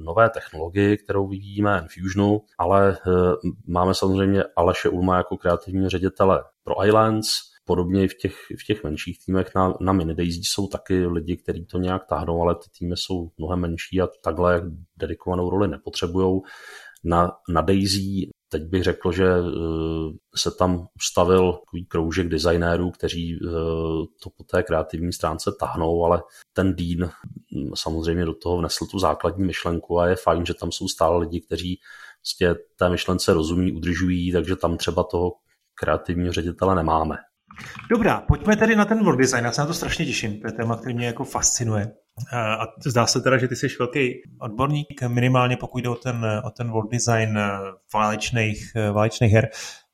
nové 0.05 0.31
technologii, 0.31 0.97
kterou 0.97 1.29
vidíme 1.29 1.87
v 1.89 2.03
Fusionu, 2.03 2.41
ale 2.59 2.99
máme 3.67 3.95
samozřejmě 3.95 4.45
Aleše 4.57 4.89
Ulma 4.89 5.17
jako 5.17 5.37
kreativní 5.37 5.89
ředitele 5.89 6.45
pro 6.65 6.87
Islands, 6.87 7.29
podobně 7.69 8.05
i 8.05 8.09
v 8.09 8.15
těch, 8.15 8.35
v 8.61 8.67
těch 8.67 8.85
menších 8.85 9.19
týmech 9.27 9.55
na, 9.57 9.75
na 9.81 9.93
Mini 9.93 10.15
Daisy 10.15 10.41
jsou 10.43 10.67
taky 10.67 11.07
lidi, 11.07 11.37
kteří 11.37 11.67
to 11.67 11.79
nějak 11.79 12.07
táhnou, 12.07 12.43
ale 12.43 12.55
ty 12.55 12.71
týmy 12.79 12.95
jsou 12.97 13.31
mnohem 13.39 13.61
menší 13.61 14.01
a 14.01 14.09
takhle 14.25 14.63
dedikovanou 14.97 15.51
roli 15.51 15.69
nepotřebují. 15.69 16.41
Na, 17.05 17.31
na 17.49 17.61
Daisy 17.61 18.31
teď 18.49 18.63
bych 18.63 18.83
řekl, 18.83 19.13
že 19.13 19.27
eh, 19.27 20.13
se 20.37 20.51
tam 20.51 20.87
ustavil 20.97 21.53
takový 21.53 21.87
kroužek 21.87 22.29
designérů, 22.29 22.91
kteří 22.91 23.39
eh, 23.43 23.49
to 24.23 24.31
po 24.37 24.45
té 24.45 24.63
kreativní 24.63 25.13
stránce 25.13 25.51
tahnou, 25.61 26.05
ale 26.05 26.23
ten 26.53 26.75
Dean 26.77 27.11
hm, 27.55 27.71
samozřejmě 27.75 28.25
do 28.25 28.35
toho 28.35 28.59
vnesl 28.59 28.87
tu 28.87 28.99
základní 28.99 29.45
myšlenku 29.45 30.01
a 30.01 30.07
je 30.07 30.17
fajn, 30.17 30.47
že 30.47 30.55
tam 30.55 30.73
jsou 30.73 30.89
stále 30.89 31.19
lidi, 31.19 31.41
kteří 31.41 31.81
prostě 32.21 32.55
té 32.77 32.89
myšlence 32.89 33.35
rozumí, 33.35 33.73
udržují, 33.73 34.33
takže 34.33 34.57
tam 34.57 34.77
třeba 34.77 35.05
toho 35.05 35.33
kreativního 35.75 36.33
ředitele 36.33 36.75
nemáme. 36.75 37.17
Dobrá, 37.91 38.21
pojďme 38.21 38.57
tedy 38.57 38.77
na 38.77 38.85
ten 38.85 39.05
world 39.05 39.19
design. 39.19 39.45
Já 39.45 39.53
se 39.53 39.61
na 39.61 39.67
to 39.67 39.75
strašně 39.75 40.07
těším, 40.07 40.41
to 40.41 40.47
je 40.47 40.53
téma, 40.53 40.77
který 40.77 40.95
mě 40.95 41.07
jako 41.07 41.25
fascinuje. 41.25 41.93
A 42.33 42.67
zdá 42.87 43.07
se 43.07 43.21
teda, 43.21 43.39
že 43.39 43.49
ty 43.49 43.57
jsi 43.57 43.69
velký 43.79 44.23
odborník, 44.41 45.03
minimálně 45.09 45.57
pokud 45.57 45.79
jde 45.79 45.89
o 45.89 45.95
ten, 45.95 46.27
o 46.45 46.51
ten 46.51 46.71
world 46.71 46.91
design 46.91 47.39
válečných, 47.95 48.73
válečných 48.93 49.33
her. 49.33 49.49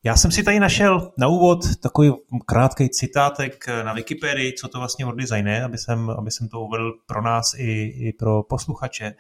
Já 0.05 0.17
jsem 0.17 0.31
si 0.31 0.43
tady 0.43 0.61
našel 0.61 1.13
na 1.19 1.27
úvod 1.29 1.59
takový 1.83 2.13
krátký 2.47 2.89
citátek 2.89 3.67
na 3.83 3.93
Wikipedii, 3.93 4.53
co 4.53 4.69
to 4.69 4.79
vlastně 4.79 5.05
world 5.05 5.21
design 5.21 5.49
je, 5.49 5.65
aby 5.65 5.79
jsem, 5.79 6.11
aby 6.11 6.31
jsem 6.31 6.49
to 6.49 6.61
uvedl 6.61 6.93
pro 7.07 7.23
nás 7.23 7.55
i, 7.55 7.93
i 8.09 8.13
pro 8.19 8.43
posluchače. 8.43 9.15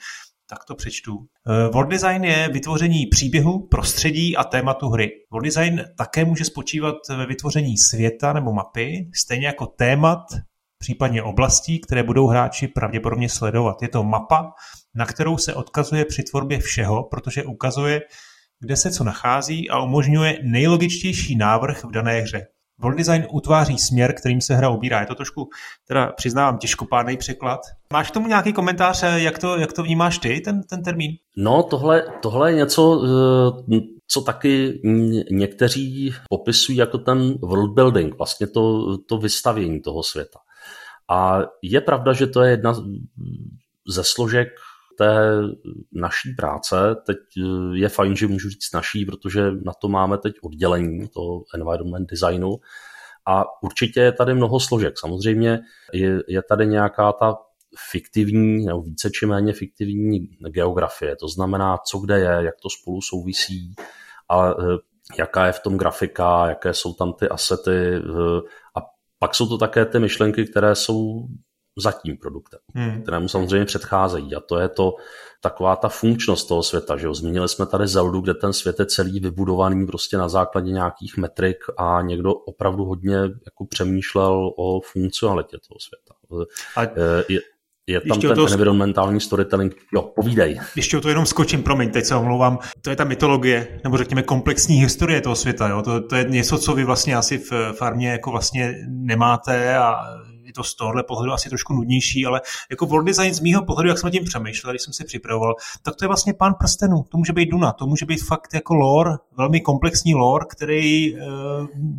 Tak 0.48 0.64
to 0.64 0.74
přečtu. 0.74 1.12
World 1.72 1.90
design 1.90 2.24
je 2.24 2.48
vytvoření 2.52 3.07
příběhu, 3.07 3.68
prostředí 3.68 4.37
a 4.37 4.44
tématu 4.44 4.88
hry. 4.88 5.11
World 5.33 5.44
design 5.44 5.85
také 5.98 6.24
může 6.24 6.44
spočívat 6.44 6.94
ve 7.09 7.26
vytvoření 7.26 7.78
světa 7.78 8.33
nebo 8.33 8.52
mapy, 8.52 9.11
stejně 9.14 9.46
jako 9.46 9.66
témat, 9.66 10.20
případně 10.78 11.22
oblastí, 11.22 11.80
které 11.80 12.02
budou 12.02 12.26
hráči 12.26 12.68
pravděpodobně 12.68 13.28
sledovat. 13.28 13.83
Je 13.83 13.88
to 13.88 14.04
mapa, 14.04 14.52
na 14.94 15.07
kterou 15.07 15.38
se 15.38 15.54
odkazuje 15.54 16.04
při 16.04 16.22
tvorbě 16.22 16.59
všeho, 16.59 17.04
protože 17.11 17.44
ukazuje, 17.44 18.00
kde 18.61 18.76
se 18.76 18.90
co 18.90 19.04
nachází 19.04 19.70
a 19.70 19.83
umožňuje 19.83 20.38
nejlogičtější 20.42 21.37
návrh 21.37 21.85
v 21.85 21.90
dané 21.90 22.20
hře. 22.20 22.46
World 22.79 22.99
design 22.99 23.27
utváří 23.31 23.79
směr, 23.79 24.15
kterým 24.15 24.41
se 24.41 24.55
hra 24.55 24.69
ubírá. 24.69 25.01
Je 25.01 25.07
to 25.07 25.15
trošku, 25.15 25.49
teda 25.89 26.13
přiznávám, 26.13 26.59
těžkopádný 26.59 27.17
překlad. 27.17 27.61
Máš 27.93 28.11
k 28.11 28.15
tomu 28.15 28.29
nějaký 28.29 28.53
komentář, 28.53 29.03
jak 29.03 29.39
to, 29.39 29.57
jak 29.57 29.73
to 29.73 29.83
vnímáš 29.83 30.19
ty, 30.19 30.41
ten, 30.41 30.63
ten 30.63 30.83
termín? 30.83 31.13
No, 31.37 31.63
tohle, 31.63 32.05
tohle 32.23 32.51
je 32.51 32.57
něco, 32.57 33.03
eh, 33.73 33.81
co 34.07 34.21
taky 34.21 34.81
někteří 35.31 36.15
popisují 36.29 36.79
jako 36.79 36.99
ten 36.99 37.35
world 37.43 37.75
building, 37.75 38.19
vlastně 38.19 38.47
to, 38.47 38.97
to 38.99 39.19
vystavění 39.19 39.81
toho 39.81 40.03
světa. 40.03 40.39
A 41.09 41.41
je 41.63 41.81
pravda, 41.81 42.13
že 42.13 42.27
to 42.27 42.43
je 42.43 42.51
jedna 42.51 42.75
ze 43.89 44.05
složek 44.05 44.49
té 44.98 45.40
naší 45.92 46.35
práce. 46.35 46.76
Teď 47.07 47.16
eh, 47.38 47.78
je 47.78 47.88
fajn, 47.88 48.16
že 48.16 48.26
můžu 48.26 48.48
říct 48.48 48.74
naší, 48.74 49.04
protože 49.04 49.50
na 49.50 49.72
to 49.72 49.88
máme 49.88 50.18
teď 50.18 50.35
oddělení, 50.42 51.09
to 51.09 51.42
environment 51.54 52.11
designu. 52.11 52.57
A 53.26 53.44
určitě 53.62 54.00
je 54.00 54.12
tady 54.12 54.35
mnoho 54.35 54.61
složek. 54.61 54.98
Samozřejmě 54.98 55.61
je, 55.92 56.22
je 56.28 56.42
tady 56.42 56.66
nějaká 56.66 57.12
ta 57.12 57.37
fiktivní, 57.90 58.66
nebo 58.66 58.83
více 58.83 59.11
či 59.11 59.26
méně 59.26 59.52
fiktivní 59.52 60.20
geografie. 60.50 61.16
To 61.16 61.28
znamená, 61.28 61.78
co 61.78 61.98
kde 61.98 62.18
je, 62.18 62.44
jak 62.44 62.54
to 62.62 62.70
spolu 62.70 63.00
souvisí, 63.02 63.74
a 64.28 64.50
eh, 64.50 64.54
jaká 65.18 65.46
je 65.46 65.52
v 65.52 65.61
tom 65.61 65.78
grafika, 65.78 66.48
jaké 66.48 66.74
jsou 66.74 66.92
tam 66.92 67.12
ty 67.12 67.28
asety 67.28 67.96
eh, 67.96 68.40
pak 69.24 69.35
jsou 69.35 69.48
to 69.48 69.59
také 69.59 69.85
ty 69.85 69.98
myšlenky, 69.98 70.44
které 70.44 70.74
jsou 70.74 71.26
za 71.79 71.93
tím 71.93 72.17
produktem, 72.17 72.61
hmm. 72.75 73.03
kterému 73.03 73.29
samozřejmě 73.29 73.65
předcházejí. 73.65 74.35
A 74.35 74.41
to 74.41 74.59
je 74.59 74.69
to 74.69 74.95
taková 75.41 75.77
ta 75.77 75.89
funkčnost 75.89 76.49
toho 76.49 76.63
světa. 76.63 76.97
Že 76.97 77.07
jo? 77.07 77.15
Zmínili 77.15 77.49
jsme 77.49 77.67
tady 77.67 77.87
Zeldu, 77.87 78.21
kde 78.21 78.35
ten 78.35 78.53
svět 78.53 78.81
je 78.81 78.87
celý 78.87 79.21
vybudovaný 79.21 79.87
prostě 79.87 80.17
na 80.17 80.29
základě 80.29 80.73
nějakých 80.73 81.17
metrik 81.17 81.57
a 81.77 82.03
někdo 82.03 82.35
opravdu 82.35 82.85
hodně 82.85 83.17
jako 83.17 83.67
přemýšlel 83.69 84.53
o 84.57 84.81
funkcionalitě 84.81 85.57
toho 85.69 85.79
světa. 85.81 86.15
A... 86.77 86.83
Je, 87.29 87.41
je 87.87 88.01
tam 88.01 88.09
Ještě 88.09 88.29
ten 88.29 88.37
to... 88.37 88.47
environmentální 88.53 89.21
storytelling. 89.21 89.77
Jo, 89.95 90.03
povídej. 90.03 90.61
Ještě 90.77 90.99
o 90.99 91.01
to 91.01 91.09
jenom 91.09 91.27
skočím, 91.27 91.63
promiň, 91.63 91.91
teď 91.91 92.05
se 92.05 92.15
omlouvám. 92.15 92.59
To 92.83 92.91
je 92.91 92.97
ta 92.97 93.05
mytologie, 93.05 93.81
nebo 93.85 93.97
řekněme 93.97 94.23
komplexní 94.23 94.77
historie 94.77 95.21
toho 95.21 95.37
světa. 95.37 95.69
Jo? 95.69 95.83
To, 95.83 96.01
to 96.01 96.17
je 96.17 96.25
něco, 96.25 96.59
co 96.59 96.75
vy 96.75 96.85
vlastně 96.85 97.17
asi 97.17 97.39
v 97.39 97.73
farmě 97.73 98.11
jako 98.11 98.31
vlastně 98.31 98.75
nemáte 98.89 99.79
a 99.79 99.95
to 100.52 100.64
z 100.64 100.74
tohohle 100.74 101.02
pohledu 101.02 101.33
asi 101.33 101.48
trošku 101.48 101.72
nudnější, 101.72 102.26
ale 102.26 102.40
jako 102.70 102.87
world 102.87 103.07
design 103.07 103.35
z 103.35 103.40
mýho 103.40 103.64
pohledu, 103.64 103.88
jak 103.88 103.98
jsem 103.98 104.11
tím 104.11 104.24
přemýšlel, 104.24 104.72
když 104.72 104.83
jsem 104.83 104.92
si 104.92 105.04
připravoval, 105.04 105.54
tak 105.83 105.96
to 105.96 106.04
je 106.04 106.09
vlastně 106.09 106.35
pán 106.35 106.54
prstenů. 106.59 107.04
To 107.09 107.18
může 107.18 107.33
být 107.33 107.50
Duna, 107.50 107.72
to 107.72 107.87
může 107.87 108.07
být 108.07 108.24
fakt 108.26 108.54
jako 108.54 108.74
lore, 108.74 109.11
velmi 109.37 109.61
komplexní 109.61 110.14
lore, 110.14 110.44
který 110.50 111.14
uh, 111.14 111.20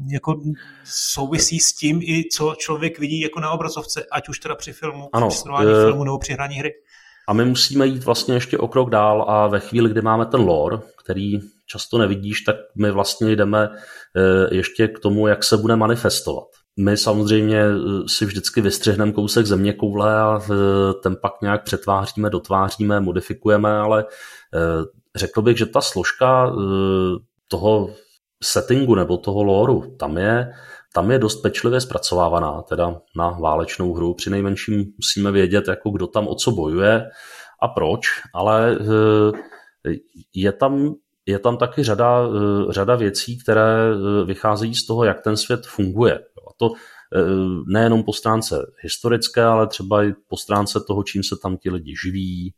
jako 0.07 0.41
souvisí 0.83 1.59
s 1.59 1.73
tím 1.73 2.01
i 2.01 2.23
co 2.31 2.55
člověk 2.57 2.99
vidí 2.99 3.19
jako 3.19 3.39
na 3.39 3.51
obrazovce, 3.51 4.05
ať 4.11 4.29
už 4.29 4.39
teda 4.39 4.55
při 4.55 4.73
filmu, 4.73 5.09
ano, 5.13 5.29
při 5.29 5.49
uh, 5.49 5.61
filmu 5.61 6.03
nebo 6.03 6.19
při 6.19 6.33
hraní 6.33 6.55
hry. 6.55 6.71
A 7.27 7.33
my 7.33 7.45
musíme 7.45 7.87
jít 7.87 8.03
vlastně 8.03 8.33
ještě 8.33 8.57
o 8.57 8.67
krok 8.67 8.89
dál 8.89 9.25
a 9.27 9.47
ve 9.47 9.59
chvíli, 9.59 9.89
kdy 9.89 10.01
máme 10.01 10.25
ten 10.25 10.41
lore, 10.41 10.77
který 11.03 11.39
často 11.65 11.97
nevidíš, 11.97 12.41
tak 12.41 12.55
my 12.77 12.91
vlastně 12.91 13.35
jdeme 13.35 13.69
eh, 13.69 14.55
ještě 14.55 14.87
k 14.87 14.99
tomu, 14.99 15.27
jak 15.27 15.43
se 15.43 15.57
bude 15.57 15.75
manifestovat. 15.75 16.47
My 16.79 16.97
samozřejmě 16.97 17.61
eh, 17.61 17.73
si 18.07 18.25
vždycky 18.25 18.61
vystřihneme 18.61 19.11
kousek 19.11 19.45
země 19.45 19.73
koule 19.73 20.19
a 20.19 20.39
eh, 20.43 20.55
ten 21.03 21.15
pak 21.21 21.33
nějak 21.41 21.63
přetváříme, 21.63 22.29
dotváříme, 22.29 22.99
modifikujeme, 22.99 23.77
ale 23.77 24.05
řekl 25.15 25.41
bych, 25.41 25.57
že 25.57 25.65
ta 25.65 25.81
složka 25.81 26.55
toho 27.47 27.89
settingu 28.43 28.95
nebo 28.95 29.17
toho 29.17 29.43
lóru 29.43 29.95
tam 29.99 30.17
je, 30.17 30.51
tam 30.93 31.11
je 31.11 31.19
dost 31.19 31.35
pečlivě 31.35 31.81
zpracovávaná, 31.81 32.61
teda 32.61 33.01
na 33.17 33.29
válečnou 33.29 33.93
hru. 33.93 34.13
Při 34.13 34.29
nejmenším 34.29 34.85
musíme 34.97 35.31
vědět, 35.31 35.67
jako 35.67 35.89
kdo 35.89 36.07
tam 36.07 36.27
o 36.27 36.35
co 36.35 36.51
bojuje 36.51 37.09
a 37.61 37.67
proč, 37.67 38.07
ale 38.33 38.77
je 40.33 40.51
tam 40.51 40.95
je 41.25 41.39
tam 41.39 41.57
taky 41.57 41.83
řada, 41.83 42.21
eh, 42.27 42.73
řada 42.73 42.95
věcí, 42.95 43.37
které 43.37 43.91
eh, 43.91 44.25
vycházejí 44.25 44.75
z 44.75 44.85
toho, 44.85 45.03
jak 45.03 45.21
ten 45.21 45.37
svět 45.37 45.65
funguje. 45.65 46.19
To 46.57 46.69
eh, 46.73 47.19
nejenom 47.67 48.03
po 48.03 48.13
stránce 48.13 48.71
historické, 48.79 49.43
ale 49.43 49.67
třeba 49.67 50.03
i 50.03 50.13
po 50.27 50.37
stránce 50.37 50.79
toho, 50.87 51.03
čím 51.03 51.23
se 51.23 51.35
tam 51.41 51.57
ti 51.57 51.69
lidi 51.69 51.93
živí, 52.03 52.53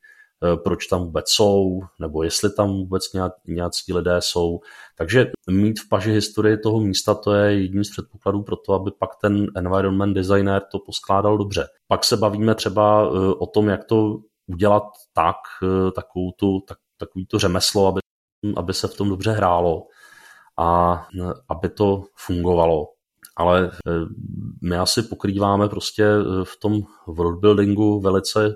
proč 0.64 0.88
tam 0.88 1.04
vůbec 1.04 1.30
jsou, 1.30 1.80
nebo 2.00 2.24
jestli 2.24 2.54
tam 2.54 2.69
vůbec 2.69 3.04
nějací 3.48 3.94
lidé 3.94 4.15
jsou. 4.19 4.60
Takže 4.98 5.32
mít 5.50 5.80
v 5.80 5.90
paži 5.90 6.12
historii 6.12 6.58
toho 6.58 6.80
místa, 6.80 7.13
to 7.13 7.34
je 7.34 7.62
jedním 7.62 7.84
z 7.84 7.90
předpokladů 7.90 8.44
pro 8.44 8.56
to, 8.56 8.74
aby 8.74 8.92
pak 9.00 9.10
ten 9.21 9.48
environment 9.56 10.15
designer 10.15 10.62
to 10.71 10.80
poskládal 10.80 11.38
dobře. 11.38 11.67
Pak 11.88 12.04
se 12.04 12.17
bavíme 12.17 12.56
třeba 12.56 13.10
o 13.40 13.48
tom, 13.48 13.67
jak 13.67 13.84
to 13.84 14.17
udělat 14.48 14.84
tak, 15.13 15.36
takovou 15.96 16.32
tu, 16.32 16.60
tak, 16.67 16.78
takový 16.98 17.26
to 17.26 17.40
řemeslo, 17.40 17.88
aby 17.88 18.00
aby 18.58 18.74
se 18.74 18.88
v 18.88 18.98
tom 18.98 19.10
dobře 19.10 19.32
hrálo 19.32 19.84
a 20.58 20.94
aby 21.50 21.69
to 21.69 22.04
fungovalo. 22.15 22.86
Ale 23.38 23.65
e, 23.65 23.69
my 24.62 24.77
asi 24.77 25.02
pokrýváme 25.02 25.69
prostě 25.69 26.04
e, 26.04 26.23
v 26.44 26.58
tom 26.62 26.81
worldbuildingu 27.08 28.00
velice 28.00 28.56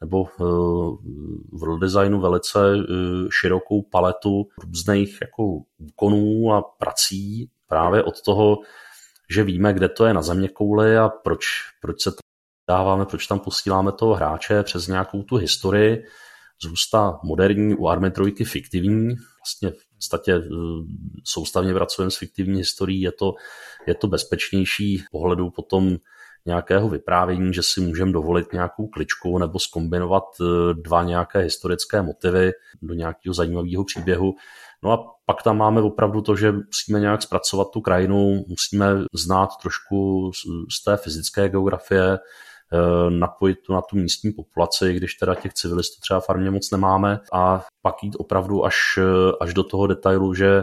nebo 0.00 0.26
e, 0.26 0.44
v 1.52 1.60
world 1.60 1.80
designu 1.80 2.20
velice 2.20 2.58
širokou 3.30 3.82
paletu 3.82 4.48
různých 4.58 5.18
jako 5.20 5.42
úkonů 5.78 6.52
a 6.52 6.62
prací 6.62 7.50
právě 7.68 8.02
od 8.02 8.22
toho, 8.22 8.58
že 9.30 9.44
víme, 9.44 9.72
kde 9.72 9.88
to 9.88 10.06
je 10.06 10.14
na 10.14 10.22
země 10.22 10.48
kouli 10.48 10.98
a 10.98 11.08
proč, 11.08 11.44
proč 11.80 12.02
se 12.02 12.10
to 12.10 12.18
dáváme, 12.68 13.06
proč 13.06 13.26
tam 13.26 13.40
posíláme 13.40 13.92
toho 13.92 14.14
hráče 14.14 14.62
přes 14.62 14.86
nějakou 14.86 15.22
tu 15.22 15.36
historii. 15.36 16.04
Zůsta 16.62 17.18
moderní, 17.24 17.74
u 17.74 17.86
Army 17.86 18.10
3 18.10 18.44
fiktivní, 18.44 19.08
vlastně 19.08 19.70
v 19.70 19.94
podstatě 19.94 20.32
eh, 20.34 20.48
soustavně 21.24 21.74
pracujeme 21.74 22.10
s 22.10 22.16
fiktivní 22.16 22.58
historií, 22.58 23.00
je 23.00 23.12
to, 23.12 23.34
je 23.86 23.94
to 23.94 24.06
bezpečnější 24.06 25.04
pohledu 25.12 25.50
potom 25.50 25.96
nějakého 26.46 26.88
vyprávění, 26.88 27.54
že 27.54 27.62
si 27.62 27.80
můžeme 27.80 28.12
dovolit 28.12 28.52
nějakou 28.52 28.86
kličku 28.86 29.38
nebo 29.38 29.58
skombinovat 29.58 30.24
eh, 30.40 30.74
dva 30.74 31.02
nějaké 31.02 31.38
historické 31.38 32.02
motivy 32.02 32.52
do 32.82 32.94
nějakého 32.94 33.34
zajímavého 33.34 33.84
příběhu. 33.84 34.34
No 34.82 34.92
a 34.92 35.04
pak 35.26 35.42
tam 35.42 35.58
máme 35.58 35.82
opravdu 35.82 36.20
to, 36.20 36.36
že 36.36 36.52
musíme 36.52 37.00
nějak 37.00 37.22
zpracovat 37.22 37.70
tu 37.72 37.80
krajinu, 37.80 38.44
musíme 38.48 38.86
znát 39.14 39.50
trošku 39.62 40.30
z 40.70 40.84
té 40.84 40.96
fyzické 40.96 41.48
geografie, 41.48 42.18
eh, 42.18 43.10
napojit 43.10 43.58
to 43.66 43.72
na 43.72 43.80
tu 43.80 43.96
místní 43.96 44.32
populaci, 44.32 44.94
když 44.94 45.14
teda 45.14 45.34
těch 45.34 45.54
civilistů 45.54 46.00
třeba 46.00 46.20
farmě 46.20 46.50
moc 46.50 46.70
nemáme 46.70 47.20
a 47.32 47.64
pak 47.82 48.02
jít 48.02 48.16
opravdu 48.18 48.64
až, 48.64 48.76
eh, 48.98 49.32
až 49.40 49.54
do 49.54 49.64
toho 49.64 49.86
detailu, 49.86 50.34
že 50.34 50.62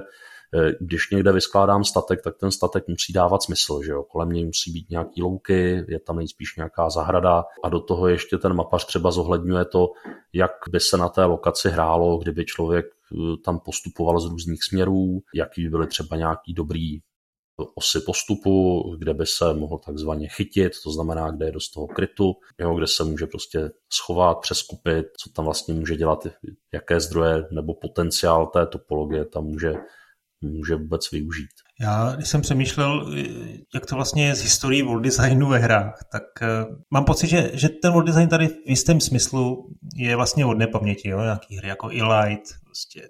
když 0.79 1.09
někde 1.09 1.31
vyskládám 1.31 1.83
statek, 1.83 2.21
tak 2.23 2.37
ten 2.37 2.51
statek 2.51 2.87
musí 2.87 3.13
dávat 3.13 3.43
smysl, 3.43 3.81
že 3.85 3.91
jo? 3.91 4.03
Kolem 4.03 4.29
něj 4.29 4.45
musí 4.45 4.71
být 4.71 4.89
nějaký 4.89 5.21
louky, 5.21 5.85
je 5.87 5.99
tam 5.99 6.17
nejspíš 6.17 6.55
nějaká 6.55 6.89
zahrada 6.89 7.43
a 7.63 7.69
do 7.69 7.79
toho 7.79 8.07
ještě 8.07 8.37
ten 8.37 8.53
mapař 8.53 8.85
třeba 8.85 9.11
zohledňuje 9.11 9.65
to, 9.65 9.87
jak 10.33 10.51
by 10.69 10.79
se 10.79 10.97
na 10.97 11.09
té 11.09 11.25
lokaci 11.25 11.69
hrálo, 11.69 12.17
kdyby 12.17 12.45
člověk 12.45 12.85
eh, 12.85 13.17
tam 13.45 13.59
postupoval 13.59 14.19
z 14.19 14.25
různých 14.25 14.63
směrů, 14.63 15.19
jaký 15.35 15.63
by 15.63 15.69
byly 15.69 15.87
třeba 15.87 16.17
nějaký 16.17 16.53
dobrý 16.53 16.99
osy 17.75 17.99
postupu, 17.99 18.83
kde 18.99 19.13
by 19.13 19.25
se 19.25 19.53
mohl 19.53 19.77
takzvaně 19.77 20.27
chytit, 20.27 20.73
to 20.83 20.91
znamená, 20.91 21.31
kde 21.31 21.45
je 21.45 21.51
dost 21.51 21.69
toho 21.69 21.87
krytu, 21.87 22.33
jo, 22.59 22.75
kde 22.75 22.87
se 22.87 23.03
může 23.03 23.27
prostě 23.27 23.71
schovat, 23.93 24.39
přeskupit, 24.41 25.05
co 25.23 25.29
tam 25.29 25.45
vlastně 25.45 25.73
může 25.73 25.95
dělat, 25.95 26.27
jaké 26.73 26.99
zdroje 26.99 27.47
nebo 27.51 27.73
potenciál 27.73 28.47
té 28.47 28.65
topologie 28.65 29.25
tam 29.25 29.43
může 29.43 29.73
může 30.41 30.75
vůbec 30.75 31.11
využít. 31.11 31.49
Já, 31.81 32.15
když 32.15 32.27
jsem 32.27 32.41
přemýšlel, 32.41 33.15
jak 33.73 33.85
to 33.85 33.95
vlastně 33.95 34.27
je 34.27 34.35
z 34.35 34.41
historií 34.41 34.81
world 34.81 35.03
designu 35.03 35.47
ve 35.47 35.57
hrách, 35.57 35.99
tak 36.11 36.23
uh, 36.41 36.75
mám 36.91 37.05
pocit, 37.05 37.27
že, 37.27 37.51
že 37.53 37.69
ten 37.69 37.93
world 37.93 38.07
design 38.07 38.29
tady 38.29 38.47
v 38.47 38.55
jistém 38.65 39.01
smyslu 39.01 39.69
je 39.95 40.15
vlastně 40.15 40.45
od 40.45 40.57
nepaměti, 40.57 41.09
jo? 41.09 41.21
nějaký 41.21 41.57
hry 41.57 41.67
jako 41.67 41.87
Elite, 41.87 42.51
prostě, 42.65 43.09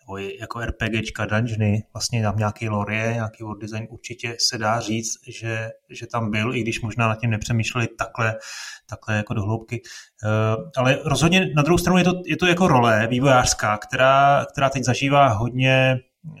nebo 0.00 0.18
jako 0.40 0.60
RPGčka, 0.60 1.26
Dungeony, 1.26 1.82
vlastně 1.94 2.22
tam 2.22 2.36
nějaký 2.36 2.68
lore 2.68 2.96
je, 2.96 3.14
nějaký 3.14 3.42
world 3.42 3.60
design 3.60 3.86
určitě 3.90 4.36
se 4.48 4.58
dá 4.58 4.80
říct, 4.80 5.14
že, 5.28 5.70
že 5.90 6.06
tam 6.06 6.30
byl, 6.30 6.54
i 6.54 6.60
když 6.62 6.80
možná 6.80 7.08
nad 7.08 7.20
tím 7.20 7.30
nepřemýšleli 7.30 7.88
takhle, 7.98 8.36
takhle 8.90 9.16
jako 9.16 9.34
do 9.34 9.42
hloubky. 9.42 9.80
Uh, 10.24 10.70
ale 10.76 10.98
rozhodně 11.04 11.50
na 11.56 11.62
druhou 11.62 11.78
stranu 11.78 11.98
je 11.98 12.04
to, 12.04 12.12
je 12.26 12.36
to 12.36 12.46
jako 12.46 12.68
role 12.68 13.06
vývojářská, 13.06 13.78
která, 13.78 14.46
která 14.52 14.70
teď 14.70 14.84
zažívá 14.84 15.28
hodně 15.28 15.96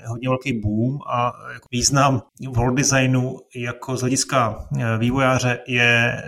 hodně 0.06 0.28
velký 0.28 0.60
boom 0.60 0.98
a 1.06 1.32
jako 1.52 1.68
význam 1.70 2.22
world 2.48 2.76
designu 2.76 3.36
jako 3.56 3.96
z 3.96 4.00
hlediska 4.00 4.68
e, 4.78 4.98
vývojáře 4.98 5.58
je, 5.66 6.22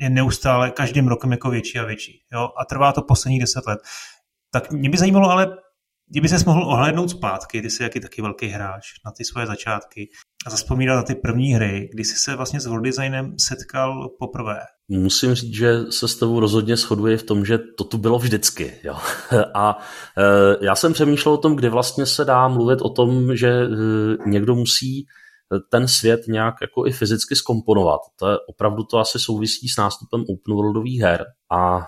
je 0.00 0.10
neustále 0.10 0.70
každým 0.70 1.08
rokem 1.08 1.32
jako 1.32 1.50
větší 1.50 1.78
a 1.78 1.84
větší. 1.84 2.20
Jo? 2.32 2.48
A 2.60 2.64
trvá 2.64 2.92
to 2.92 3.02
posledních 3.02 3.40
deset 3.40 3.66
let. 3.66 3.78
Tak 4.52 4.72
mě 4.72 4.90
by 4.90 4.98
zajímalo 4.98 5.30
ale, 5.30 5.56
kdyby 6.10 6.28
se 6.28 6.44
mohl 6.46 6.62
ohlédnout 6.64 7.10
zpátky, 7.10 7.62
ty 7.62 7.70
jsi 7.70 7.82
jaký 7.82 8.00
taky 8.00 8.22
velký 8.22 8.46
hráč, 8.46 8.84
na 9.04 9.12
ty 9.16 9.24
svoje 9.24 9.46
začátky 9.46 10.08
a 10.46 10.50
zaspomínat 10.50 10.96
na 10.96 11.02
ty 11.02 11.14
první 11.14 11.54
hry, 11.54 11.88
kdy 11.92 12.04
jsi 12.04 12.16
se 12.16 12.36
vlastně 12.36 12.60
s 12.60 12.80
designem 12.80 13.34
setkal 13.38 14.08
poprvé. 14.18 14.58
Musím 14.88 15.34
říct, 15.34 15.54
že 15.54 15.78
se 15.90 16.08
s 16.08 16.16
tebou 16.16 16.40
rozhodně 16.40 16.76
shoduje 16.76 17.16
v 17.16 17.22
tom, 17.22 17.44
že 17.44 17.58
to 17.78 17.84
tu 17.84 17.98
bylo 17.98 18.18
vždycky. 18.18 18.72
Jo. 18.84 18.96
A 19.54 19.78
e, 20.18 20.64
já 20.64 20.74
jsem 20.74 20.92
přemýšlel 20.92 21.34
o 21.34 21.38
tom, 21.38 21.56
kdy 21.56 21.68
vlastně 21.68 22.06
se 22.06 22.24
dá 22.24 22.48
mluvit 22.48 22.78
o 22.82 22.90
tom, 22.90 23.36
že 23.36 23.48
e, 23.48 23.68
někdo 24.26 24.54
musí 24.54 25.06
ten 25.70 25.88
svět 25.88 26.20
nějak 26.28 26.54
jako 26.60 26.86
i 26.86 26.92
fyzicky 26.92 27.36
skomponovat. 27.36 28.00
To 28.18 28.30
je 28.30 28.36
opravdu 28.48 28.84
to 28.84 28.98
asi 28.98 29.18
souvisí 29.18 29.68
s 29.68 29.76
nástupem 29.76 30.20
open 30.20 30.54
worldových 30.54 31.00
her. 31.00 31.24
A 31.52 31.86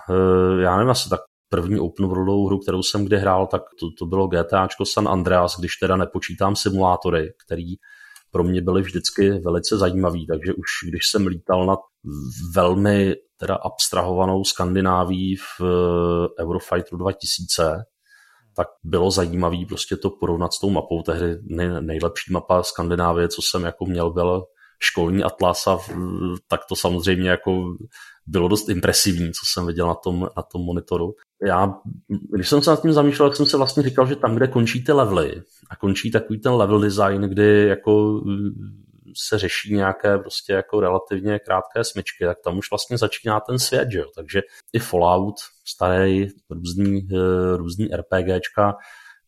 já 0.61 0.77
nevím, 0.77 0.89
asi 0.89 1.09
tak 1.09 1.19
první 1.49 1.79
open 1.79 2.05
worldovou 2.05 2.47
hru, 2.47 2.59
kterou 2.59 2.83
jsem 2.83 3.05
kdy 3.05 3.17
hrál, 3.17 3.47
tak 3.47 3.61
to, 3.79 3.87
to 3.99 4.05
bylo 4.05 4.27
GTAčko 4.27 4.85
San 4.85 5.07
Andreas, 5.07 5.59
když 5.59 5.75
teda 5.75 5.95
nepočítám 5.95 6.55
simulátory, 6.55 7.33
který 7.45 7.75
pro 8.31 8.43
mě 8.43 8.61
byly 8.61 8.81
vždycky 8.81 9.29
velice 9.29 9.77
zajímavý, 9.77 10.27
takže 10.27 10.53
už 10.53 10.89
když 10.89 11.01
jsem 11.11 11.27
lítal 11.27 11.65
nad 11.65 11.79
velmi 12.55 13.15
teda 13.39 13.55
abstrahovanou 13.55 14.43
Skandináví 14.43 15.35
v 15.35 15.61
eh, 15.61 16.43
Eurofighteru 16.43 16.97
2000, 16.97 17.83
tak 18.55 18.67
bylo 18.83 19.11
zajímavý 19.11 19.65
prostě 19.65 19.97
to 19.97 20.09
porovnat 20.09 20.53
s 20.53 20.59
tou 20.59 20.69
mapou. 20.69 21.01
Tehdy 21.01 21.37
nejlepší 21.79 22.33
mapa 22.33 22.63
Skandinávie, 22.63 23.27
co 23.27 23.41
jsem 23.41 23.63
jako 23.63 23.85
měl, 23.85 24.11
byl 24.11 24.43
školní 24.79 25.23
atlas 25.23 25.67
a 25.67 25.77
tak 26.47 26.61
to 26.69 26.75
samozřejmě 26.75 27.29
jako 27.29 27.75
bylo 28.27 28.47
dost 28.47 28.69
impresivní, 28.69 29.27
co 29.27 29.41
jsem 29.53 29.67
viděl 29.67 29.87
na 29.87 29.95
tom, 29.95 30.29
na 30.37 30.43
tom 30.43 30.61
monitoru. 30.61 31.13
Já, 31.45 31.73
když 32.33 32.49
jsem 32.49 32.61
se 32.61 32.69
nad 32.69 32.81
tím 32.81 32.93
zamýšlel, 32.93 33.29
tak 33.29 33.35
jsem 33.35 33.45
se 33.45 33.57
vlastně 33.57 33.83
říkal, 33.83 34.07
že 34.07 34.15
tam, 34.15 34.35
kde 34.35 34.47
končí 34.47 34.83
ty 34.83 34.91
levely 34.91 35.41
a 35.69 35.75
končí 35.75 36.11
takový 36.11 36.39
ten 36.39 36.53
level 36.53 36.79
design, 36.79 37.21
kdy 37.21 37.67
jako 37.67 38.21
se 39.17 39.37
řeší 39.37 39.73
nějaké 39.73 40.17
prostě 40.17 40.53
jako 40.53 40.79
relativně 40.79 41.39
krátké 41.39 41.83
smyčky, 41.83 42.25
tak 42.25 42.37
tam 42.43 42.57
už 42.57 42.69
vlastně 42.71 42.97
začíná 42.97 43.39
ten 43.39 43.59
svět, 43.59 43.91
že 43.91 43.99
jo? 43.99 44.05
Takže 44.15 44.41
i 44.73 44.79
Fallout, 44.79 45.35
starý, 45.65 46.27
různý, 46.49 47.07
eh, 47.13 47.57
různý 47.57 47.89
RPGčka, 47.95 48.75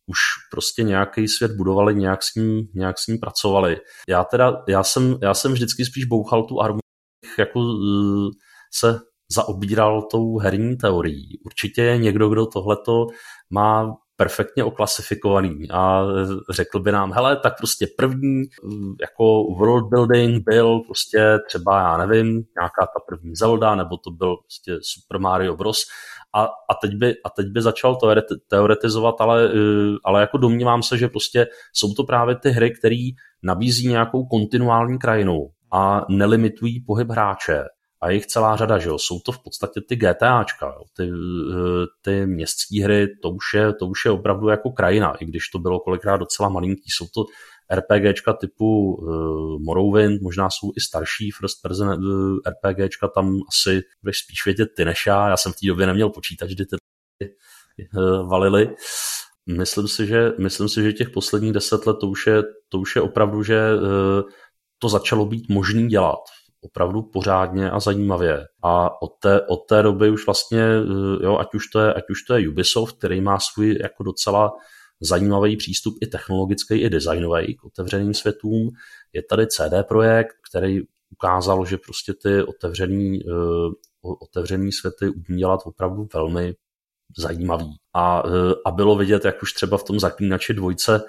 už 0.06 0.18
prostě 0.50 0.82
nějaký 0.82 1.28
svět 1.28 1.52
budovali, 1.52 1.94
nějak 1.94 2.22
s 2.22 2.34
ním, 2.34 2.68
nějak 2.74 2.98
s 2.98 3.06
ním 3.06 3.18
pracovali. 3.18 3.76
Já 4.08 4.24
teda, 4.24 4.52
já 4.68 4.82
jsem, 4.82 5.18
já 5.22 5.34
jsem 5.34 5.52
vždycky 5.52 5.84
spíš 5.84 6.04
bouchal 6.04 6.44
tu 6.44 6.60
armu, 6.60 6.78
jako 7.38 7.60
eh, 7.60 8.30
se 8.74 9.00
zaobíral 9.34 10.02
tou 10.02 10.38
herní 10.38 10.76
teorií. 10.76 11.38
Určitě 11.44 11.82
je 11.82 11.98
někdo, 11.98 12.28
kdo 12.28 12.46
tohleto 12.46 13.06
má 13.50 13.94
perfektně 14.22 14.64
oklasifikovaný 14.64 15.70
a 15.70 16.02
řekl 16.50 16.80
by 16.80 16.92
nám, 16.92 17.12
hele, 17.12 17.36
tak 17.36 17.58
prostě 17.58 17.86
první 17.96 18.42
jako 19.00 19.42
world 19.58 19.88
building 19.90 20.44
byl 20.44 20.80
prostě 20.80 21.38
třeba, 21.48 21.78
já 21.78 22.06
nevím, 22.06 22.26
nějaká 22.58 22.80
ta 22.80 23.00
první 23.08 23.36
Zelda, 23.36 23.74
nebo 23.74 23.96
to 23.96 24.10
byl 24.10 24.36
prostě 24.36 24.78
Super 24.82 25.20
Mario 25.20 25.56
Bros. 25.56 25.78
A, 26.34 26.42
a, 26.44 26.74
teď, 26.82 26.94
by, 26.94 27.14
a 27.24 27.30
teď 27.30 27.46
by 27.46 27.62
začal 27.62 27.96
to 27.96 28.14
teoretizovat, 28.50 29.14
ale, 29.20 29.50
ale 30.04 30.20
jako 30.20 30.38
domnívám 30.38 30.82
se, 30.82 30.98
že 30.98 31.08
prostě 31.08 31.46
jsou 31.72 31.94
to 31.94 32.04
právě 32.04 32.34
ty 32.34 32.50
hry, 32.50 32.70
které 32.78 33.08
nabízí 33.42 33.88
nějakou 33.88 34.24
kontinuální 34.26 34.98
krajinu 34.98 35.48
a 35.72 36.04
nelimitují 36.08 36.80
pohyb 36.80 37.10
hráče 37.10 37.64
a 38.02 38.10
jich 38.10 38.26
celá 38.26 38.56
řada, 38.56 38.78
že 38.78 38.88
jo. 38.88 38.98
Jsou 38.98 39.20
to 39.20 39.32
v 39.32 39.38
podstatě 39.38 39.80
ty 39.88 39.96
GTAčka, 39.96 40.66
jo. 40.66 40.84
Ty, 40.96 41.02
eh, 41.02 41.86
ty 42.02 42.26
městské 42.26 42.84
hry, 42.84 43.08
to 43.22 43.30
už, 43.30 43.44
je, 43.54 43.72
to 43.72 43.86
už 43.86 44.04
je 44.04 44.10
opravdu 44.10 44.48
jako 44.48 44.70
krajina, 44.70 45.14
i 45.20 45.24
když 45.24 45.48
to 45.48 45.58
bylo 45.58 45.80
kolikrát 45.80 46.16
docela 46.16 46.48
malinký. 46.48 46.84
Jsou 46.86 47.06
to 47.14 47.24
RPGčka 47.74 48.32
typu 48.32 48.94
uh, 48.94 49.62
Morrowind, 49.62 50.22
možná 50.22 50.50
jsou 50.50 50.72
i 50.76 50.80
starší 50.80 51.30
first 51.30 51.62
person 51.62 51.88
uh, 51.88 52.38
RPGčka, 52.46 53.08
tam 53.08 53.38
asi 53.48 53.82
budeš 54.02 54.18
spíš 54.18 54.44
vědět 54.44 54.68
ty 54.76 54.84
než 54.84 55.06
já. 55.06 55.28
Já 55.28 55.36
jsem 55.36 55.52
v 55.52 55.56
té 55.56 55.66
době 55.66 55.86
neměl 55.86 56.10
počítač, 56.10 56.50
kdy 56.50 56.66
ty 56.66 56.76
uh, 57.96 58.28
valily. 58.28 58.74
Myslím 59.46 59.88
si, 59.88 60.06
že, 60.06 60.32
myslím 60.38 60.68
si, 60.68 60.82
že 60.82 60.92
těch 60.92 61.10
posledních 61.10 61.52
deset 61.52 61.86
let 61.86 61.96
to 62.00 62.08
už 62.08 62.26
je, 62.26 62.42
to 62.68 62.78
už 62.78 62.96
je 62.96 63.02
opravdu, 63.02 63.42
že 63.42 63.74
uh, 63.74 63.80
to 64.78 64.88
začalo 64.88 65.26
být 65.26 65.48
možný 65.48 65.88
dělat 65.88 66.20
opravdu 66.62 67.02
pořádně 67.02 67.70
a 67.70 67.80
zajímavě. 67.80 68.46
A 68.62 69.02
od 69.02 69.12
té, 69.22 69.40
od 69.40 69.56
té 69.68 69.82
doby 69.82 70.10
už 70.10 70.26
vlastně, 70.26 70.62
eh, 70.62 71.24
jo, 71.24 71.38
ať 71.38 71.54
už, 71.54 71.66
to 71.66 71.80
je, 71.80 71.94
ať 71.94 72.04
už 72.10 72.22
to 72.22 72.34
je 72.34 72.48
Ubisoft, 72.48 72.98
který 72.98 73.20
má 73.20 73.38
svůj 73.38 73.78
jako 73.82 74.02
docela 74.02 74.52
zajímavý 75.00 75.56
přístup 75.56 75.94
i 76.00 76.06
technologický, 76.06 76.74
i 76.74 76.90
designový 76.90 77.54
k 77.54 77.64
otevřeným 77.64 78.14
světům. 78.14 78.70
Je 79.12 79.22
tady 79.22 79.46
CD 79.46 79.82
Projekt, 79.88 80.36
který 80.50 80.80
ukázal, 81.10 81.64
že 81.64 81.78
prostě 81.78 82.12
ty 82.22 82.42
otevřený, 82.42 83.24
uh, 83.24 83.72
otevřený 84.22 84.72
světy 84.72 85.08
umí 85.08 85.38
dělat 85.38 85.60
opravdu 85.64 86.08
velmi 86.14 86.54
zajímavý. 87.18 87.76
A, 87.94 88.24
uh, 88.24 88.52
a 88.66 88.70
bylo 88.70 88.96
vidět, 88.96 89.24
jak 89.24 89.42
už 89.42 89.52
třeba 89.52 89.78
v 89.78 89.84
tom 89.84 90.00
zaklínači 90.00 90.54
dvojce 90.54 91.02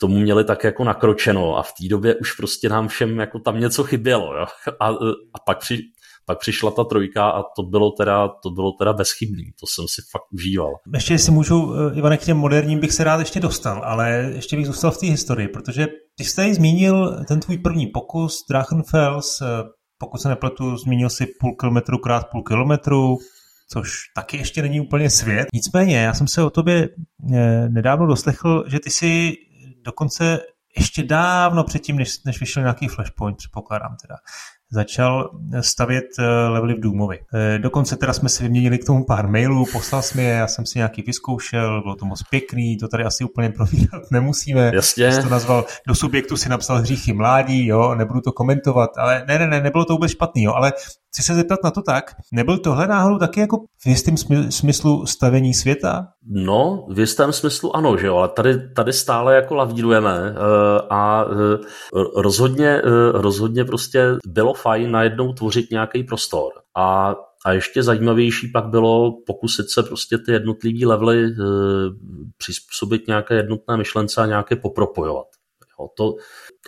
tomu 0.00 0.18
měli 0.18 0.44
tak 0.44 0.64
jako 0.64 0.84
nakročeno 0.84 1.56
a 1.56 1.62
v 1.62 1.72
té 1.72 1.88
době 1.90 2.14
už 2.14 2.32
prostě 2.32 2.68
nám 2.68 2.88
všem 2.88 3.18
jako 3.18 3.38
tam 3.38 3.60
něco 3.60 3.84
chybělo. 3.84 4.34
Jo? 4.36 4.46
A, 4.80 4.88
a 5.34 5.38
pak, 5.46 5.58
při, 5.58 5.78
pak 6.26 6.38
přišla 6.38 6.70
ta 6.70 6.84
trojka 6.84 7.30
a 7.30 7.42
to 7.56 7.62
bylo 7.62 7.90
teda, 7.90 8.28
to 8.28 8.50
bylo 8.50 8.72
teda 8.72 8.92
bezchybný, 8.92 9.44
to 9.60 9.66
jsem 9.66 9.84
si 9.88 10.02
fakt 10.12 10.32
užíval. 10.32 10.70
Ještě 10.94 11.18
si 11.18 11.30
můžu, 11.30 11.74
eh, 11.74 11.98
Ivane, 11.98 12.16
k 12.16 12.24
těm 12.24 12.36
moderním 12.36 12.80
bych 12.80 12.92
se 12.92 13.04
rád 13.04 13.18
ještě 13.18 13.40
dostal, 13.40 13.82
ale 13.84 14.30
ještě 14.34 14.56
bych 14.56 14.66
zůstal 14.66 14.90
v 14.90 14.98
té 14.98 15.06
historii, 15.06 15.48
protože 15.48 15.86
Ty 16.20 16.24
jsi 16.24 16.36
tady 16.36 16.54
zmínil 16.54 17.24
ten 17.28 17.40
tvůj 17.40 17.58
první 17.58 17.86
pokus, 17.86 18.44
Drachenfels, 18.50 19.42
pokud 19.98 20.20
se 20.20 20.28
nepletu, 20.28 20.76
zmínil 20.76 21.10
si 21.10 21.26
půl 21.40 21.56
kilometru 21.60 21.98
krát 21.98 22.26
půl 22.32 22.42
kilometru, 22.42 23.18
což 23.72 23.90
taky 24.16 24.36
ještě 24.36 24.62
není 24.62 24.80
úplně 24.80 25.10
svět. 25.10 25.46
Nicméně, 25.54 25.96
já 25.96 26.14
jsem 26.14 26.28
se 26.28 26.42
o 26.42 26.50
tobě 26.50 26.88
eh, 27.34 27.68
nedávno 27.68 28.06
doslechl, 28.06 28.64
že 28.66 28.80
ty 28.80 28.90
si 28.90 29.32
dokonce 29.84 30.38
ještě 30.76 31.02
dávno 31.02 31.64
předtím, 31.64 31.96
než, 31.96 32.24
než 32.24 32.40
vyšel 32.40 32.62
nějaký 32.62 32.88
flashpoint, 32.88 33.36
předpokládám 33.36 33.96
teda, 34.02 34.16
začal 34.72 35.30
stavět 35.60 36.04
eh, 36.18 36.24
levely 36.48 36.74
v 36.74 36.80
Doomovi. 36.80 37.18
Eh, 37.34 37.58
dokonce 37.58 37.96
teda 37.96 38.12
jsme 38.12 38.28
si 38.28 38.42
vyměnili 38.42 38.78
k 38.78 38.84
tomu 38.84 39.04
pár 39.04 39.28
mailů, 39.28 39.66
poslal 39.72 40.02
jsme 40.02 40.22
je, 40.22 40.34
já 40.34 40.46
jsem 40.46 40.66
si 40.66 40.78
nějaký 40.78 41.02
vyzkoušel, 41.02 41.82
bylo 41.82 41.96
to 41.96 42.04
moc 42.04 42.22
pěkný, 42.22 42.76
to 42.76 42.88
tady 42.88 43.04
asi 43.04 43.24
úplně 43.24 43.50
provídat 43.50 44.02
nemusíme. 44.10 44.70
Jasně. 44.74 45.12
Jsi 45.12 45.22
to 45.22 45.28
nazval, 45.28 45.64
do 45.86 45.94
subjektu 45.94 46.36
si 46.36 46.48
napsal 46.48 46.78
hříchy 46.78 47.12
mládí, 47.12 47.66
jo, 47.66 47.94
nebudu 47.94 48.20
to 48.20 48.32
komentovat, 48.32 48.90
ale 48.98 49.24
ne, 49.28 49.38
ne, 49.38 49.46
ne, 49.46 49.60
nebylo 49.60 49.84
to 49.84 49.92
vůbec 49.92 50.10
špatný, 50.10 50.42
jo, 50.42 50.52
ale 50.52 50.72
chci 51.12 51.22
se 51.22 51.34
zeptat 51.34 51.58
na 51.64 51.70
to 51.70 51.82
tak, 51.82 52.04
nebyl 52.32 52.58
tohle 52.58 52.86
náhodou 52.86 53.18
taky 53.18 53.40
jako 53.40 53.56
v 53.82 53.86
jistém 53.86 54.16
smyslu 54.50 55.06
stavení 55.06 55.54
světa? 55.54 56.06
No, 56.26 56.86
v 56.90 56.98
jistém 56.98 57.32
smyslu 57.32 57.76
ano, 57.76 57.96
že 57.96 58.06
jo, 58.06 58.16
ale 58.16 58.28
tady, 58.28 58.72
tady 58.74 58.92
stále 58.92 59.34
jako 59.34 59.54
lavírujeme 59.54 60.30
uh, 60.30 60.36
a 60.90 61.24
uh, 61.24 61.32
rozhodně, 62.16 62.82
uh, 62.82 63.20
rozhodně 63.20 63.64
prostě 63.64 64.06
bylo 64.26 64.54
fajn 64.54 64.90
najednou 64.90 65.32
tvořit 65.32 65.70
nějaký 65.70 66.04
prostor. 66.04 66.52
A 66.76 67.14
a 67.46 67.52
ještě 67.52 67.82
zajímavější 67.82 68.48
pak 68.48 68.64
bylo 68.64 69.12
pokusit 69.26 69.70
se 69.70 69.82
prostě 69.82 70.18
ty 70.18 70.32
jednotlivé 70.32 70.86
levely 70.86 71.24
e, 71.24 71.32
přizpůsobit 72.36 73.06
nějaké 73.06 73.34
jednotné 73.34 73.76
myšlence 73.76 74.20
a 74.20 74.26
nějaké 74.26 74.56
popropojovat. 74.56 75.26
Jo, 75.80 75.88
to 75.96 76.14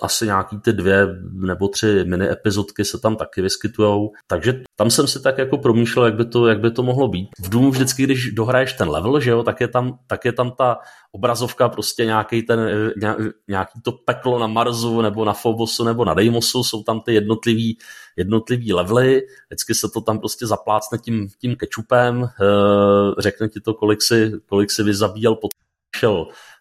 asi 0.03 0.27
nějaký 0.27 0.59
ty 0.61 0.73
dvě 0.73 1.07
nebo 1.33 1.69
tři 1.69 2.05
mini 2.05 2.31
epizodky 2.31 2.85
se 2.85 2.99
tam 2.99 3.17
taky 3.17 3.43
vyskytujou, 3.43 4.11
takže 4.27 4.63
tam 4.77 4.91
jsem 4.91 5.07
si 5.07 5.23
tak 5.23 5.39
jako 5.39 5.59
promýšlel, 5.59 6.05
jak 6.05 6.15
by 6.15 6.25
to, 6.25 6.47
jak 6.47 6.61
by 6.61 6.71
to 6.71 6.83
mohlo 6.83 7.09
být. 7.09 7.29
V 7.41 7.49
Doomu 7.49 7.71
vždycky, 7.71 8.03
když 8.03 8.31
dohraješ 8.31 8.73
ten 8.73 8.89
level, 8.89 9.21
že 9.21 9.31
jo, 9.31 9.43
tak 9.43 9.61
je 9.61 9.69
tam, 9.69 9.99
tak 10.07 10.25
je 10.25 10.33
tam 10.33 10.51
ta 10.51 10.79
obrazovka 11.13 11.69
prostě 11.69 12.05
nějaký, 12.05 12.43
ten, 12.43 12.93
nějaký 13.49 13.81
to 13.83 13.93
peklo 13.93 14.39
na 14.39 14.47
Marsu 14.47 15.01
nebo 15.01 15.25
na 15.25 15.33
Phobosu 15.33 15.85
nebo 15.85 16.05
na 16.05 16.15
Deimosu, 16.15 16.65
jsou 16.65 16.83
tam 16.83 17.01
ty 17.01 17.15
jednotlivý, 17.15 17.79
jednotlivý 18.17 18.73
levely, 18.73 19.23
vždycky 19.49 19.75
se 19.75 19.89
to 19.95 20.01
tam 20.01 20.19
prostě 20.19 20.47
zaplácne 20.47 20.99
tím, 20.99 21.29
tím 21.41 21.57
kečupem, 21.57 22.25
eh, 22.25 23.15
řekne 23.19 23.49
ti 23.49 23.61
to, 23.61 23.75
kolik 23.75 24.03
si, 24.03 24.33
kolik 24.47 24.71
si 24.71 24.83
vyzabíjel 24.83 25.35
pod 25.35 25.51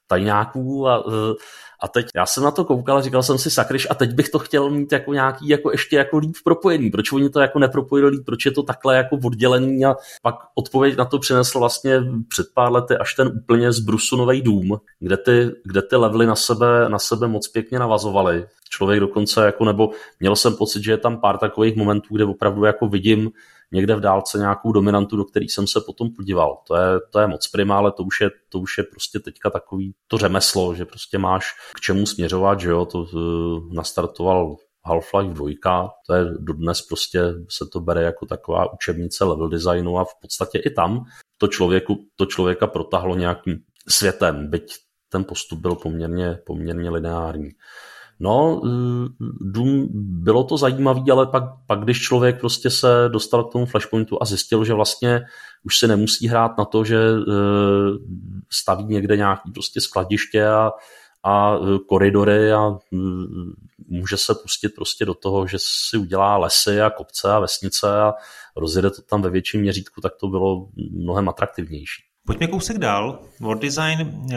tajňáků 0.07 0.87
a, 0.87 1.03
eh, 1.07 1.33
a 1.81 1.87
teď 1.87 2.05
já 2.15 2.25
jsem 2.25 2.43
na 2.43 2.51
to 2.51 2.65
koukal 2.65 2.97
a 2.97 3.01
říkal 3.01 3.23
jsem 3.23 3.37
si 3.37 3.51
sakryš 3.51 3.87
a 3.89 3.95
teď 3.95 4.13
bych 4.13 4.29
to 4.29 4.39
chtěl 4.39 4.69
mít 4.69 4.91
jako 4.91 5.13
nějaký 5.13 5.47
jako 5.47 5.71
ještě 5.71 5.95
jako 5.95 6.17
líp 6.17 6.35
propojení. 6.43 6.89
Proč 6.89 7.11
oni 7.11 7.29
to 7.29 7.39
jako 7.39 7.59
nepropojili 7.59 8.09
líp, 8.09 8.25
proč 8.25 8.45
je 8.45 8.51
to 8.51 8.63
takhle 8.63 8.95
jako 8.95 9.17
oddělený 9.23 9.85
a 9.85 9.95
pak 10.21 10.35
odpověď 10.55 10.97
na 10.97 11.05
to 11.05 11.19
přinesl 11.19 11.59
vlastně 11.59 12.03
před 12.27 12.47
pár 12.53 12.71
lety 12.71 12.97
až 12.97 13.13
ten 13.13 13.27
úplně 13.27 13.71
zbrusunový 13.71 14.41
dům, 14.41 14.77
kde 14.99 15.17
ty, 15.17 15.51
kde 15.65 15.81
ty 15.81 15.95
levely 15.95 16.25
na 16.25 16.35
sebe, 16.35 16.89
na 16.89 16.99
sebe 16.99 17.27
moc 17.27 17.47
pěkně 17.47 17.79
navazovaly. 17.79 18.45
Člověk 18.69 18.99
dokonce 18.99 19.45
jako, 19.45 19.65
nebo 19.65 19.89
měl 20.19 20.35
jsem 20.35 20.55
pocit, 20.55 20.83
že 20.83 20.91
je 20.91 20.97
tam 20.97 21.21
pár 21.21 21.37
takových 21.37 21.75
momentů, 21.75 22.15
kde 22.15 22.25
opravdu 22.25 22.65
jako 22.65 22.87
vidím 22.87 23.31
někde 23.71 23.95
v 23.95 23.99
dálce 23.99 24.37
nějakou 24.37 24.71
dominantu, 24.71 25.17
do 25.17 25.25
které 25.25 25.45
jsem 25.45 25.67
se 25.67 25.81
potom 25.85 26.09
podíval. 26.15 26.61
To 26.67 26.75
je, 26.75 26.99
to 27.11 27.19
je 27.19 27.27
moc 27.27 27.47
prima, 27.47 27.77
ale 27.77 27.91
to 27.91 28.03
už 28.03 28.21
je, 28.21 28.29
to 28.49 28.59
už 28.59 28.77
je 28.77 28.83
prostě 28.83 29.19
teďka 29.19 29.49
takový 29.49 29.93
to 30.07 30.17
řemeslo, 30.17 30.75
že 30.75 30.85
prostě 30.85 31.17
máš 31.17 31.45
k 31.75 31.79
čemu 31.79 32.05
směřovat, 32.05 32.59
že 32.59 32.69
jo, 32.69 32.85
to 32.85 32.99
uh, 32.99 33.73
nastartoval 33.73 34.55
Half-Life 34.85 35.33
2, 35.33 35.89
to 36.07 36.13
je 36.13 36.25
dodnes 36.39 36.81
prostě 36.81 37.21
se 37.49 37.65
to 37.71 37.79
bere 37.79 38.01
jako 38.01 38.25
taková 38.25 38.73
učebnice 38.73 39.23
level 39.25 39.49
designu 39.49 39.97
a 39.97 40.05
v 40.05 40.13
podstatě 40.21 40.59
i 40.59 40.69
tam 40.69 41.05
to, 41.37 41.47
člověku, 41.47 41.95
to 42.15 42.25
člověka 42.25 42.67
protahlo 42.67 43.15
nějakým 43.15 43.59
světem, 43.87 44.49
byť 44.49 44.73
ten 45.09 45.23
postup 45.23 45.59
byl 45.59 45.75
poměrně, 45.75 46.39
poměrně 46.45 46.89
lineární. 46.89 47.49
No, 48.23 48.61
eh, 48.65 49.09
Doom, 49.41 49.87
bylo 50.23 50.43
to 50.43 50.57
zajímavé, 50.57 51.01
ale 51.11 51.27
pak, 51.27 51.43
pak, 51.67 51.79
když 51.79 52.01
člověk 52.01 52.39
prostě 52.39 52.69
se 52.69 52.87
dostal 53.07 53.43
k 53.43 53.51
tomu 53.51 53.65
flashpointu 53.65 54.17
a 54.21 54.25
zjistil, 54.25 54.65
že 54.65 54.73
vlastně 54.73 55.21
už 55.63 55.77
se 55.77 55.87
nemusí 55.87 56.27
hrát 56.27 56.57
na 56.57 56.65
to, 56.65 56.83
že 56.83 56.97
eh, 56.97 57.31
staví 58.49 58.85
někde 58.85 59.17
nějaký 59.17 59.51
prostě 59.51 59.81
skladiště 59.81 60.47
a, 60.47 60.71
a 61.23 61.55
eh, 61.55 61.79
koridory 61.89 62.53
a 62.53 62.77
může 63.87 64.17
se 64.17 64.35
pustit 64.35 64.69
prostě 64.75 65.05
do 65.05 65.13
toho, 65.13 65.47
že 65.47 65.57
si 65.59 65.97
udělá 65.97 66.37
lesy 66.37 66.81
a 66.81 66.89
kopce 66.89 67.31
a 67.31 67.39
vesnice 67.39 68.01
a 68.01 68.13
rozjede 68.55 68.89
to 68.89 69.01
tam 69.01 69.21
ve 69.21 69.29
větším 69.29 69.61
měřítku, 69.61 70.01
tak 70.01 70.11
to 70.19 70.27
bylo 70.27 70.67
mnohem 70.91 71.29
atraktivnější. 71.29 72.10
Pojďme 72.31 72.47
kousek 72.47 72.77
dál. 72.77 73.19
World 73.39 73.61
design, 73.61 74.27
eh, 74.31 74.35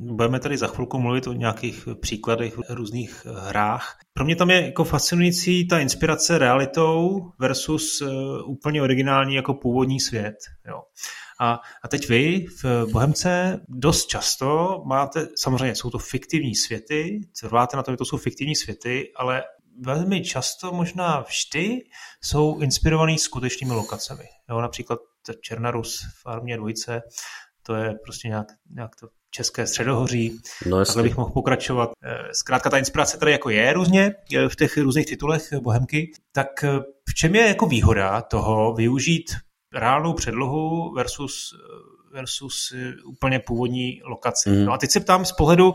budeme 0.00 0.40
tady 0.40 0.56
za 0.56 0.66
chvilku 0.66 0.98
mluvit 0.98 1.26
o 1.26 1.32
nějakých 1.32 1.88
příkladech, 2.00 2.58
různých 2.68 3.26
hrách. 3.48 3.98
Pro 4.12 4.24
mě 4.24 4.36
tam 4.36 4.50
je 4.50 4.66
jako 4.66 4.84
fascinující 4.84 5.68
ta 5.68 5.78
inspirace 5.78 6.38
realitou 6.38 7.30
versus 7.38 8.00
eh, 8.02 8.06
úplně 8.44 8.82
originální 8.82 9.34
jako 9.34 9.54
původní 9.54 10.00
svět. 10.00 10.34
Jo. 10.68 10.82
A, 11.40 11.60
a 11.84 11.88
teď 11.88 12.08
vy 12.08 12.46
v 12.62 12.86
Bohemce 12.92 13.60
dost 13.68 14.06
často 14.06 14.82
máte, 14.86 15.28
samozřejmě 15.36 15.74
jsou 15.74 15.90
to 15.90 15.98
fiktivní 15.98 16.54
světy, 16.54 17.20
trváte 17.40 17.76
na 17.76 17.82
tom, 17.82 17.92
že 17.92 17.96
to 17.96 18.04
jsou 18.04 18.16
fiktivní 18.16 18.56
světy, 18.56 19.12
ale 19.16 19.42
velmi 19.80 20.24
často, 20.24 20.72
možná 20.72 21.24
vždy, 21.28 21.82
jsou 22.20 22.58
inspirovaný 22.58 23.18
skutečnými 23.18 23.72
lokacemi. 23.72 24.24
Jo, 24.50 24.60
například 24.60 24.98
Černarus 25.40 26.00
v 26.22 26.26
armě 26.26 26.56
dvojce, 26.56 27.02
to 27.62 27.74
je 27.74 27.94
prostě 28.04 28.28
nějak, 28.28 28.46
nějak 28.70 28.96
to 29.00 29.08
České 29.30 29.66
středohoří, 29.66 30.40
no, 30.66 30.84
takhle 30.84 31.02
bych 31.02 31.16
mohl 31.16 31.30
pokračovat. 31.30 31.90
Eh, 32.04 32.18
zkrátka 32.32 32.70
ta 32.70 32.78
inspirace 32.78 33.18
tady 33.18 33.32
jako 33.32 33.50
je 33.50 33.72
různě 33.72 34.14
eh, 34.34 34.48
v 34.48 34.56
těch 34.56 34.76
různých 34.76 35.06
titulech 35.06 35.52
Bohemky, 35.62 36.12
tak 36.32 36.64
eh, 36.64 36.78
v 37.08 37.14
čem 37.14 37.34
je 37.34 37.48
jako 37.48 37.66
výhoda 37.66 38.22
toho 38.22 38.74
využít 38.74 39.30
reálnou 39.72 40.12
předlohu 40.12 40.94
versus, 40.94 41.54
versus 42.12 42.72
úplně 43.06 43.40
původní 43.40 44.00
lokaci. 44.04 44.50
Mm. 44.50 44.64
No 44.64 44.72
a 44.72 44.78
teď 44.78 44.90
se 44.90 45.00
ptám 45.00 45.24
z 45.24 45.32
pohledu 45.32 45.72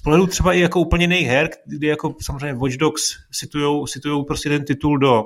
z 0.00 0.02
pohledu 0.02 0.26
třeba 0.26 0.52
i 0.52 0.60
jako 0.60 0.80
úplně 0.80 1.04
jiných 1.04 1.26
her, 1.26 1.50
kdy 1.66 1.86
jako 1.86 2.14
samozřejmě 2.22 2.54
Watch 2.54 2.76
Dogs 2.76 3.02
situujou, 3.30 3.86
situujou 3.86 4.24
prostě 4.24 4.48
ten 4.48 4.64
titul 4.64 4.98
do, 4.98 5.24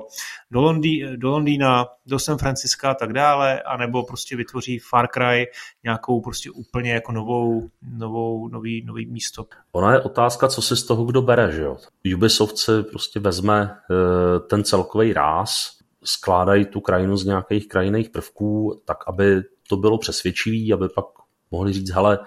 do, 0.51 0.61
Londý, 0.61 1.03
do 1.15 1.29
Londýna, 1.29 1.85
do 2.05 2.19
San 2.19 2.37
Franciska 2.37 2.91
a 2.91 2.93
tak 2.93 3.13
dále, 3.13 3.61
anebo 3.61 4.03
prostě 4.03 4.35
vytvoří 4.35 4.79
Far 4.79 5.07
Cry 5.07 5.47
nějakou 5.83 6.21
prostě 6.21 6.51
úplně 6.51 6.91
jako 6.91 7.11
novou, 7.11 7.69
novou, 7.97 8.47
nový, 8.47 8.85
nový 8.85 9.05
místo. 9.05 9.45
Ona 9.71 9.93
je 9.93 10.01
otázka, 10.01 10.47
co 10.47 10.61
si 10.61 10.75
z 10.75 10.83
toho 10.83 11.05
kdo 11.05 11.21
bere, 11.21 11.51
že 11.51 11.61
jo? 11.61 11.77
Ubisoft 12.15 12.57
si 12.57 12.83
prostě 12.83 13.19
vezme 13.19 13.71
eh, 13.71 14.39
ten 14.39 14.63
celkový 14.63 15.13
ráz, 15.13 15.71
skládají 16.03 16.65
tu 16.65 16.81
krajinu 16.81 17.17
z 17.17 17.25
nějakých 17.25 17.67
krajinných 17.67 18.09
prvků, 18.09 18.81
tak 18.85 18.97
aby 19.07 19.41
to 19.69 19.77
bylo 19.77 19.97
přesvědčivý, 19.97 20.73
aby 20.73 20.89
pak 20.89 21.05
mohli 21.51 21.73
říct, 21.73 21.91
hele, 21.91 22.19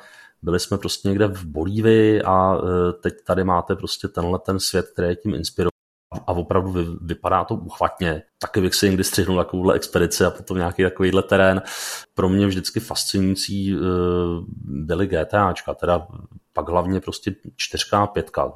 byli 0.43 0.61
jsme 0.61 0.79
prostě 0.79 1.09
někde 1.09 1.27
v 1.27 1.45
Bolívii 1.45 2.23
a 2.23 2.55
e, 2.55 2.93
teď 2.93 3.15
tady 3.27 3.45
máte 3.45 3.77
prostě 3.77 4.09
tenhle 4.09 4.39
ten 4.39 4.61
svět, 4.61 4.87
který 4.93 5.09
je 5.09 5.17
tím 5.17 5.35
inspirovaný 5.35 5.79
a 6.27 6.33
opravdu 6.33 6.71
vy, 6.73 6.87
vypadá 7.01 7.45
to 7.45 7.55
uchvatně. 7.55 8.23
Taky 8.41 8.61
bych 8.61 8.75
si 8.75 8.87
někdy 8.87 9.05
střihnul 9.05 9.37
takovouhle 9.37 9.75
expedici 9.75 10.25
a 10.25 10.31
potom 10.31 10.57
nějaký 10.57 10.83
takovýhle 10.83 11.23
terén. 11.23 11.63
Pro 12.15 12.29
mě 12.29 12.47
vždycky 12.47 12.81
fascinující 12.81 13.75
uh, 13.75 13.81
byly 14.65 15.07
GTAčka, 15.07 15.75
teda 15.75 16.07
pak 16.53 16.69
hlavně 16.69 17.01
prostě 17.01 17.35
čtyřka 17.57 18.03
a 18.03 18.07
pětka. 18.07 18.53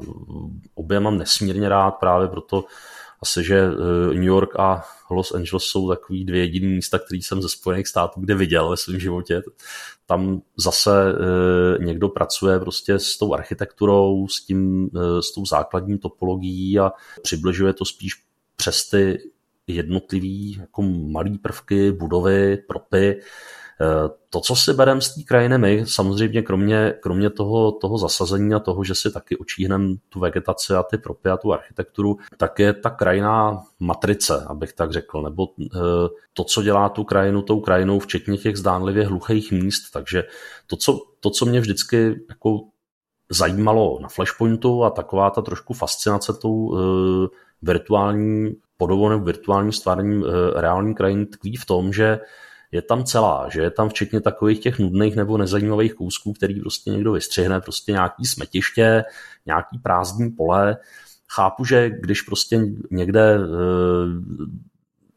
Obě 0.75 1.01
mám 1.01 1.19
nesmírně 1.19 1.69
rád 1.69 1.91
právě 1.91 2.29
proto, 2.29 2.65
asi, 3.23 3.45
že 3.45 3.69
uh, 3.69 3.75
New 4.15 4.23
York 4.23 4.59
a 4.59 4.85
Los 5.13 5.33
Angeles 5.33 5.63
jsou 5.63 5.89
takový 5.89 6.25
dvě 6.25 6.41
jediné 6.41 6.67
místa, 6.67 6.99
které 6.99 7.19
jsem 7.19 7.43
ze 7.43 7.49
Spojených 7.49 7.89
států 7.89 8.21
kde 8.21 8.35
viděl 8.35 8.71
ve 8.71 8.77
svém 8.77 9.01
životě. 9.01 9.43
Tam 10.07 10.43
zase 10.57 11.13
e, 11.13 11.85
někdo 11.85 12.09
pracuje 12.09 12.59
prostě 12.59 12.99
s 12.99 13.19
tou 13.19 13.35
architekturou, 13.35 14.29
s, 14.29 14.45
tím, 14.45 14.91
e, 14.97 15.23
s 15.23 15.33
tou 15.35 15.47
základní 15.47 15.99
topologií 15.99 16.79
a 16.79 16.93
přibližuje 17.23 17.73
to 17.73 17.85
spíš 17.85 18.13
přes 18.57 18.89
ty 18.89 19.19
jednotlivý 19.67 20.57
jako 20.61 20.83
malý 20.83 21.39
prvky, 21.39 21.93
budovy, 21.93 22.57
propy, 22.57 23.21
to, 24.31 24.41
co 24.41 24.57
si 24.57 24.73
bereme 24.73 25.01
z 25.01 25.15
té 25.15 25.23
krajiny 25.23 25.59
my, 25.59 25.85
samozřejmě 25.87 26.43
kromě, 26.43 26.95
kromě 27.01 27.31
toho, 27.31 27.73
toho 27.73 27.99
zasazení 27.99 28.55
a 28.55 28.59
toho, 28.59 28.85
že 28.85 28.95
si 28.95 29.13
taky 29.13 29.37
očíhneme 29.37 29.95
tu 30.09 30.21
vegetaci 30.21 30.75
a 30.75 30.83
ty 30.83 30.99
propy 30.99 31.29
a 31.29 31.37
tu 31.37 31.53
architekturu, 31.53 32.19
tak 32.37 32.59
je 32.59 32.73
ta 32.73 32.91
krajina 32.91 33.63
matrice, 33.81 34.45
abych 34.47 34.73
tak 34.73 34.93
řekl, 34.93 35.23
nebo 35.23 35.49
eh, 35.61 35.79
to, 36.33 36.45
co 36.45 36.63
dělá 36.63 36.89
tu 36.89 37.05
krajinu 37.05 37.43
tou 37.43 37.61
krajinou, 37.61 37.99
včetně 37.99 38.39
těch 38.39 38.57
zdánlivě 38.57 39.07
hluchých 39.07 39.53
míst. 39.53 39.91
Takže 39.93 40.25
to, 40.67 40.77
co, 40.77 41.01
to, 41.21 41.31
co 41.31 41.47
mě 41.47 41.61
vždycky 41.61 42.25
jako 42.29 42.61
zajímalo 43.31 43.99
na 44.03 44.09
Flashpointu 44.09 44.85
a 44.85 44.91
taková 44.91 45.31
ta 45.31 45.43
trošku 45.43 45.75
fascinace 45.75 46.33
tou 46.33 46.79
virtuální 47.63 48.53
podobou 48.77 49.09
nebo 49.09 49.25
virtuálním 49.25 49.73
stvářením 49.73 50.25
reální 50.57 50.95
krajiny 50.95 51.27
tkví 51.27 51.57
v 51.57 51.67
tom, 51.67 51.93
že 51.93 52.21
je 52.73 52.83
tam 52.83 53.05
celá, 53.05 53.49
že 53.49 53.63
je 53.63 53.71
tam 53.71 53.89
včetně 53.89 54.21
takových 54.21 54.61
těch 54.61 54.79
nudných 54.79 55.17
nebo 55.17 55.39
nezajímavých 55.39 55.95
kousků, 55.95 56.33
který 56.33 56.61
prostě 56.61 56.91
někdo 56.91 57.13
vystřihne, 57.13 57.61
prostě 57.61 57.93
nějaký 57.93 58.27
smetiště, 58.27 59.05
nějaký 59.47 59.79
prázdný 59.79 60.31
pole. 60.31 60.77
Chápu, 61.29 61.65
že 61.65 61.91
když 61.91 62.23
prostě 62.23 62.61
někde 62.91 63.35
eh, 63.35 63.39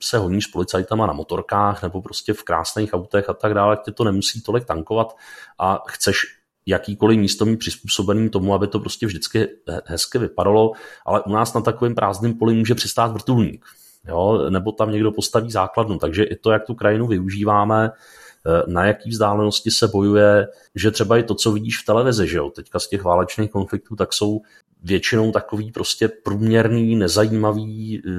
se 0.01 0.17
honíš 0.17 0.45
s 0.45 0.47
policajtama 0.47 1.07
na 1.07 1.13
motorkách 1.13 1.83
nebo 1.83 2.01
prostě 2.01 2.33
v 2.33 2.43
krásných 2.43 2.93
autech 2.93 3.29
a 3.29 3.33
tak 3.33 3.53
dále, 3.53 3.77
tě 3.85 3.91
to 3.91 4.03
nemusí 4.03 4.41
tolik 4.41 4.65
tankovat 4.65 5.15
a 5.59 5.83
chceš 5.87 6.17
jakýkoliv 6.65 7.19
místo 7.19 7.45
mít 7.45 7.57
přizpůsobený 7.57 8.29
tomu, 8.29 8.53
aby 8.53 8.67
to 8.67 8.79
prostě 8.79 9.05
vždycky 9.05 9.47
hezky 9.85 10.17
vypadalo, 10.17 10.71
ale 11.05 11.21
u 11.21 11.31
nás 11.31 11.53
na 11.53 11.61
takovém 11.61 11.95
prázdném 11.95 12.33
poli 12.33 12.53
může 12.53 12.75
přistát 12.75 13.07
vrtulník 13.07 13.65
jo, 14.07 14.49
nebo 14.49 14.71
tam 14.71 14.91
někdo 14.91 15.11
postaví 15.11 15.51
základnu. 15.51 15.97
Takže 15.97 16.23
i 16.23 16.35
to, 16.35 16.51
jak 16.51 16.65
tu 16.65 16.75
krajinu 16.75 17.07
využíváme, 17.07 17.91
eh, 17.91 18.63
na 18.67 18.85
jaký 18.85 19.09
vzdálenosti 19.09 19.71
se 19.71 19.87
bojuje, 19.87 20.47
že 20.75 20.91
třeba 20.91 21.17
i 21.17 21.23
to, 21.23 21.35
co 21.35 21.51
vidíš 21.51 21.81
v 21.81 21.85
televizi, 21.85 22.27
že 22.27 22.37
jo, 22.37 22.49
teďka 22.49 22.79
z 22.79 22.87
těch 22.87 23.03
válečných 23.03 23.51
konfliktů, 23.51 23.95
tak 23.95 24.13
jsou 24.13 24.41
většinou 24.83 25.31
takový 25.31 25.71
prostě 25.71 26.07
průměrný, 26.07 26.95
nezajímavý 26.95 28.01
e, 28.05 28.11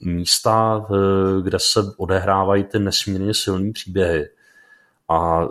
místa, 0.00 0.86
e, 0.90 1.42
kde 1.42 1.58
se 1.58 1.80
odehrávají 1.96 2.64
ty 2.64 2.78
nesmírně 2.78 3.34
silné 3.34 3.72
příběhy. 3.72 4.28
A 5.08 5.42
e, 5.42 5.46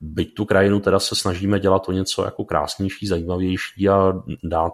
byť 0.00 0.34
tu 0.34 0.44
krajinu 0.44 0.80
teda 0.80 0.98
se 0.98 1.14
snažíme 1.14 1.60
dělat 1.60 1.88
o 1.88 1.92
něco 1.92 2.24
jako 2.24 2.44
krásnější, 2.44 3.06
zajímavější 3.06 3.88
a 3.88 4.12
dát 4.44 4.72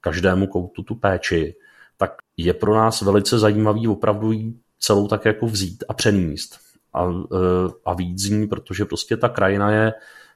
každému 0.00 0.46
koutu 0.46 0.82
tu 0.82 0.94
péči, 0.94 1.54
tak 2.04 2.16
je 2.36 2.54
pro 2.54 2.74
nás 2.74 3.02
velice 3.02 3.38
zajímavý 3.38 3.88
opravdu 3.88 4.32
jí 4.32 4.60
celou 4.78 5.08
tak 5.08 5.24
jako 5.24 5.46
vzít 5.46 5.84
a 5.88 5.94
přenést 5.94 6.58
a, 6.94 7.04
e, 7.04 7.08
a 7.84 7.94
víc 7.94 8.22
z 8.22 8.30
ní, 8.30 8.46
protože 8.46 8.84
prostě 8.84 9.16
ta 9.16 9.28
krajina 9.28 9.70
je 9.70 9.92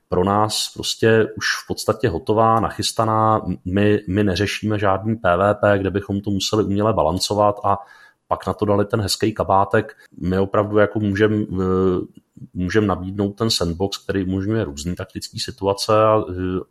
pro 0.09 0.25
nás 0.25 0.73
prostě 0.75 1.27
už 1.37 1.47
v 1.65 1.67
podstatě 1.69 2.09
hotová, 2.09 2.61
nachystaná, 2.61 3.43
my, 3.65 4.01
my 4.09 4.25
neřešíme 4.25 4.79
žádný 4.79 5.17
PVP, 5.17 5.79
kde 5.79 5.91
bychom 5.91 6.21
to 6.21 6.31
museli 6.31 6.65
uměle 6.65 6.93
balancovat 6.93 7.61
a 7.65 7.79
pak 8.29 8.47
na 8.47 8.53
to 8.53 8.65
dali 8.65 8.85
ten 8.85 9.01
hezký 9.01 9.35
kabátek. 9.35 9.97
My 10.21 10.39
opravdu 10.39 10.79
jako 10.79 11.01
můžeme 11.01 11.37
e, 11.37 11.47
můžeme 12.55 12.87
nabídnout 12.87 13.33
ten 13.33 13.51
sandbox, 13.51 13.99
který 13.99 14.25
umožňuje 14.25 14.65
různé 14.65 14.95
taktické 14.95 15.39
situace 15.41 16.03
a, 16.03 16.25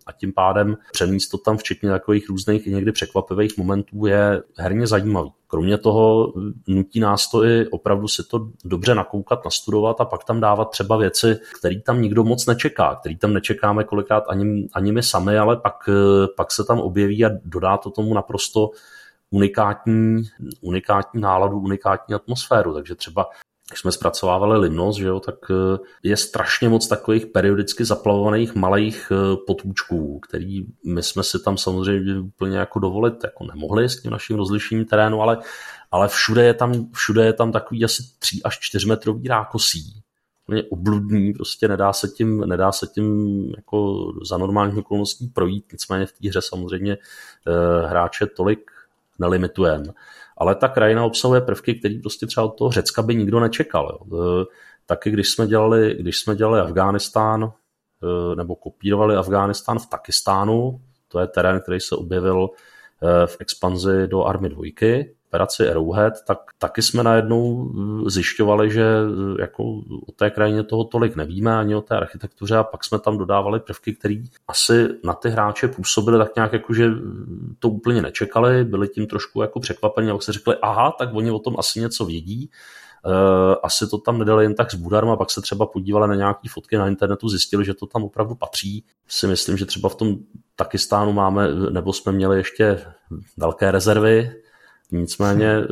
a 0.06 0.12
tím 0.12 0.34
pádem 0.34 0.78
přenést 0.92 1.28
to 1.28 1.38
tam 1.38 1.58
včetně 1.58 1.90
takových 1.90 2.30
různých 2.30 2.68
i 2.68 2.74
někdy 2.74 2.92
překvapivých 2.92 3.58
momentů 3.58 4.06
je 4.06 4.44
herně 4.58 4.88
zajímavý. 4.88 5.32
Kromě 5.48 5.78
toho 5.78 6.34
nutí 6.68 7.00
nás 7.00 7.32
to 7.32 7.44
i 7.44 7.68
opravdu 7.68 8.08
si 8.08 8.24
to 8.24 8.50
dobře 8.66 8.96
nakoukat, 8.96 9.46
nastudovat 9.46 10.02
a 10.02 10.06
pak 10.06 10.24
tam 10.24 10.40
dávat 10.40 10.70
třeba 10.70 10.98
věci, 10.98 11.38
které 11.60 11.82
tam 11.82 12.02
nikdo 12.02 12.24
moc 12.24 12.46
nečeká, 12.46 12.96
který 12.96 13.18
tam 13.18 13.34
nečekáme 13.34 13.84
kolikrát 13.84 14.24
ani, 14.28 14.68
ani 14.74 14.92
my 14.92 15.04
sami, 15.04 15.38
ale 15.38 15.58
pak, 15.58 15.90
pak 16.38 16.52
se 16.52 16.64
tam 16.64 16.80
objeví 16.80 17.26
a 17.26 17.30
dodá 17.46 17.78
to 17.78 17.90
tomu 17.90 18.14
naprosto 18.14 18.70
unikátní, 19.30 20.24
unikátní 20.62 21.22
náladu, 21.22 21.60
unikátní 21.60 22.16
atmosféru. 22.16 22.74
Takže 22.74 22.96
třeba 22.96 23.26
když 23.70 23.80
jsme 23.80 23.92
zpracovávali 23.92 24.60
Limnos, 24.60 24.96
že 24.96 25.08
jo, 25.08 25.20
tak 25.20 25.36
eh, 25.52 25.78
je 26.04 26.18
strašně 26.18 26.70
moc 26.70 26.88
takových 26.88 27.26
periodicky 27.26 27.86
zaplavovaných 27.86 28.56
malých 28.56 29.12
eh, 29.12 29.38
potůčků, 29.48 30.20
který 30.20 30.66
my 30.86 31.04
jsme 31.04 31.24
si 31.24 31.40
tam 31.44 31.58
samozřejmě 31.58 32.20
úplně 32.20 32.58
jako 32.58 32.80
dovolit 32.80 33.24
jako 33.24 33.44
nemohli 33.44 33.90
s 33.90 34.02
tím 34.02 34.12
naším 34.12 34.38
rozlišením 34.38 34.86
terénu, 34.86 35.22
ale, 35.22 35.38
ale 35.92 36.08
všude, 36.08 36.46
je 36.46 36.54
tam, 36.54 36.92
všude 36.92 37.26
je 37.26 37.34
tam 37.34 37.52
takový 37.52 37.86
asi 37.86 38.04
3 38.20 38.42
až 38.44 38.60
4 38.60 38.88
metrový 38.88 39.28
rákosí. 39.28 40.02
Úplně 40.46 40.64
obludný, 40.64 41.34
prostě 41.34 41.68
nedá 41.68 41.94
se 41.94 42.08
tím, 42.08 42.40
nedá 42.40 42.72
se 42.72 42.88
tím 42.88 43.28
jako 43.56 44.08
za 44.30 44.38
normálních 44.38 44.78
okolností 44.78 45.28
projít, 45.28 45.66
nicméně 45.72 46.06
v 46.06 46.12
té 46.12 46.30
hře 46.30 46.42
samozřejmě 46.42 46.94
eh, 46.94 47.88
hráče 47.88 48.26
tolik 48.26 48.72
nelimitujeme 49.20 49.94
ale 50.38 50.56
ta 50.56 50.68
krajina 50.68 51.06
obsahuje 51.06 51.42
prvky, 51.42 51.76
které 51.76 51.96
prostě 52.02 52.26
třeba 52.28 52.46
od 52.46 52.58
toho 52.58 52.72
Řecka 52.72 53.02
by 53.02 53.16
nikdo 53.16 53.40
nečekal. 53.40 53.98
Jo. 54.12 54.20
E, 54.42 54.46
taky 54.86 55.12
když 55.12 55.30
jsme 55.30 55.48
dělali, 55.48 55.96
když 56.00 56.20
jsme 56.20 56.36
dělali 56.36 56.62
Afghánistán, 56.62 57.44
e, 57.44 58.36
nebo 58.36 58.56
kopírovali 58.56 59.16
Afghánistán 59.16 59.80
v 59.80 59.86
Takistánu, 59.86 60.82
to 61.08 61.20
je 61.20 61.28
terén, 61.28 61.60
který 61.60 61.80
se 61.80 61.96
objevil 61.96 62.50
e, 62.50 63.28
v 63.28 63.38
expanzi 63.40 64.08
do 64.08 64.24
Army 64.24 64.50
2, 64.50 64.64
operaci 65.28 65.70
Arrowhead, 65.70 66.14
tak 66.28 66.38
taky 66.58 66.82
jsme 66.82 67.04
najednou 67.04 67.72
eh, 68.06 68.10
zjišťovali, 68.10 68.72
že 68.72 68.84
eh, 68.84 69.42
jako 69.42 69.64
o 70.08 70.12
té 70.16 70.30
krajině 70.30 70.64
toho 70.64 70.84
tolik 70.84 71.16
nevíme, 71.16 71.58
ani 71.58 71.76
o 71.76 71.82
té 71.82 71.98
architektuře 71.98 72.58
a 72.58 72.64
pak 72.64 72.84
jsme 72.84 73.00
tam 73.00 73.18
dodávali 73.18 73.60
prvky, 73.60 73.96
které 73.96 74.16
asi 74.48 74.88
na 75.04 75.14
ty 75.14 75.30
hráče 75.30 75.68
působily 75.68 76.18
tak 76.18 76.36
nějak 76.36 76.54
jako, 76.54 76.74
že 76.74 76.86
eh, 76.86 76.92
to 77.60 77.70
úplně 77.70 78.02
nečekali, 78.02 78.64
byli 78.64 78.88
tím 78.88 79.08
trošku 79.08 79.42
jako 79.42 79.60
překvapení, 79.60 80.12
a 80.12 80.20
se 80.20 80.34
řekli, 80.34 80.56
aha, 80.62 80.96
tak 80.98 81.10
oni 81.14 81.32
o 81.32 81.40
tom 81.40 81.56
asi 81.60 81.80
něco 81.80 82.06
vědí, 82.06 82.50
asi 83.64 83.88
to 83.88 83.98
tam 83.98 84.20
nedali 84.20 84.46
jen 84.46 84.56
tak 84.56 84.72
s 84.72 84.76
budarma, 84.76 85.16
pak 85.16 85.32
se 85.32 85.42
třeba 85.42 85.66
podívali 85.66 86.08
na 86.08 86.16
nějaké 86.16 86.50
fotky 86.50 86.78
na 86.78 86.88
internetu, 86.88 87.30
zjistili, 87.30 87.66
že 87.66 87.74
to 87.74 87.86
tam 87.86 88.04
opravdu 88.04 88.36
patří. 88.36 88.84
Si 89.08 89.28
myslím, 89.28 89.58
že 89.58 89.66
třeba 89.66 89.90
v 89.90 89.96
tom 89.96 90.16
Takistánu 90.56 91.14
máme, 91.14 91.48
nebo 91.54 91.94
jsme 91.94 92.12
měli 92.12 92.38
ještě 92.38 92.82
velké 93.38 93.72
rezervy, 93.72 94.32
Nicméně 94.92 95.48
eh, 95.48 95.66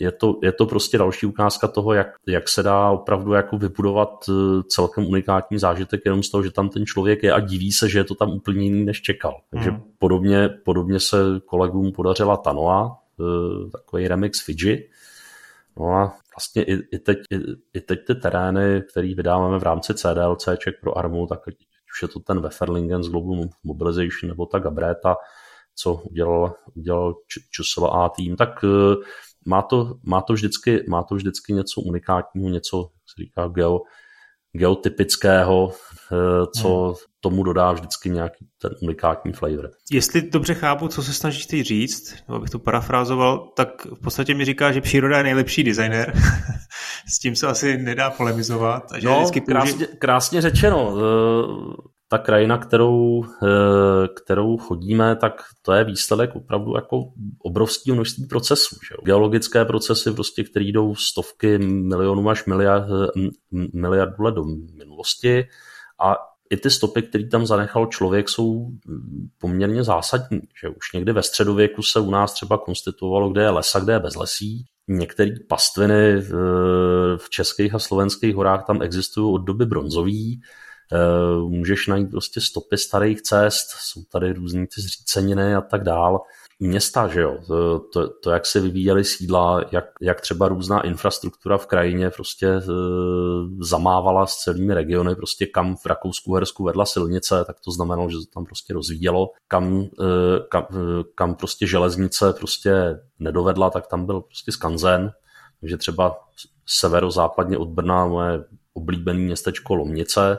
je 0.00 0.12
to, 0.12 0.38
je 0.42 0.52
to 0.52 0.66
prostě 0.66 0.98
další 0.98 1.26
ukázka 1.26 1.68
toho, 1.68 1.92
jak, 1.92 2.08
jak 2.26 2.48
se 2.48 2.62
dá 2.62 2.90
opravdu 2.90 3.32
jako 3.32 3.58
vybudovat 3.58 4.24
eh, 4.28 4.62
celkem 4.68 5.06
unikátní 5.06 5.58
zážitek 5.58 6.00
jenom 6.04 6.22
z 6.22 6.30
toho, 6.30 6.42
že 6.42 6.50
tam 6.50 6.68
ten 6.68 6.86
člověk 6.86 7.22
je 7.22 7.32
a 7.32 7.40
diví 7.40 7.72
se, 7.72 7.88
že 7.88 7.98
je 7.98 8.04
to 8.04 8.14
tam 8.14 8.30
úplně 8.30 8.64
jiný, 8.64 8.84
než 8.84 9.02
čekal. 9.02 9.40
Takže 9.50 9.70
hmm. 9.70 9.82
podobně, 9.98 10.48
podobně 10.48 11.00
se 11.00 11.16
kolegům 11.46 11.92
podařila 11.92 12.36
Tanoa, 12.36 12.98
eh, 13.20 13.70
takový 13.70 14.08
remix 14.08 14.44
Fiji. 14.44 14.90
No 15.78 15.92
a 15.92 16.16
vlastně 16.36 16.62
i, 16.62 16.82
i, 16.92 16.98
teď, 16.98 17.18
i, 17.30 17.36
i 17.74 17.80
teď 17.80 18.06
ty 18.06 18.14
terény, 18.14 18.82
které 18.90 19.14
vydáváme 19.14 19.58
v 19.58 19.62
rámci 19.62 19.94
CDLCček 19.94 20.80
pro 20.80 20.98
Armu, 20.98 21.26
tak 21.26 21.40
už 21.96 22.02
je 22.02 22.08
to 22.08 22.20
ten 22.20 22.40
Weferlingen 22.40 23.02
z 23.02 23.08
Global 23.08 23.48
Mobilization 23.64 24.28
nebo 24.28 24.46
ta 24.46 24.58
Gabreta, 24.58 25.16
co 25.76 25.94
udělal, 25.94 26.54
udělal 26.74 27.14
a 27.92 28.08
tým, 28.08 28.36
tak 28.36 28.64
eh, 28.64 28.96
má 29.46 29.62
to, 29.62 29.94
má, 30.04 30.20
to 30.20 30.32
vždycky, 30.32 30.84
má 30.88 31.02
to 31.02 31.14
vždycky 31.14 31.52
něco 31.52 31.80
unikátního, 31.80 32.48
něco, 32.48 32.76
jak 32.76 33.02
se 33.14 33.22
říká, 33.22 33.48
geo, 33.48 33.80
geotypického, 34.52 35.72
eh, 36.12 36.46
co 36.60 36.84
hmm. 36.84 36.94
tomu 37.20 37.42
dodá 37.42 37.72
vždycky 37.72 38.10
nějaký 38.10 38.46
ten 38.62 38.70
unikátní 38.82 39.32
flavor. 39.32 39.70
Jestli 39.90 40.22
dobře 40.22 40.54
chápu, 40.54 40.88
co 40.88 41.02
se 41.02 41.12
snažíš 41.12 41.46
ty 41.46 41.62
říct, 41.62 42.14
nebo 42.28 42.40
bych 42.40 42.50
to 42.50 42.58
parafrázoval, 42.58 43.52
tak 43.56 43.84
v 43.84 44.00
podstatě 44.00 44.34
mi 44.34 44.44
říká, 44.44 44.72
že 44.72 44.80
příroda 44.80 45.18
je 45.18 45.24
nejlepší 45.24 45.64
designer. 45.64 46.12
S 47.08 47.18
tím 47.18 47.36
se 47.36 47.46
asi 47.46 47.78
nedá 47.78 48.10
polemizovat. 48.10 48.92
A 48.92 48.98
že 48.98 49.06
no, 49.06 49.16
vždycky 49.16 49.40
krásně, 49.40 49.86
krásně 49.86 50.40
řečeno. 50.40 50.96
Eh, 52.06 52.08
ta 52.08 52.18
krajina, 52.18 52.58
kterou, 52.58 53.24
eh, 53.24 54.08
kterou 54.08 54.56
chodíme, 54.56 55.16
tak 55.16 55.42
to 55.62 55.72
je 55.72 55.84
výsledek 55.84 56.36
opravdu 56.36 56.76
jako 56.76 57.12
obrovského 57.38 57.94
množství 57.94 58.26
procesů. 58.26 58.76
Že? 58.88 58.94
Geologické 59.04 59.64
procesy, 59.64 60.12
prostě, 60.12 60.44
které 60.44 60.64
jdou 60.64 60.94
stovky 60.94 61.58
milionů 61.58 62.28
až 62.30 62.46
miliard, 62.46 62.86
miliardů 63.72 64.22
let 64.22 64.34
do 64.34 64.44
minulosti 64.78 65.44
a 66.00 66.16
i 66.50 66.56
ty 66.56 66.70
stopy, 66.70 67.02
které 67.02 67.28
tam 67.28 67.46
zanechal 67.46 67.86
člověk, 67.86 68.28
jsou 68.28 68.70
poměrně 69.38 69.84
zásadní. 69.84 70.40
Že 70.60 70.68
už 70.68 70.92
někdy 70.94 71.12
ve 71.12 71.22
středověku 71.22 71.82
se 71.82 72.00
u 72.00 72.10
nás 72.10 72.32
třeba 72.32 72.58
konstituovalo, 72.58 73.30
kde 73.30 73.42
je 73.42 73.50
lesa, 73.50 73.80
kde 73.80 73.92
je 73.92 74.00
bezlesí. 74.00 74.64
Některé 74.88 75.30
pastviny 75.48 76.14
eh, 76.14 76.22
v 77.16 77.30
českých 77.30 77.74
a 77.74 77.78
slovenských 77.78 78.34
horách 78.34 78.66
tam 78.66 78.82
existují 78.82 79.34
od 79.34 79.38
doby 79.38 79.66
bronzové 79.66 80.10
Eh, 80.10 80.65
můžeš 81.48 81.86
najít 81.86 82.10
prostě 82.10 82.40
stopy 82.40 82.78
starých 82.78 83.22
cest, 83.22 83.66
jsou 83.70 84.02
tady 84.12 84.32
různý 84.32 84.66
ty 84.66 84.80
zříceniny 84.80 85.54
a 85.54 85.60
tak 85.60 85.82
dál. 85.82 86.20
Města, 86.60 87.08
že 87.08 87.20
jo, 87.20 87.38
to, 87.46 87.78
to, 87.78 88.08
to 88.08 88.30
jak 88.30 88.46
se 88.46 88.60
vyvíjely 88.60 89.04
sídla, 89.04 89.64
jak, 89.72 89.84
jak 90.00 90.20
třeba 90.20 90.48
různá 90.48 90.80
infrastruktura 90.86 91.58
v 91.58 91.66
krajině 91.66 92.10
prostě 92.10 92.48
e, 92.48 92.62
zamávala 93.60 94.26
s 94.26 94.36
celými 94.36 94.74
regiony, 94.74 95.14
prostě 95.14 95.46
kam 95.46 95.76
v 95.76 95.86
Rakousku, 95.86 96.34
Hersku 96.34 96.64
vedla 96.64 96.86
silnice, 96.86 97.44
tak 97.46 97.56
to 97.64 97.70
znamenalo, 97.70 98.10
že 98.10 98.16
se 98.16 98.26
tam 98.34 98.44
prostě 98.44 98.74
rozvíjelo, 98.74 99.30
kam, 99.48 99.80
e, 99.82 99.86
kam, 100.48 100.66
e, 100.70 101.04
kam 101.14 101.34
prostě 101.34 101.66
železnice 101.66 102.32
prostě 102.32 103.00
nedovedla, 103.18 103.70
tak 103.70 103.86
tam 103.86 104.06
byl 104.06 104.20
prostě 104.20 104.52
skanzen, 104.52 105.12
takže 105.60 105.76
třeba 105.76 106.16
severozápadně 106.66 107.58
od 107.58 107.68
Brna 107.68 108.06
moje 108.06 108.44
oblíbené 108.72 109.18
městečko 109.18 109.74
Lomnice, 109.74 110.38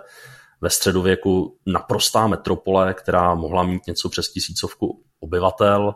ve 0.62 0.70
středověku 0.70 1.58
naprostá 1.66 2.28
metropole, 2.28 2.94
která 2.94 3.36
mohla 3.36 3.64
mít 3.64 3.88
něco 3.88 4.10
přes 4.10 4.30
tisícovku 4.30 5.04
obyvatel 5.20 5.96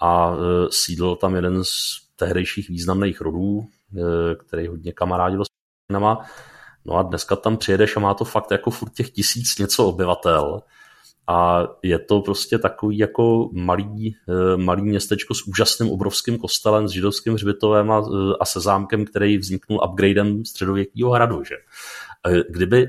a 0.00 0.32
e, 0.34 0.36
sídl 0.70 1.16
tam 1.16 1.34
jeden 1.34 1.64
z 1.64 1.70
tehdejších 2.16 2.68
významných 2.68 3.20
rodů, 3.20 3.60
e, 3.60 4.34
který 4.34 4.66
hodně 4.66 4.92
kamarádil 4.92 5.44
s 5.44 5.48
Čínama. 5.90 6.26
No 6.84 6.94
a 6.96 7.02
dneska 7.02 7.36
tam 7.36 7.56
přijedeš 7.56 7.96
a 7.96 8.00
má 8.00 8.14
to 8.14 8.24
fakt 8.24 8.50
jako 8.50 8.70
furt 8.70 8.92
těch 8.92 9.10
tisíc 9.10 9.58
něco 9.58 9.86
obyvatel 9.86 10.62
a 11.28 11.66
je 11.82 11.98
to 11.98 12.20
prostě 12.20 12.58
takový 12.58 12.98
jako 12.98 13.50
malý, 13.52 14.16
e, 14.28 14.56
malý 14.56 14.82
městečko 14.82 15.34
s 15.34 15.46
úžasným 15.46 15.90
obrovským 15.90 16.38
kostelem, 16.38 16.88
s 16.88 16.90
židovským 16.90 17.34
hřbitovem 17.34 17.90
a, 17.90 18.02
a 18.40 18.44
se 18.44 18.60
zámkem, 18.60 19.04
který 19.04 19.38
vzniknul 19.38 19.80
upgradem 19.90 20.44
středověkého 20.44 21.10
hradu. 21.10 21.44
Že? 21.44 21.54
Kdyby, 22.50 22.86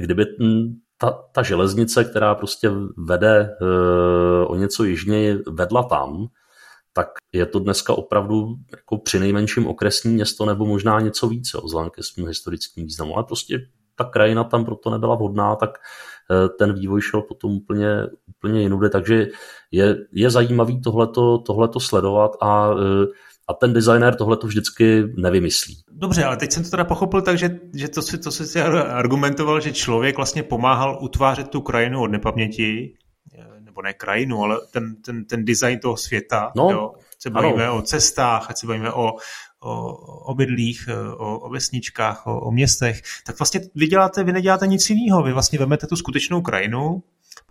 kdyby 0.00 0.26
ta, 0.98 1.10
ta 1.10 1.42
železnice, 1.42 2.04
která 2.04 2.34
prostě 2.34 2.70
vede 2.96 3.56
uh, 3.60 4.52
o 4.52 4.56
něco 4.56 4.84
jižněji, 4.84 5.38
vedla 5.48 5.82
tam, 5.82 6.26
tak 6.92 7.08
je 7.32 7.46
to 7.46 7.58
dneska 7.58 7.92
opravdu 7.92 8.54
jako 8.70 8.98
při 8.98 9.18
nejmenším 9.18 9.66
okresní 9.66 10.12
město 10.12 10.46
nebo 10.46 10.66
možná 10.66 11.00
něco 11.00 11.28
více, 11.28 11.58
vzhledem 11.64 11.90
ke 11.90 12.02
svým 12.02 12.28
historickým 12.28 12.84
významu. 12.84 13.14
Ale 13.14 13.24
prostě 13.24 13.66
ta 13.96 14.04
krajina 14.04 14.44
tam 14.44 14.64
proto 14.64 14.90
nebyla 14.90 15.14
vhodná, 15.14 15.56
tak 15.56 15.70
eh, 16.30 16.48
ten 16.48 16.74
vývoj 16.74 17.00
šel 17.00 17.22
potom 17.22 17.50
úplně, 17.50 18.06
úplně 18.26 18.62
jinudy, 18.62 18.90
takže 18.90 19.28
je, 19.70 19.96
je 20.12 20.30
zajímavý 20.30 20.80
tohleto, 20.80 21.38
tohleto 21.38 21.80
sledovat 21.80 22.30
a 22.42 22.70
eh, 22.70 23.06
a 23.48 23.54
ten 23.54 23.72
designer 23.72 24.14
tohle 24.14 24.36
to 24.36 24.46
vždycky 24.46 25.02
nevymyslí. 25.16 25.76
Dobře, 25.92 26.24
ale 26.24 26.36
teď 26.36 26.52
jsem 26.52 26.64
to 26.64 26.70
teda 26.70 26.84
pochopil 26.84 27.22
tak, 27.22 27.38
že, 27.38 27.60
že 27.74 27.88
to, 27.88 28.02
si, 28.02 28.18
to 28.18 28.30
si 28.30 28.60
argumentoval, 28.60 29.60
že 29.60 29.72
člověk 29.72 30.16
vlastně 30.16 30.42
pomáhal 30.42 30.98
utvářet 31.02 31.48
tu 31.48 31.60
krajinu 31.60 32.02
od 32.02 32.10
nepaměti, 32.10 32.94
nebo 33.74 33.82
ne 33.82 33.92
krajinu, 33.92 34.42
ale 34.42 34.56
ten, 34.70 34.96
ten, 35.02 35.24
ten 35.24 35.44
design 35.44 35.78
toho 35.78 35.96
světa. 35.96 36.52
No, 36.56 36.70
jo? 36.70 36.92
se 37.18 37.30
bavíme 37.30 37.64
ano. 37.64 37.76
o 37.76 37.82
cestách, 37.82 38.50
ať 38.50 38.58
se 38.58 38.66
bavíme 38.66 38.92
o, 38.92 39.12
o 39.62 39.92
obydlích, 40.30 40.88
o, 41.16 41.38
o 41.38 41.50
vesničkách, 41.50 42.26
o, 42.26 42.40
o 42.40 42.50
městech, 42.50 43.02
tak 43.26 43.38
vlastně 43.38 43.60
vy 43.74 43.86
děláte, 43.86 44.24
vy 44.24 44.32
neděláte 44.32 44.66
nic 44.66 44.90
jiného. 44.90 45.22
Vy 45.22 45.32
vlastně 45.32 45.58
vezmete 45.58 45.86
tu 45.86 45.96
skutečnou 45.96 46.42
krajinu, 46.42 47.02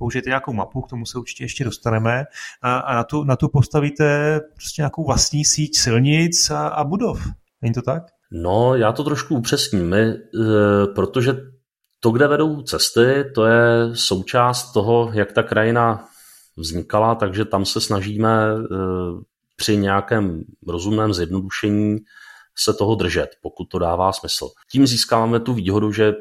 použijete 0.03 0.29
nějakou 0.29 0.53
mapu, 0.53 0.81
k 0.81 0.89
tomu 0.89 1.05
se 1.05 1.17
určitě 1.17 1.43
ještě 1.43 1.63
dostaneme, 1.63 2.23
a, 2.61 2.77
a 2.77 2.95
na, 2.95 3.03
tu, 3.03 3.23
na 3.23 3.35
tu 3.35 3.49
postavíte 3.49 4.39
prostě 4.55 4.81
nějakou 4.81 5.05
vlastní 5.05 5.45
síť 5.45 5.77
silnic 5.77 6.49
a, 6.49 6.67
a 6.67 6.83
budov. 6.83 7.27
Není 7.61 7.73
to 7.73 7.81
tak? 7.81 8.03
No, 8.31 8.75
já 8.75 8.91
to 8.91 9.03
trošku 9.03 9.35
upřesním, 9.35 9.89
my, 9.89 10.01
e, 10.01 10.17
protože 10.95 11.37
to, 11.99 12.11
kde 12.11 12.27
vedou 12.27 12.61
cesty, 12.61 13.23
to 13.35 13.45
je 13.45 13.95
součást 13.95 14.71
toho, 14.73 15.11
jak 15.13 15.31
ta 15.31 15.43
krajina 15.43 16.05
vznikala, 16.57 17.15
takže 17.15 17.45
tam 17.45 17.65
se 17.65 17.81
snažíme 17.81 18.47
e, 18.47 18.57
při 19.55 19.77
nějakém 19.77 20.43
rozumném 20.67 21.13
zjednodušení 21.13 21.97
se 22.57 22.73
toho 22.73 22.95
držet, 22.95 23.29
pokud 23.41 23.65
to 23.65 23.79
dává 23.79 24.13
smysl. 24.13 24.49
Tím 24.71 24.87
získáváme 24.87 25.39
tu 25.39 25.53
výhodu, 25.53 25.91
že 25.91 26.13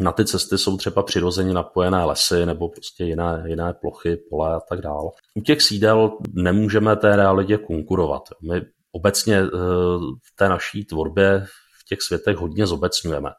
na 0.00 0.12
ty 0.12 0.24
cesty 0.24 0.58
jsou 0.58 0.76
třeba 0.76 1.02
přirozeně 1.02 1.54
napojené 1.54 2.04
lesy 2.04 2.46
nebo 2.46 2.68
prostě 2.68 3.04
jiné, 3.04 3.44
jiné 3.46 3.74
plochy, 3.80 4.16
pole 4.30 4.54
a 4.54 4.60
tak 4.60 4.80
dále. 4.80 5.10
U 5.34 5.40
těch 5.40 5.62
sídel 5.62 6.18
nemůžeme 6.32 6.96
té 6.96 7.16
realitě 7.16 7.58
konkurovat. 7.58 8.22
My 8.50 8.62
obecně 8.92 9.38
eh, 9.38 9.48
v 10.24 10.36
té 10.36 10.48
naší 10.48 10.84
tvorbě 10.84 11.46
v 11.80 11.84
těch 11.88 12.02
světech 12.02 12.36
hodně 12.36 12.66
zobecňujeme. 12.66 13.30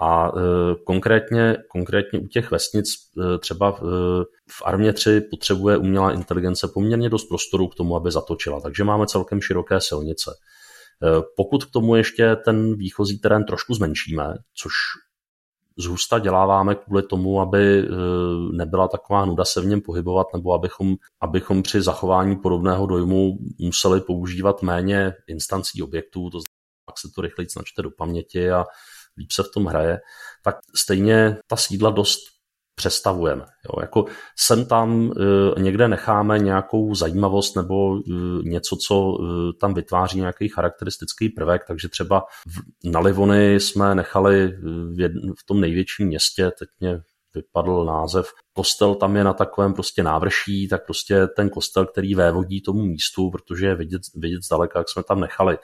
A 0.00 0.28
e, 0.28 0.30
konkrétně, 0.84 1.56
konkrétně 1.70 2.18
u 2.18 2.26
těch 2.26 2.50
vesnic 2.50 2.86
e, 2.86 3.38
třeba 3.38 3.70
v, 4.50 4.62
Armě 4.64 4.92
3 4.92 5.20
potřebuje 5.20 5.76
umělá 5.76 6.12
inteligence 6.12 6.68
poměrně 6.74 7.10
dost 7.10 7.24
prostoru 7.24 7.68
k 7.68 7.74
tomu, 7.74 7.96
aby 7.96 8.10
zatočila. 8.10 8.60
Takže 8.60 8.84
máme 8.84 9.06
celkem 9.06 9.40
široké 9.40 9.80
silnice. 9.80 10.30
Pokud 11.36 11.64
k 11.64 11.70
tomu 11.70 11.96
ještě 11.96 12.36
ten 12.36 12.76
výchozí 12.76 13.18
terén 13.18 13.44
trošku 13.44 13.74
zmenšíme, 13.74 14.34
což 14.62 14.72
zhusta 15.78 16.18
děláváme 16.18 16.74
kvůli 16.74 17.02
tomu, 17.02 17.40
aby 17.40 17.88
nebyla 18.52 18.88
taková 18.88 19.24
nuda 19.24 19.44
se 19.44 19.60
v 19.60 19.66
něm 19.66 19.80
pohybovat, 19.80 20.26
nebo 20.34 20.52
abychom, 20.52 20.96
abychom 21.20 21.62
při 21.62 21.82
zachování 21.82 22.36
podobného 22.36 22.86
dojmu 22.86 23.38
museli 23.58 24.00
používat 24.00 24.62
méně 24.62 25.12
instancí 25.26 25.82
objektů, 25.82 26.30
to 26.30 26.38
znamená, 26.40 26.54
pak 26.86 26.98
se 26.98 27.08
to 27.14 27.20
rychleji 27.20 27.48
načte 27.56 27.82
do 27.82 27.90
paměti 27.90 28.50
a 28.50 28.64
líp 29.16 29.32
se 29.32 29.42
v 29.42 29.50
tom 29.54 29.66
hraje, 29.66 29.98
tak 30.44 30.56
stejně 30.76 31.36
ta 31.46 31.56
sídla 31.56 31.90
dost 31.90 32.33
přestavujeme. 32.74 33.42
Jo. 33.42 33.80
Jako 33.80 34.04
sem 34.38 34.64
tam 34.64 35.12
e, 35.56 35.60
někde 35.60 35.88
necháme 35.88 36.38
nějakou 36.38 36.94
zajímavost 36.94 37.56
nebo 37.56 37.96
e, 37.96 38.00
něco, 38.42 38.76
co 38.76 39.18
e, 39.20 39.52
tam 39.60 39.74
vytváří 39.74 40.18
nějaký 40.18 40.48
charakteristický 40.48 41.28
prvek, 41.28 41.62
takže 41.68 41.88
třeba 41.88 42.20
v, 42.20 42.90
na 42.90 43.00
Livony 43.00 43.54
jsme 43.54 43.94
nechali 43.94 44.46
v, 44.94 45.00
jedn, 45.00 45.18
v 45.38 45.46
tom 45.46 45.60
největším 45.60 46.06
městě, 46.06 46.50
teď 46.58 46.68
mě 46.80 47.00
vypadl 47.34 47.84
název, 47.84 48.26
kostel 48.52 48.94
tam 48.94 49.16
je 49.16 49.24
na 49.24 49.32
takovém 49.32 49.74
prostě 49.74 50.02
návrší, 50.02 50.68
tak 50.68 50.84
prostě 50.84 51.26
ten 51.26 51.50
kostel, 51.50 51.86
který 51.86 52.14
vévodí 52.14 52.62
tomu 52.62 52.82
místu, 52.82 53.30
protože 53.30 53.66
je 53.66 53.74
vidět, 53.74 54.02
vidět 54.14 54.42
zdaleka, 54.42 54.78
jak 54.78 54.88
jsme 54.88 55.02
tam 55.02 55.20
nechali 55.20 55.58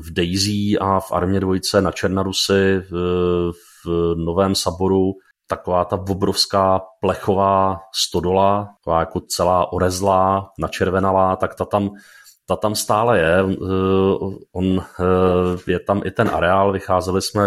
v 0.00 0.12
Daisy 0.12 0.78
a 0.80 1.00
v 1.00 1.12
Armě 1.12 1.40
dvojce 1.40 1.80
na 1.80 1.92
Černarusy 1.92 2.82
v 3.84 4.14
Novém 4.16 4.54
Saboru 4.54 5.12
taková 5.46 5.84
ta 5.84 5.96
obrovská 5.96 6.80
plechová 7.00 7.80
stodola, 7.94 8.68
taková 8.80 9.00
jako 9.00 9.20
celá 9.20 9.72
orezlá, 9.72 10.50
načervenalá, 10.58 11.36
tak 11.36 11.54
ta 11.54 11.64
tam, 11.64 11.90
ta 12.46 12.56
tam 12.56 12.74
stále 12.74 13.18
je. 13.18 13.44
On, 14.52 14.84
je 15.66 15.80
tam 15.80 16.00
i 16.04 16.10
ten 16.10 16.28
areál, 16.28 16.72
vycházeli 16.72 17.22
jsme 17.22 17.42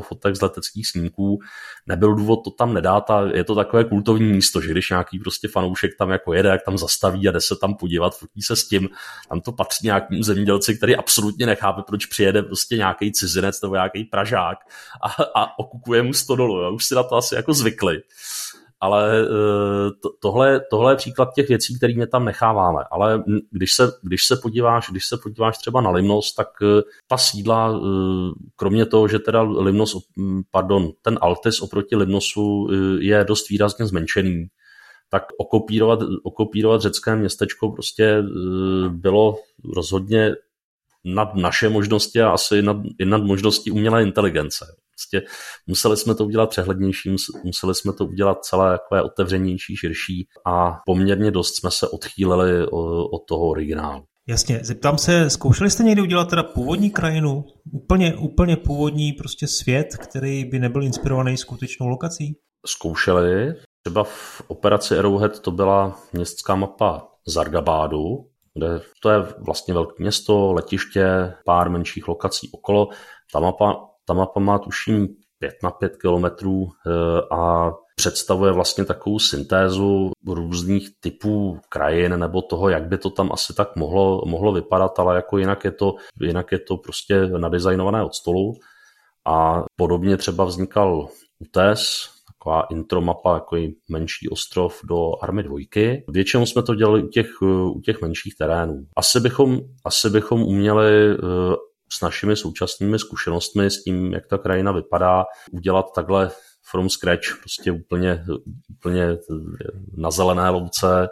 fotek 0.00 0.36
z 0.36 0.42
leteckých 0.42 0.88
snímků, 0.88 1.38
nebyl 1.86 2.14
důvod 2.14 2.36
to 2.44 2.50
tam 2.50 2.74
nedát 2.74 3.10
a 3.10 3.20
je 3.34 3.44
to 3.44 3.54
takové 3.54 3.84
kultovní 3.84 4.32
místo, 4.32 4.60
že 4.60 4.70
když 4.70 4.90
nějaký 4.90 5.18
prostě 5.18 5.48
fanoušek 5.48 5.90
tam 5.98 6.10
jako 6.10 6.32
jede, 6.32 6.48
jak 6.48 6.64
tam 6.64 6.78
zastaví 6.78 7.28
a 7.28 7.32
jde 7.32 7.40
se 7.40 7.54
tam 7.60 7.74
podívat, 7.74 8.18
fotí 8.18 8.42
se 8.42 8.56
s 8.56 8.68
tím, 8.68 8.88
tam 9.28 9.40
to 9.40 9.52
patří 9.52 9.86
nějakým 9.86 10.22
zemědělci, 10.22 10.76
který 10.76 10.96
absolutně 10.96 11.46
nechápe, 11.46 11.82
proč 11.86 12.06
přijede 12.06 12.42
prostě 12.42 12.76
nějaký 12.76 13.12
cizinec 13.12 13.62
nebo 13.62 13.74
nějaký 13.74 14.04
pražák 14.04 14.58
a, 15.02 15.22
a 15.40 15.58
okukuje 15.58 16.02
mu 16.02 16.12
stodolu, 16.12 16.74
už 16.74 16.84
si 16.84 16.94
na 16.94 17.02
to 17.02 17.14
asi 17.14 17.34
jako 17.34 17.52
zvykli 17.52 18.02
ale 18.82 19.20
eh, 19.20 19.90
to, 20.02 20.10
tohle, 20.20 20.60
tohle 20.70 20.92
je 20.92 20.96
příklad 20.96 21.34
těch 21.34 21.48
věcí, 21.48 21.76
které 21.76 21.94
mě 21.94 22.06
tam 22.06 22.24
necháváme. 22.24 22.84
Ale 22.90 23.24
když 23.50 23.74
se, 23.74 23.92
když 24.02 24.26
se, 24.26 24.36
podíváš, 24.36 24.90
když 24.90 25.06
se 25.06 25.16
podíváš 25.22 25.58
třeba 25.58 25.80
na 25.80 25.90
Limnos, 25.90 26.34
tak 26.34 26.48
eh, 26.62 26.82
ta 27.08 27.16
sídla, 27.16 27.72
eh, 27.76 27.80
kromě 28.56 28.86
toho, 28.86 29.08
že 29.08 29.18
teda 29.18 29.42
Limnos, 29.42 29.96
pardon, 30.50 30.90
ten 31.02 31.18
Altis 31.20 31.60
oproti 31.60 31.96
Limnosu 31.96 32.68
je 33.00 33.24
dost 33.24 33.48
výrazně 33.48 33.86
zmenšený, 33.86 34.46
tak 35.10 35.22
okopírovat, 35.38 35.98
okopírovat 36.22 36.80
řecké 36.80 37.16
městečko 37.16 37.70
prostě 37.70 38.22
bylo 38.88 39.36
rozhodně 39.76 40.34
nad 41.04 41.34
naše 41.34 41.68
možnosti 41.68 42.22
a 42.22 42.30
asi 42.30 42.62
nad, 42.62 42.76
i 42.98 43.04
nad 43.04 43.22
možnosti 43.22 43.70
umělé 43.70 44.02
inteligence. 44.02 44.81
Prostě 45.02 45.26
museli 45.66 45.96
jsme 45.96 46.14
to 46.14 46.24
udělat 46.24 46.50
přehlednější, 46.50 47.16
museli 47.44 47.74
jsme 47.74 47.92
to 47.92 48.06
udělat 48.06 48.44
celé 48.44 48.78
takové 48.78 49.02
otevřenější, 49.02 49.76
širší 49.76 50.26
a 50.46 50.78
poměrně 50.86 51.30
dost 51.30 51.56
jsme 51.56 51.70
se 51.70 51.88
odchýlili 51.88 52.66
od 53.12 53.22
toho 53.28 53.48
originálu. 53.48 54.04
Jasně, 54.28 54.60
zeptám 54.62 54.98
se, 54.98 55.30
zkoušeli 55.30 55.70
jste 55.70 55.82
někdy 55.82 56.02
udělat 56.02 56.30
teda 56.30 56.42
původní 56.42 56.90
krajinu? 56.90 57.44
Úplně, 57.72 58.14
úplně 58.14 58.56
původní 58.56 59.12
prostě 59.12 59.46
svět, 59.46 59.96
který 59.96 60.44
by 60.44 60.58
nebyl 60.58 60.82
inspirovaný 60.82 61.36
skutečnou 61.36 61.88
lokací? 61.88 62.36
Zkoušeli. 62.66 63.54
Třeba 63.84 64.04
v 64.04 64.42
operaci 64.46 64.98
Arrowhead 64.98 65.40
to 65.40 65.50
byla 65.50 66.00
městská 66.12 66.54
mapa 66.54 67.08
Zargabádu, 67.26 68.28
kde 68.54 68.80
to 69.02 69.10
je 69.10 69.18
vlastně 69.46 69.74
velké 69.74 70.02
město, 70.02 70.52
letiště, 70.52 71.34
pár 71.44 71.70
menších 71.70 72.08
lokací 72.08 72.50
okolo. 72.52 72.88
Ta 73.32 73.40
mapa 73.40 73.88
ta 74.04 74.14
mapa 74.14 74.40
má 74.40 74.58
tuším 74.58 75.08
5 75.38 75.54
na 75.62 75.70
5 75.70 75.96
kilometrů 75.96 76.68
eh, 76.86 76.90
a 77.30 77.72
představuje 77.96 78.52
vlastně 78.52 78.84
takovou 78.84 79.18
syntézu 79.18 80.10
různých 80.26 80.88
typů 81.00 81.60
krajin 81.68 82.18
nebo 82.18 82.42
toho, 82.42 82.68
jak 82.68 82.88
by 82.88 82.98
to 82.98 83.10
tam 83.10 83.32
asi 83.32 83.54
tak 83.54 83.76
mohlo, 83.76 84.22
mohlo 84.26 84.52
vypadat, 84.52 84.98
ale 84.98 85.16
jako 85.16 85.38
jinak 85.38 85.64
je 85.64 85.72
to, 85.72 85.94
jinak 86.20 86.52
je 86.52 86.58
to 86.58 86.76
prostě 86.76 87.26
nadizajnované 87.26 88.04
od 88.04 88.14
stolu. 88.14 88.52
A 89.26 89.64
podobně 89.76 90.16
třeba 90.16 90.44
vznikal 90.44 91.08
UTES, 91.38 92.08
taková 92.26 92.66
intro 92.70 93.00
mapa, 93.00 93.34
jako 93.34 93.56
menší 93.90 94.28
ostrov 94.28 94.80
do 94.84 95.12
Army 95.22 95.42
2. 95.42 95.58
Většinou 96.08 96.46
jsme 96.46 96.62
to 96.62 96.74
dělali 96.74 97.02
u 97.02 97.08
těch, 97.08 97.42
u 97.42 97.80
těch 97.84 98.02
menších 98.02 98.34
terénů. 98.38 98.84
Asi 98.96 99.20
bychom, 99.20 99.60
asi 99.84 100.10
bychom 100.10 100.42
uměli 100.42 101.14
eh, 101.14 101.16
s 101.96 102.00
našimi 102.00 102.36
současnými 102.36 102.98
zkušenostmi, 102.98 103.70
s 103.70 103.82
tím, 103.82 104.12
jak 104.12 104.26
ta 104.26 104.38
krajina 104.38 104.72
vypadá, 104.72 105.24
udělat 105.52 105.86
takhle 105.94 106.30
from 106.70 106.90
scratch, 106.90 107.38
prostě 107.40 107.72
úplně, 107.72 108.24
úplně 108.70 109.18
na 109.96 110.10
zelené 110.10 110.50
louce 110.50 111.08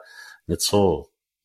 něco 0.48 1.02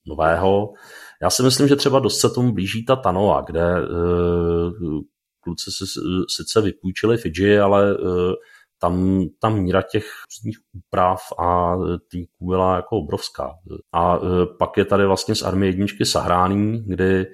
nového. 0.08 0.74
Já 1.22 1.30
si 1.30 1.44
myslím, 1.44 1.68
že 1.68 1.76
třeba 1.76 2.00
dost 2.00 2.20
se 2.20 2.30
tomu 2.30 2.54
blíží 2.54 2.86
ta 2.86 2.96
Tanoa, 2.96 3.42
kde 3.42 3.64
uh, 3.64 5.02
kluci 5.40 5.72
si 5.72 5.86
sice 6.30 6.62
vypůjčili 6.62 7.18
Fidži, 7.18 7.60
ale 7.60 7.98
uh, 7.98 8.34
tam 8.80 9.24
ta 9.40 9.50
míra 9.50 9.82
těch 9.82 10.06
různých 10.32 10.58
úprav 10.74 11.20
a 11.40 11.76
týků 12.12 12.48
byla 12.48 12.76
jako 12.76 12.98
obrovská. 12.98 13.52
A 13.92 14.18
uh, 14.18 14.28
pak 14.60 14.78
je 14.78 14.86
tady 14.86 15.06
vlastně 15.06 15.36
z 15.36 15.42
armie 15.42 15.70
jedničky 15.70 16.06
Sahráný, 16.06 16.84
kdy 16.88 17.26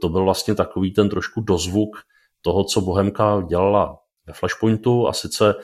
to 0.00 0.08
byl 0.08 0.24
vlastně 0.24 0.54
takový 0.54 0.92
ten 0.92 1.08
trošku 1.08 1.40
dozvuk 1.40 1.96
toho, 2.42 2.64
co 2.64 2.80
Bohemka 2.80 3.42
dělala 3.48 3.98
ve 4.26 4.32
Flashpointu 4.32 5.08
a 5.08 5.12
sice 5.12 5.54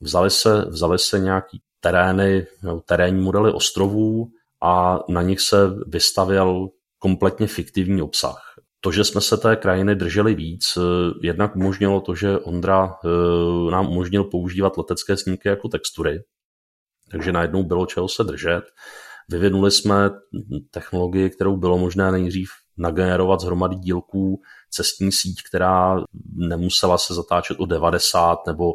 vzali 0.00 0.30
se, 0.30 0.64
vzali 0.68 0.98
se 0.98 1.18
nějaký 1.18 1.60
terény, 1.80 2.46
terénní 2.86 3.22
modely 3.22 3.52
ostrovů 3.52 4.28
a 4.62 4.98
na 5.08 5.22
nich 5.22 5.40
se 5.40 5.56
vystavěl 5.86 6.68
kompletně 6.98 7.46
fiktivní 7.46 8.02
obsah. 8.02 8.54
To, 8.80 8.92
že 8.92 9.04
jsme 9.04 9.20
se 9.20 9.36
té 9.36 9.56
krajiny 9.56 9.94
drželi 9.94 10.34
víc, 10.34 10.78
jednak 11.22 11.56
umožnilo 11.56 12.00
to, 12.00 12.14
že 12.14 12.38
Ondra 12.38 12.94
eh, 13.04 13.70
nám 13.70 13.88
umožnil 13.88 14.24
používat 14.24 14.76
letecké 14.76 15.16
snímky 15.16 15.48
jako 15.48 15.68
textury, 15.68 16.20
takže 17.10 17.32
najednou 17.32 17.62
bylo 17.62 17.86
čeho 17.86 18.08
se 18.08 18.24
držet. 18.24 18.62
Vyvinuli 19.28 19.70
jsme 19.70 20.10
technologii, 20.70 21.30
kterou 21.30 21.56
bylo 21.56 21.78
možné 21.78 22.12
nejdřív 22.12 22.48
nagenerovat 22.76 23.40
z 23.40 23.44
hromady 23.44 23.76
dílků 23.76 24.40
cestní 24.70 25.12
síť, 25.12 25.42
která 25.48 25.96
nemusela 26.34 26.98
se 26.98 27.14
zatáčet 27.14 27.60
o 27.60 27.66
90 27.66 28.46
nebo 28.46 28.72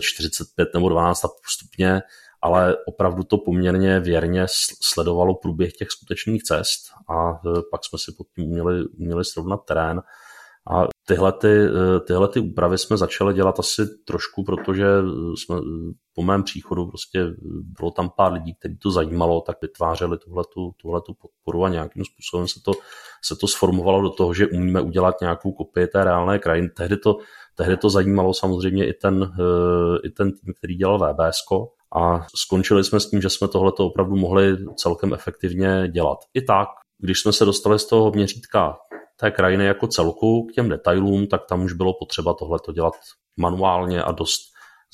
45 0.00 0.68
nebo 0.74 0.88
12 0.88 1.22
postupně, 1.42 2.02
ale 2.42 2.76
opravdu 2.86 3.22
to 3.22 3.38
poměrně 3.38 4.00
věrně 4.00 4.46
sledovalo 4.82 5.34
průběh 5.34 5.72
těch 5.72 5.90
skutečných 5.90 6.42
cest 6.42 6.80
a 7.08 7.30
e, 7.30 7.62
pak 7.70 7.84
jsme 7.84 7.98
si 7.98 8.12
pod 8.18 8.26
tím 8.34 8.44
uměli, 8.44 8.86
uměli 8.86 9.24
srovnat 9.24 9.64
terén. 9.64 10.02
A 10.70 10.86
tyhle, 11.08 11.32
ty, 11.32 11.48
e, 11.48 12.00
tyhle 12.00 12.28
ty 12.28 12.40
úpravy 12.40 12.78
jsme 12.78 12.96
začali 12.96 13.34
dělat 13.34 13.58
asi 13.58 13.82
trošku, 14.04 14.44
protože 14.44 14.86
jsme 15.34 15.56
po 16.14 16.22
mém 16.22 16.42
příchodu 16.42 16.86
prostě 16.86 17.26
bylo 17.78 17.90
tam 17.90 18.10
pár 18.16 18.32
lidí, 18.32 18.54
kteří 18.54 18.78
to 18.78 18.90
zajímalo, 18.90 19.40
tak 19.40 19.56
vytvářeli 19.62 20.18
tuhletu, 20.18 20.72
tuhletu 20.76 21.14
podporu 21.14 21.64
a 21.64 21.68
nějakým 21.68 22.04
způsobem 22.04 22.48
se 22.48 22.60
to, 22.64 22.72
se 23.24 23.36
to 23.36 23.46
sformovalo 23.46 24.02
do 24.02 24.10
toho, 24.10 24.34
že 24.34 24.46
umíme 24.46 24.80
udělat 24.80 25.20
nějakou 25.20 25.52
kopii 25.52 25.86
té 25.86 26.04
reálné 26.04 26.38
krajiny. 26.38 26.68
Tehdy 26.68 26.96
to, 26.96 27.16
tehdy 27.54 27.76
to 27.76 27.90
zajímalo 27.90 28.34
samozřejmě 28.34 28.88
i 28.88 28.92
ten, 28.92 29.32
i 30.04 30.10
ten 30.10 30.32
tým, 30.32 30.54
který 30.58 30.74
dělal 30.74 30.98
VBS, 30.98 31.38
a 31.96 32.26
skončili 32.36 32.84
jsme 32.84 33.00
s 33.00 33.10
tím, 33.10 33.20
že 33.20 33.30
jsme 33.30 33.48
tohleto 33.48 33.86
opravdu 33.86 34.16
mohli 34.16 34.56
celkem 34.76 35.14
efektivně 35.14 35.88
dělat. 35.88 36.18
I 36.34 36.42
tak, 36.42 36.68
když 36.98 37.20
jsme 37.20 37.32
se 37.32 37.44
dostali 37.44 37.78
z 37.78 37.86
toho 37.86 38.10
měřítka 38.10 38.76
té 39.20 39.30
krajiny 39.30 39.64
jako 39.64 39.86
celku 39.86 40.46
k 40.46 40.52
těm 40.52 40.68
detailům, 40.68 41.26
tak 41.26 41.40
tam 41.48 41.64
už 41.64 41.72
bylo 41.72 41.94
potřeba 41.98 42.34
tohleto 42.34 42.72
dělat 42.72 42.92
manuálně 43.36 44.02
a 44.02 44.12
dost 44.12 44.40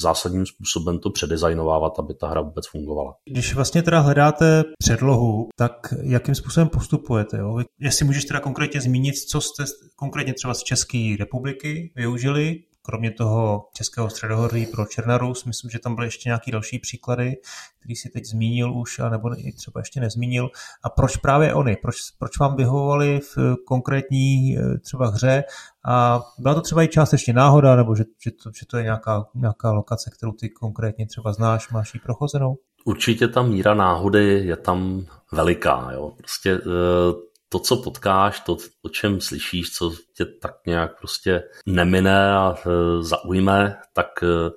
zásadním 0.00 0.46
způsobem 0.46 0.98
to 0.98 1.10
předizajnovávat, 1.10 1.98
aby 1.98 2.14
ta 2.14 2.28
hra 2.28 2.40
vůbec 2.40 2.66
fungovala. 2.68 3.14
Když 3.30 3.54
vlastně 3.54 3.82
teda 3.82 4.00
hledáte 4.00 4.64
předlohu, 4.78 5.48
tak 5.56 5.72
jakým 6.02 6.34
způsobem 6.34 6.68
postupujete? 6.68 7.38
Jo? 7.38 7.58
Jestli 7.80 8.04
můžeš 8.04 8.24
teda 8.24 8.40
konkrétně 8.40 8.80
zmínit, 8.80 9.14
co 9.14 9.40
jste 9.40 9.64
konkrétně 9.96 10.34
třeba 10.34 10.54
z 10.54 10.62
České 10.62 11.16
republiky 11.18 11.92
využili 11.96 12.62
kromě 12.86 13.10
toho 13.10 13.68
Českého 13.72 14.10
středohoří 14.10 14.66
pro 14.66 14.86
Černarus, 14.86 15.44
myslím, 15.44 15.70
že 15.70 15.78
tam 15.78 15.94
byly 15.94 16.06
ještě 16.06 16.28
nějaký 16.28 16.50
další 16.50 16.78
příklady, 16.78 17.36
který 17.78 17.96
si 17.96 18.08
teď 18.08 18.24
zmínil 18.24 18.74
už, 18.74 19.00
nebo 19.10 19.38
i 19.38 19.52
třeba 19.52 19.80
ještě 19.80 20.00
nezmínil. 20.00 20.50
A 20.82 20.90
proč 20.90 21.16
právě 21.16 21.54
oni? 21.54 21.76
Proč, 21.82 21.96
proč 22.18 22.38
vám 22.38 22.56
vyhovovali 22.56 23.20
v 23.20 23.56
konkrétní 23.66 24.58
eh, 24.58 24.78
třeba 24.78 25.08
hře? 25.08 25.44
A 25.84 26.22
byla 26.38 26.54
to 26.54 26.60
třeba 26.60 26.82
i 26.82 26.88
částečně 26.88 27.32
náhoda, 27.32 27.76
nebo 27.76 27.96
že, 27.96 28.04
že, 28.24 28.30
to, 28.30 28.50
že 28.60 28.66
to 28.66 28.76
je 28.76 28.82
nějaká, 28.82 29.26
nějaká 29.34 29.72
lokace, 29.72 30.10
kterou 30.10 30.32
ty 30.32 30.48
konkrétně 30.48 31.06
třeba 31.06 31.32
znáš, 31.32 31.70
máš 31.70 31.94
ji 31.94 32.00
prochozenou? 32.00 32.56
Určitě 32.84 33.28
ta 33.28 33.42
míra 33.42 33.74
náhody 33.74 34.46
je 34.46 34.56
tam 34.56 35.06
veliká. 35.32 35.90
Jo. 35.92 36.12
Prostě 36.16 36.52
eh, 36.52 37.33
to, 37.54 37.60
co 37.60 37.76
potkáš, 37.76 38.40
to, 38.40 38.56
o 38.82 38.88
čem 38.88 39.20
slyšíš, 39.20 39.70
co 39.70 39.92
tě 40.16 40.24
tak 40.24 40.54
nějak 40.66 40.98
prostě 40.98 41.42
nemine 41.66 42.32
a 42.36 42.54
e, 42.66 43.02
zaujme, 43.02 43.76
tak 43.92 44.22
e, 44.22 44.50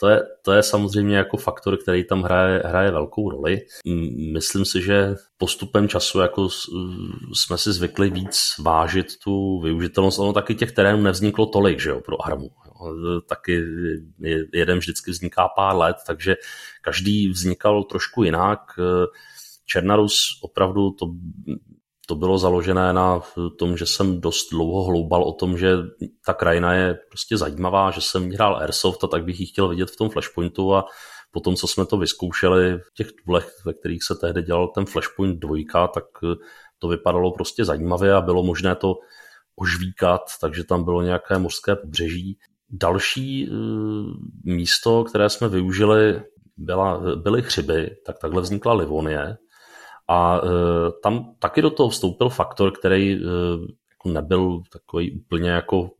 to 0.00 0.08
je, 0.08 0.22
to 0.44 0.52
je 0.52 0.62
samozřejmě 0.62 1.16
jako 1.16 1.36
faktor, 1.36 1.76
který 1.76 2.04
tam 2.04 2.22
hraje, 2.22 2.62
hraje 2.64 2.90
velkou 2.90 3.30
roli. 3.30 3.60
Myslím 4.32 4.64
si, 4.64 4.82
že 4.82 5.14
postupem 5.38 5.88
času 5.88 6.20
jako 6.20 6.48
jsme 7.34 7.58
si 7.58 7.72
zvykli 7.72 8.10
víc 8.10 8.40
vážit 8.60 9.06
tu 9.24 9.60
využitelnost. 9.60 10.18
Ono 10.18 10.32
taky 10.32 10.54
těch 10.54 10.72
terénů 10.72 11.02
nevzniklo 11.02 11.46
tolik, 11.46 11.80
že 11.80 11.90
jo, 11.90 12.00
pro 12.00 12.26
armu. 12.26 12.50
Taky 13.28 13.64
jeden 14.52 14.78
vždycky 14.78 15.10
vzniká 15.10 15.48
pár 15.48 15.76
let, 15.76 15.96
takže 16.06 16.36
každý 16.82 17.28
vznikal 17.28 17.84
trošku 17.84 18.24
jinak. 18.24 18.60
Černarus 19.66 20.38
opravdu 20.42 20.90
to 20.90 21.06
to 22.08 22.14
bylo 22.14 22.38
založené 22.38 22.92
na 22.92 23.20
tom, 23.58 23.76
že 23.76 23.86
jsem 23.86 24.20
dost 24.20 24.50
dlouho 24.50 24.84
hloubal 24.84 25.22
o 25.22 25.32
tom, 25.32 25.58
že 25.58 25.76
ta 26.26 26.34
krajina 26.34 26.74
je 26.74 26.98
prostě 27.08 27.36
zajímavá, 27.36 27.90
že 27.90 28.00
jsem 28.00 28.30
hrál 28.30 28.56
Airsoft 28.56 29.04
a 29.04 29.06
tak 29.06 29.24
bych 29.24 29.40
ji 29.40 29.46
chtěl 29.46 29.68
vidět 29.68 29.90
v 29.90 29.96
tom 29.96 30.10
Flashpointu 30.10 30.74
a 30.74 30.84
potom, 31.30 31.56
co 31.56 31.66
jsme 31.68 31.86
to 31.86 31.96
vyzkoušeli 31.96 32.78
v 32.78 32.94
těch 32.94 33.08
tulech, 33.24 33.52
ve 33.66 33.72
kterých 33.72 34.04
se 34.04 34.14
tehdy 34.14 34.42
dělal 34.42 34.68
ten 34.68 34.86
Flashpoint 34.86 35.38
2, 35.38 35.88
tak 35.88 36.04
to 36.78 36.88
vypadalo 36.88 37.32
prostě 37.32 37.64
zajímavě 37.64 38.14
a 38.14 38.20
bylo 38.20 38.42
možné 38.42 38.74
to 38.74 38.94
ožvíkat, 39.56 40.22
takže 40.40 40.64
tam 40.64 40.84
bylo 40.84 41.02
nějaké 41.02 41.38
mořské 41.38 41.76
pobřeží. 41.76 42.38
Další 42.70 43.50
uh, 43.50 43.56
místo, 44.44 45.04
které 45.04 45.30
jsme 45.30 45.48
využili, 45.48 46.22
byla, 46.56 47.16
byly 47.16 47.42
chřiby, 47.42 47.96
tak 48.06 48.18
takhle 48.18 48.42
vznikla 48.42 48.74
Livonie, 48.74 49.36
a 50.08 50.42
uh, 50.42 50.50
tam 51.02 51.34
taky 51.38 51.62
do 51.62 51.70
toho 51.70 51.88
vstoupil 51.88 52.28
faktor, 52.28 52.72
který 52.78 53.16
uh, 53.16 53.22
jako 53.90 54.08
nebyl 54.08 54.62
takový 54.72 55.12
úplně 55.12 55.50
jako 55.50 55.90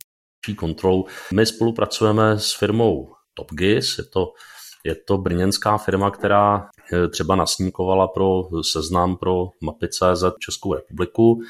kontrolou. 0.57 1.05
My 1.35 1.47
spolupracujeme 1.47 2.39
s 2.39 2.53
firmou 2.53 3.15
TopGIS, 3.35 3.99
je 3.99 4.05
to, 4.05 4.33
je 4.85 4.95
to 4.95 5.19
brněnská 5.19 5.79
firma, 5.79 6.11
která 6.11 6.69
e, 6.93 7.09
třeba 7.09 7.37
nasníkovala 7.37 8.09
pro 8.09 8.43
seznam 8.73 9.17
pro 9.17 9.49
mapy.cz 9.61 10.25
Českou 10.39 10.75
republiku. 10.75 11.41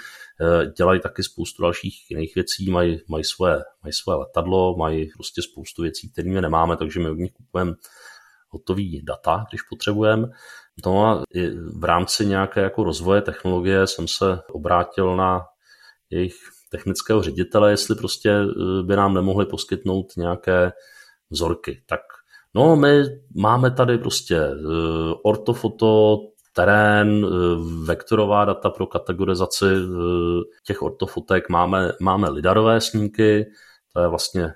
Dělají 0.76 1.00
taky 1.00 1.22
spoustu 1.22 1.62
dalších 1.62 2.10
jiných 2.10 2.34
věcí, 2.34 2.70
mají, 2.70 3.00
mají, 3.08 3.24
své, 3.24 3.62
mají 3.82 3.92
své 3.92 4.14
letadlo, 4.14 4.76
mají 4.76 5.10
prostě 5.16 5.42
spoustu 5.42 5.82
věcí, 5.82 6.12
které 6.12 6.30
my 6.30 6.40
nemáme, 6.40 6.76
takže 6.76 7.00
my 7.00 7.10
od 7.10 7.18
nich 7.18 7.32
kupujeme 7.32 7.74
hotový 8.48 9.02
data, 9.02 9.44
když 9.50 9.62
potřebujeme. 9.62 10.28
No 10.86 11.06
a 11.06 11.22
v 11.78 11.84
rámci 11.84 12.26
nějaké 12.26 12.60
jako 12.60 12.84
rozvoje 12.84 13.22
technologie 13.22 13.86
jsem 13.86 14.08
se 14.08 14.40
obrátil 14.52 15.16
na 15.16 15.40
jejich 16.10 16.34
technického 16.70 17.22
ředitele, 17.22 17.70
jestli 17.70 17.94
prostě 17.94 18.30
eh, 18.30 18.82
by 18.82 18.96
nám 18.96 19.14
nemohli 19.14 19.46
poskytnout 19.46 20.06
nějaké 20.16 20.72
vzorky. 21.30 21.82
Tak 21.86 22.00
no, 22.54 22.76
my 22.76 23.02
máme 23.34 23.70
tady 23.70 23.98
prostě 23.98 24.36
eh, 24.36 24.54
ortofoto, 25.24 26.18
terén, 26.52 27.26
eh, 27.26 27.28
vektorová 27.86 28.44
data 28.44 28.70
pro 28.70 28.86
kategorizaci 28.86 29.64
těch 30.66 30.82
ortofotek, 30.82 31.48
máme, 31.48 31.92
máme 32.00 32.30
lidarové 32.30 32.80
snímky, 32.80 33.46
to 33.92 34.00
je 34.00 34.08
vlastně 34.08 34.54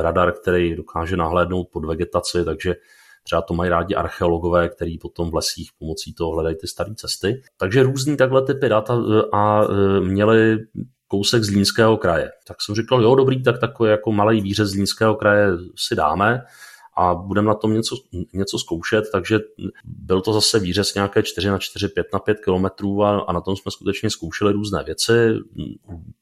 radar, 0.00 0.32
který 0.32 0.76
dokáže 0.76 1.16
nahlédnout 1.16 1.68
pod 1.72 1.84
vegetaci, 1.84 2.44
takže 2.44 2.74
Třeba 3.22 3.42
to 3.42 3.54
mají 3.54 3.70
rádi 3.70 3.94
archeologové, 3.94 4.68
který 4.68 4.98
potom 4.98 5.30
v 5.30 5.34
lesích 5.34 5.70
pomocí 5.78 6.14
toho 6.14 6.32
hledají 6.32 6.56
ty 6.56 6.66
staré 6.66 6.94
cesty. 6.94 7.42
Takže 7.56 7.82
různý 7.82 8.16
takhle 8.16 8.42
typy 8.42 8.68
dat 8.68 8.90
a, 8.90 8.96
a 9.32 9.64
e, 9.64 10.00
měli 10.00 10.58
kousek 11.08 11.44
z 11.44 11.50
Línského 11.50 11.96
kraje. 11.96 12.30
Tak 12.46 12.56
jsem 12.62 12.74
říkal, 12.74 13.02
jo, 13.02 13.14
dobrý, 13.14 13.42
tak 13.42 13.60
takový 13.60 13.90
jako 13.90 14.12
malý 14.12 14.40
výřez 14.40 14.68
z 14.68 14.74
Línského 14.74 15.14
kraje 15.14 15.48
si 15.76 15.94
dáme 15.94 16.42
a 16.96 17.14
budeme 17.14 17.48
na 17.48 17.54
tom 17.54 17.74
něco, 17.74 17.96
něco 18.32 18.58
zkoušet, 18.58 19.04
takže 19.12 19.38
byl 19.84 20.20
to 20.20 20.32
zase 20.32 20.58
výřez 20.58 20.94
nějaké 20.94 21.22
4 21.22 21.48
na 21.48 21.58
4, 21.58 21.88
5 21.88 22.06
na 22.12 22.18
5 22.18 22.40
kilometrů 22.44 23.04
a, 23.04 23.20
a 23.20 23.32
na 23.32 23.40
tom 23.40 23.56
jsme 23.56 23.70
skutečně 23.70 24.10
zkoušeli 24.10 24.52
různé 24.52 24.82
věci. 24.84 25.12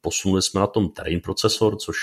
Posunuli 0.01 0.43
jsme 0.43 0.61
na 0.61 0.67
tom 0.67 0.89
terrain 0.89 1.21
procesor, 1.21 1.77
což 1.77 1.97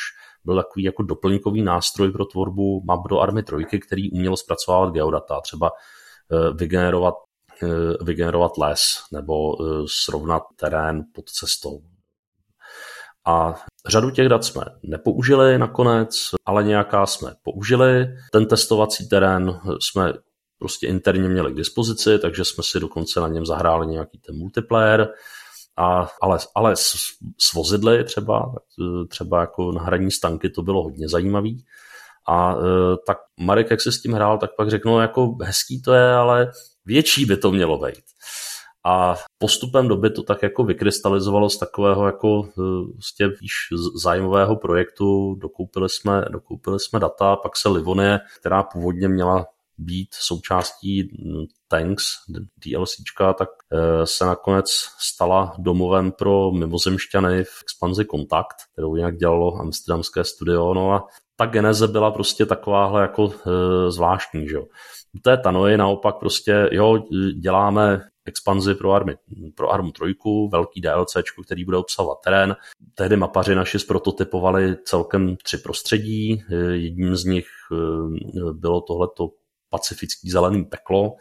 byl 0.46 0.56
takový 0.56 0.84
jako 0.84 1.04
doplňkový 1.04 1.62
nástroj 1.62 2.12
pro 2.12 2.26
tvorbu 2.26 2.82
map 2.86 3.08
do 3.10 3.20
Army 3.20 3.44
3, 3.44 3.80
který 3.88 4.12
uměl 4.12 4.38
zpracovávat 4.38 4.94
geodata, 4.94 5.42
třeba 5.42 5.70
eh, 6.32 6.54
vygenerovat, 6.54 7.14
eh, 7.64 8.04
vygenerovat 8.04 8.58
les 8.58 8.82
nebo 9.14 9.34
eh, 9.62 9.86
srovnat 10.04 10.44
terén 10.56 11.04
pod 11.16 11.30
cestou. 11.30 11.82
A 13.28 13.56
řadu 13.88 14.12
těch 14.12 14.30
dat 14.30 14.44
jsme 14.44 14.66
nepoužili 14.84 15.58
nakonec, 15.58 16.16
ale 16.46 16.64
nějaká 16.64 17.06
jsme 17.06 17.34
použili. 17.44 18.08
Ten 18.32 18.46
testovací 18.46 19.10
terén 19.10 19.60
jsme 19.82 20.14
prostě 20.60 20.88
interně 20.88 21.30
měli 21.30 21.54
k 21.54 21.56
dispozici, 21.56 22.20
takže 22.20 22.46
jsme 22.46 22.64
si 22.64 22.80
dokonce 22.80 23.20
na 23.20 23.28
něm 23.28 23.46
zahráli 23.46 23.88
nějaký 23.88 24.20
ten 24.20 24.38
multiplayer. 24.38 25.10
A, 25.78 26.08
ale, 26.22 26.38
ale 26.56 26.76
s, 26.76 26.94
s 27.40 27.54
vozidly 27.54 28.04
třeba, 28.04 28.56
třeba 29.10 29.42
jako 29.42 29.72
na 29.72 29.82
hraní 29.82 30.12
stanky 30.12 30.50
to 30.50 30.62
bylo 30.62 30.84
hodně 30.84 31.10
zajímavý. 31.10 31.66
A 32.28 32.54
e, 32.54 32.58
tak 33.08 33.18
Marek, 33.40 33.72
jak 33.72 33.82
se 33.82 33.92
s 33.92 34.02
tím 34.02 34.14
hrál, 34.14 34.38
tak 34.38 34.50
pak 34.58 34.70
řekl, 34.70 34.90
no 34.90 35.02
jako 35.02 35.36
hezký 35.42 35.82
to 35.82 35.94
je, 35.94 36.14
ale 36.14 36.52
větší 36.86 37.26
by 37.26 37.38
to 37.38 37.52
mělo 37.52 37.78
být. 37.78 38.04
A 38.88 39.16
postupem 39.38 39.88
doby 39.88 40.10
to 40.10 40.24
tak 40.24 40.44
jako 40.44 40.64
vykrystalizovalo 40.64 41.50
z 41.50 41.58
takového 41.58 42.06
jako 42.06 42.50
vlastně 42.94 43.28
víš, 43.28 43.54
zájmového 44.04 44.56
projektu, 44.56 45.36
dokoupili 45.36 45.90
jsme, 45.90 46.26
dokoupili 46.30 46.80
jsme 46.80 47.00
data, 47.00 47.36
pak 47.36 47.58
se 47.58 47.70
Livonie, 47.70 48.20
která 48.40 48.64
původně 48.64 49.08
měla 49.08 49.46
být 49.78 50.08
součástí 50.14 51.10
Tanks 51.68 52.04
DLCčka, 52.66 53.34
tak 53.34 53.50
e, 53.72 54.06
se 54.06 54.26
nakonec 54.26 54.66
stala 55.00 55.56
domovem 55.58 56.12
pro 56.12 56.52
mimozemšťany 56.52 57.44
v 57.44 57.62
expanzi 57.62 58.06
Kontakt, 58.06 58.56
kterou 58.74 58.96
jinak 58.96 59.18
dělalo 59.18 59.56
amsterdamské 59.56 60.24
studio. 60.24 60.74
No 60.74 60.92
a 60.92 61.08
ta 61.36 61.46
geneze 61.46 61.88
byla 61.88 62.12
prostě 62.12 62.46
takováhle 62.46 63.02
jako 63.02 63.30
e, 63.34 63.92
zvláštní, 63.92 64.48
že 64.50 64.56
jo. 64.56 64.64
U 65.16 65.20
té 65.20 65.38
Tanoji 65.38 65.78
naopak 65.78 66.16
prostě, 66.20 66.70
jo, 66.72 66.98
děláme 67.42 68.02
expanzi 68.26 68.76
pro, 68.76 68.92
army, 68.92 69.16
pro 69.56 69.70
Armu 69.70 69.92
3, 69.92 70.04
velký 70.52 70.82
DLC, 70.82 71.18
který 71.46 71.66
bude 71.66 71.78
obsahovat 71.78 72.18
terén. 72.24 72.56
Tehdy 72.96 73.18
mapaři 73.18 73.56
naši 73.56 73.80
zprototypovali 73.80 74.76
celkem 74.76 75.36
tři 75.44 75.58
prostředí. 75.58 76.44
Jedním 76.72 77.16
z 77.16 77.26
nich 77.26 77.48
bylo 78.52 78.82
tohleto 78.82 79.30
pacifický 79.70 80.30
zelený 80.30 80.66
peklo, 80.66 81.16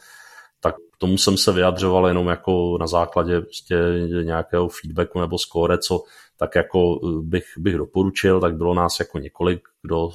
tak 0.61 0.75
k 0.75 0.97
tomu 0.99 1.19
jsem 1.19 1.37
se 1.37 1.53
vyjadřoval 1.53 2.09
jenom 2.09 2.27
jako 2.27 2.79
na 2.81 2.87
základě 2.87 3.41
prostě 3.41 3.77
nějakého 4.23 4.69
feedbacku 4.69 5.21
nebo 5.21 5.39
skóre, 5.39 5.79
co 5.79 6.03
tak 6.37 6.55
jako 6.55 7.01
bych, 7.21 7.45
bych 7.59 7.75
doporučil, 7.75 8.41
tak 8.41 8.57
bylo 8.57 8.75
nás 8.75 9.01
jako 9.01 9.19
několik, 9.19 9.69
kdo 9.83 10.11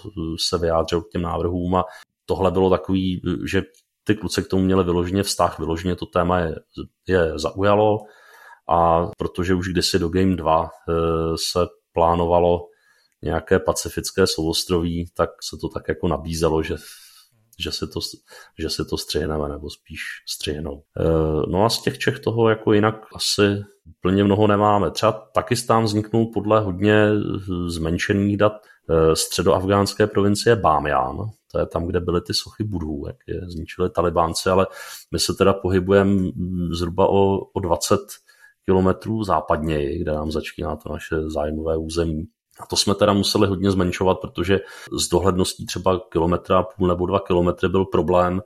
se 0.47 0.57
vyjádřil 0.57 1.01
k 1.01 1.09
těm 1.09 1.21
návrhům 1.21 1.75
a 1.75 1.85
tohle 2.25 2.51
bylo 2.51 2.69
takový, 2.69 3.21
že 3.45 3.61
ty 4.03 4.15
kluci 4.15 4.43
k 4.43 4.47
tomu 4.47 4.63
měli 4.63 4.83
vyloženě 4.83 5.23
vztah, 5.23 5.59
vyloženě 5.59 5.95
to 5.95 6.05
téma 6.05 6.39
je, 6.39 6.55
je 7.07 7.39
zaujalo 7.39 7.97
a 8.69 9.07
protože 9.17 9.53
už 9.53 9.67
kdysi 9.67 9.99
do 9.99 10.09
Game 10.09 10.35
2 10.35 10.63
eh, 10.63 10.93
se 11.35 11.59
plánovalo 11.93 12.67
nějaké 13.21 13.59
pacifické 13.59 14.27
souostroví, 14.27 15.11
tak 15.13 15.29
se 15.49 15.57
to 15.61 15.69
tak 15.69 15.87
jako 15.87 16.07
nabízelo, 16.07 16.63
že 16.63 16.75
že 17.59 17.71
se 17.71 17.87
to, 17.87 17.99
že 18.59 18.69
se 18.69 18.85
to 18.85 18.97
střihneme, 18.97 19.49
nebo 19.49 19.69
spíš 19.69 20.01
střihnou. 20.27 20.83
Eh, 20.99 21.03
no 21.47 21.65
a 21.65 21.69
z 21.69 21.81
těch 21.81 21.97
Čech 21.97 22.19
toho 22.19 22.49
jako 22.49 22.73
jinak 22.73 22.95
asi 23.15 23.41
plně 24.01 24.23
mnoho 24.23 24.47
nemáme. 24.47 24.91
Třeba 24.91 25.11
Pakistán 25.11 25.83
vzniknul 25.83 26.31
podle 26.33 26.59
hodně 26.59 27.09
zmenšených 27.67 28.37
dat 28.37 28.53
eh, 28.89 29.15
středoafgánské 29.15 30.07
provincie 30.07 30.55
Bámján, 30.55 31.17
to 31.51 31.59
je 31.59 31.65
tam, 31.65 31.85
kde 31.85 31.99
byly 31.99 32.21
ty 32.21 32.33
sochy 32.33 32.63
budhů, 32.63 33.03
jak 33.07 33.15
je 33.27 33.41
zničili 33.47 33.89
talibánci, 33.89 34.49
ale 34.49 34.67
my 35.11 35.19
se 35.19 35.33
teda 35.33 35.53
pohybujeme 35.53 36.29
zhruba 36.71 37.07
o, 37.07 37.37
o 37.37 37.59
20 37.59 37.99
kilometrů 38.65 39.23
západněji, 39.23 39.99
kde 39.99 40.11
nám 40.11 40.31
začíná 40.31 40.75
to 40.75 40.89
naše 40.89 41.29
zájmové 41.29 41.77
území. 41.77 42.27
A 42.59 42.65
to 42.65 42.75
jsme 42.75 42.95
teda 42.95 43.13
museli 43.13 43.47
hodně 43.47 43.71
zmenšovat, 43.71 44.19
protože 44.19 44.59
s 44.91 45.09
dohledností 45.09 45.65
třeba 45.65 46.01
kilometra 46.11 46.63
půl 46.63 46.87
nebo 46.87 47.05
dva 47.05 47.19
kilometry 47.19 47.69
byl 47.69 47.85
problém, 47.85 48.41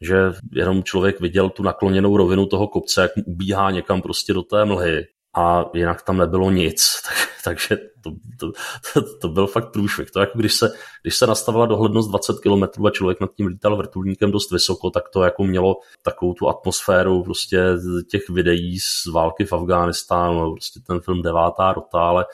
že 0.00 0.16
jenom 0.52 0.82
člověk 0.82 1.20
viděl 1.20 1.50
tu 1.50 1.62
nakloněnou 1.62 2.16
rovinu 2.16 2.46
toho 2.46 2.68
kopce, 2.68 3.02
jak 3.02 3.16
mu 3.16 3.22
ubíhá 3.26 3.70
někam 3.70 4.02
prostě 4.02 4.32
do 4.32 4.42
té 4.42 4.64
mlhy 4.64 5.06
a 5.36 5.64
jinak 5.74 6.02
tam 6.02 6.16
nebylo 6.16 6.50
nic. 6.50 7.00
Tak, 7.44 7.58
takže 7.58 7.76
to, 8.02 8.10
to, 8.40 8.52
to, 8.92 9.18
to 9.18 9.28
byl 9.28 9.46
fakt 9.46 9.72
průšvih. 9.72 10.10
To 10.10 10.20
jako 10.20 10.38
když 10.38 10.54
se, 10.54 10.72
když 11.02 11.16
se 11.16 11.26
nastavila 11.26 11.66
dohlednost 11.66 12.08
20 12.08 12.36
km 12.40 12.86
a 12.86 12.90
člověk 12.90 13.20
nad 13.20 13.30
tím 13.36 13.46
lítal 13.46 13.76
vrtulníkem 13.76 14.30
dost 14.30 14.52
vysoko, 14.52 14.90
tak 14.90 15.08
to 15.08 15.22
jako 15.22 15.44
mělo 15.44 15.76
takovou 16.02 16.34
tu 16.34 16.48
atmosféru 16.48 17.22
prostě 17.22 17.62
těch 18.10 18.28
videí 18.30 18.78
z 18.78 19.06
války 19.12 19.44
v 19.44 19.52
Afghánistánu, 19.52 20.52
prostě 20.52 20.80
ten 20.86 21.00
film 21.00 21.22
Devátá 21.22 21.72
rota, 21.72 21.98
ale 21.98 22.26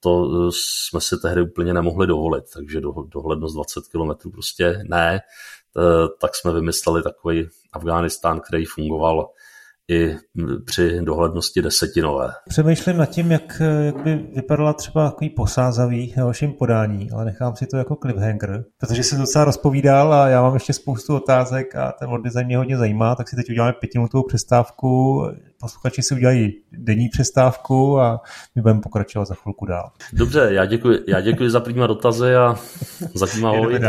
to 0.00 0.30
eh, 0.48 0.50
jsme 0.52 1.00
si 1.00 1.16
tehdy 1.22 1.42
úplně 1.42 1.74
nemohli 1.74 2.06
dovolit, 2.06 2.44
takže 2.54 2.80
do, 2.80 2.92
dohlednost 2.92 3.54
20 3.54 3.84
km 3.88 4.30
prostě 4.30 4.82
ne, 4.88 5.20
eh, 5.76 6.08
tak 6.20 6.36
jsme 6.36 6.52
vymysleli 6.52 7.02
takový 7.02 7.48
Afghánistán, 7.72 8.40
který 8.40 8.64
fungoval 8.64 9.30
i 9.90 10.16
při 10.64 11.00
dohlednosti 11.00 11.62
desetinové. 11.62 12.30
Přemýšlím 12.48 12.96
nad 12.96 13.06
tím, 13.06 13.32
jak, 13.32 13.62
jak 13.84 14.02
by 14.02 14.16
vypadala 14.34 14.72
třeba 14.72 15.10
takový 15.10 15.30
posázavý 15.30 16.14
na 16.16 16.24
vašem 16.24 16.52
podání, 16.52 17.10
ale 17.10 17.24
nechám 17.24 17.56
si 17.56 17.66
to 17.66 17.76
jako 17.76 17.96
cliffhanger, 17.96 18.64
protože 18.78 19.02
jsem 19.02 19.18
docela 19.18 19.44
rozpovídal 19.44 20.14
a 20.14 20.28
já 20.28 20.42
mám 20.42 20.54
ještě 20.54 20.72
spoustu 20.72 21.16
otázek 21.16 21.76
a 21.76 21.92
ten 21.92 22.22
design 22.22 22.46
mě 22.46 22.56
hodně 22.56 22.76
zajímá, 22.76 23.14
tak 23.14 23.28
si 23.28 23.36
teď 23.36 23.50
uděláme 23.50 23.72
pětiminutovou 23.72 24.24
přestávku, 24.26 25.22
posluchači 25.60 26.02
si 26.02 26.14
udělají 26.14 26.52
denní 26.72 27.08
přestávku 27.08 28.00
a 28.00 28.20
my 28.54 28.62
budeme 28.62 28.80
pokračovat 28.80 29.24
za 29.24 29.34
chvilku 29.34 29.66
dál. 29.66 29.90
Dobře, 30.12 30.48
já 30.50 30.64
děkuji, 30.64 30.98
já 31.08 31.20
děkuji 31.20 31.50
za 31.50 31.60
první 31.60 31.86
dotazy 31.86 32.34
a 32.34 32.56
zatím 33.14 33.46
ahoj. 33.46 33.80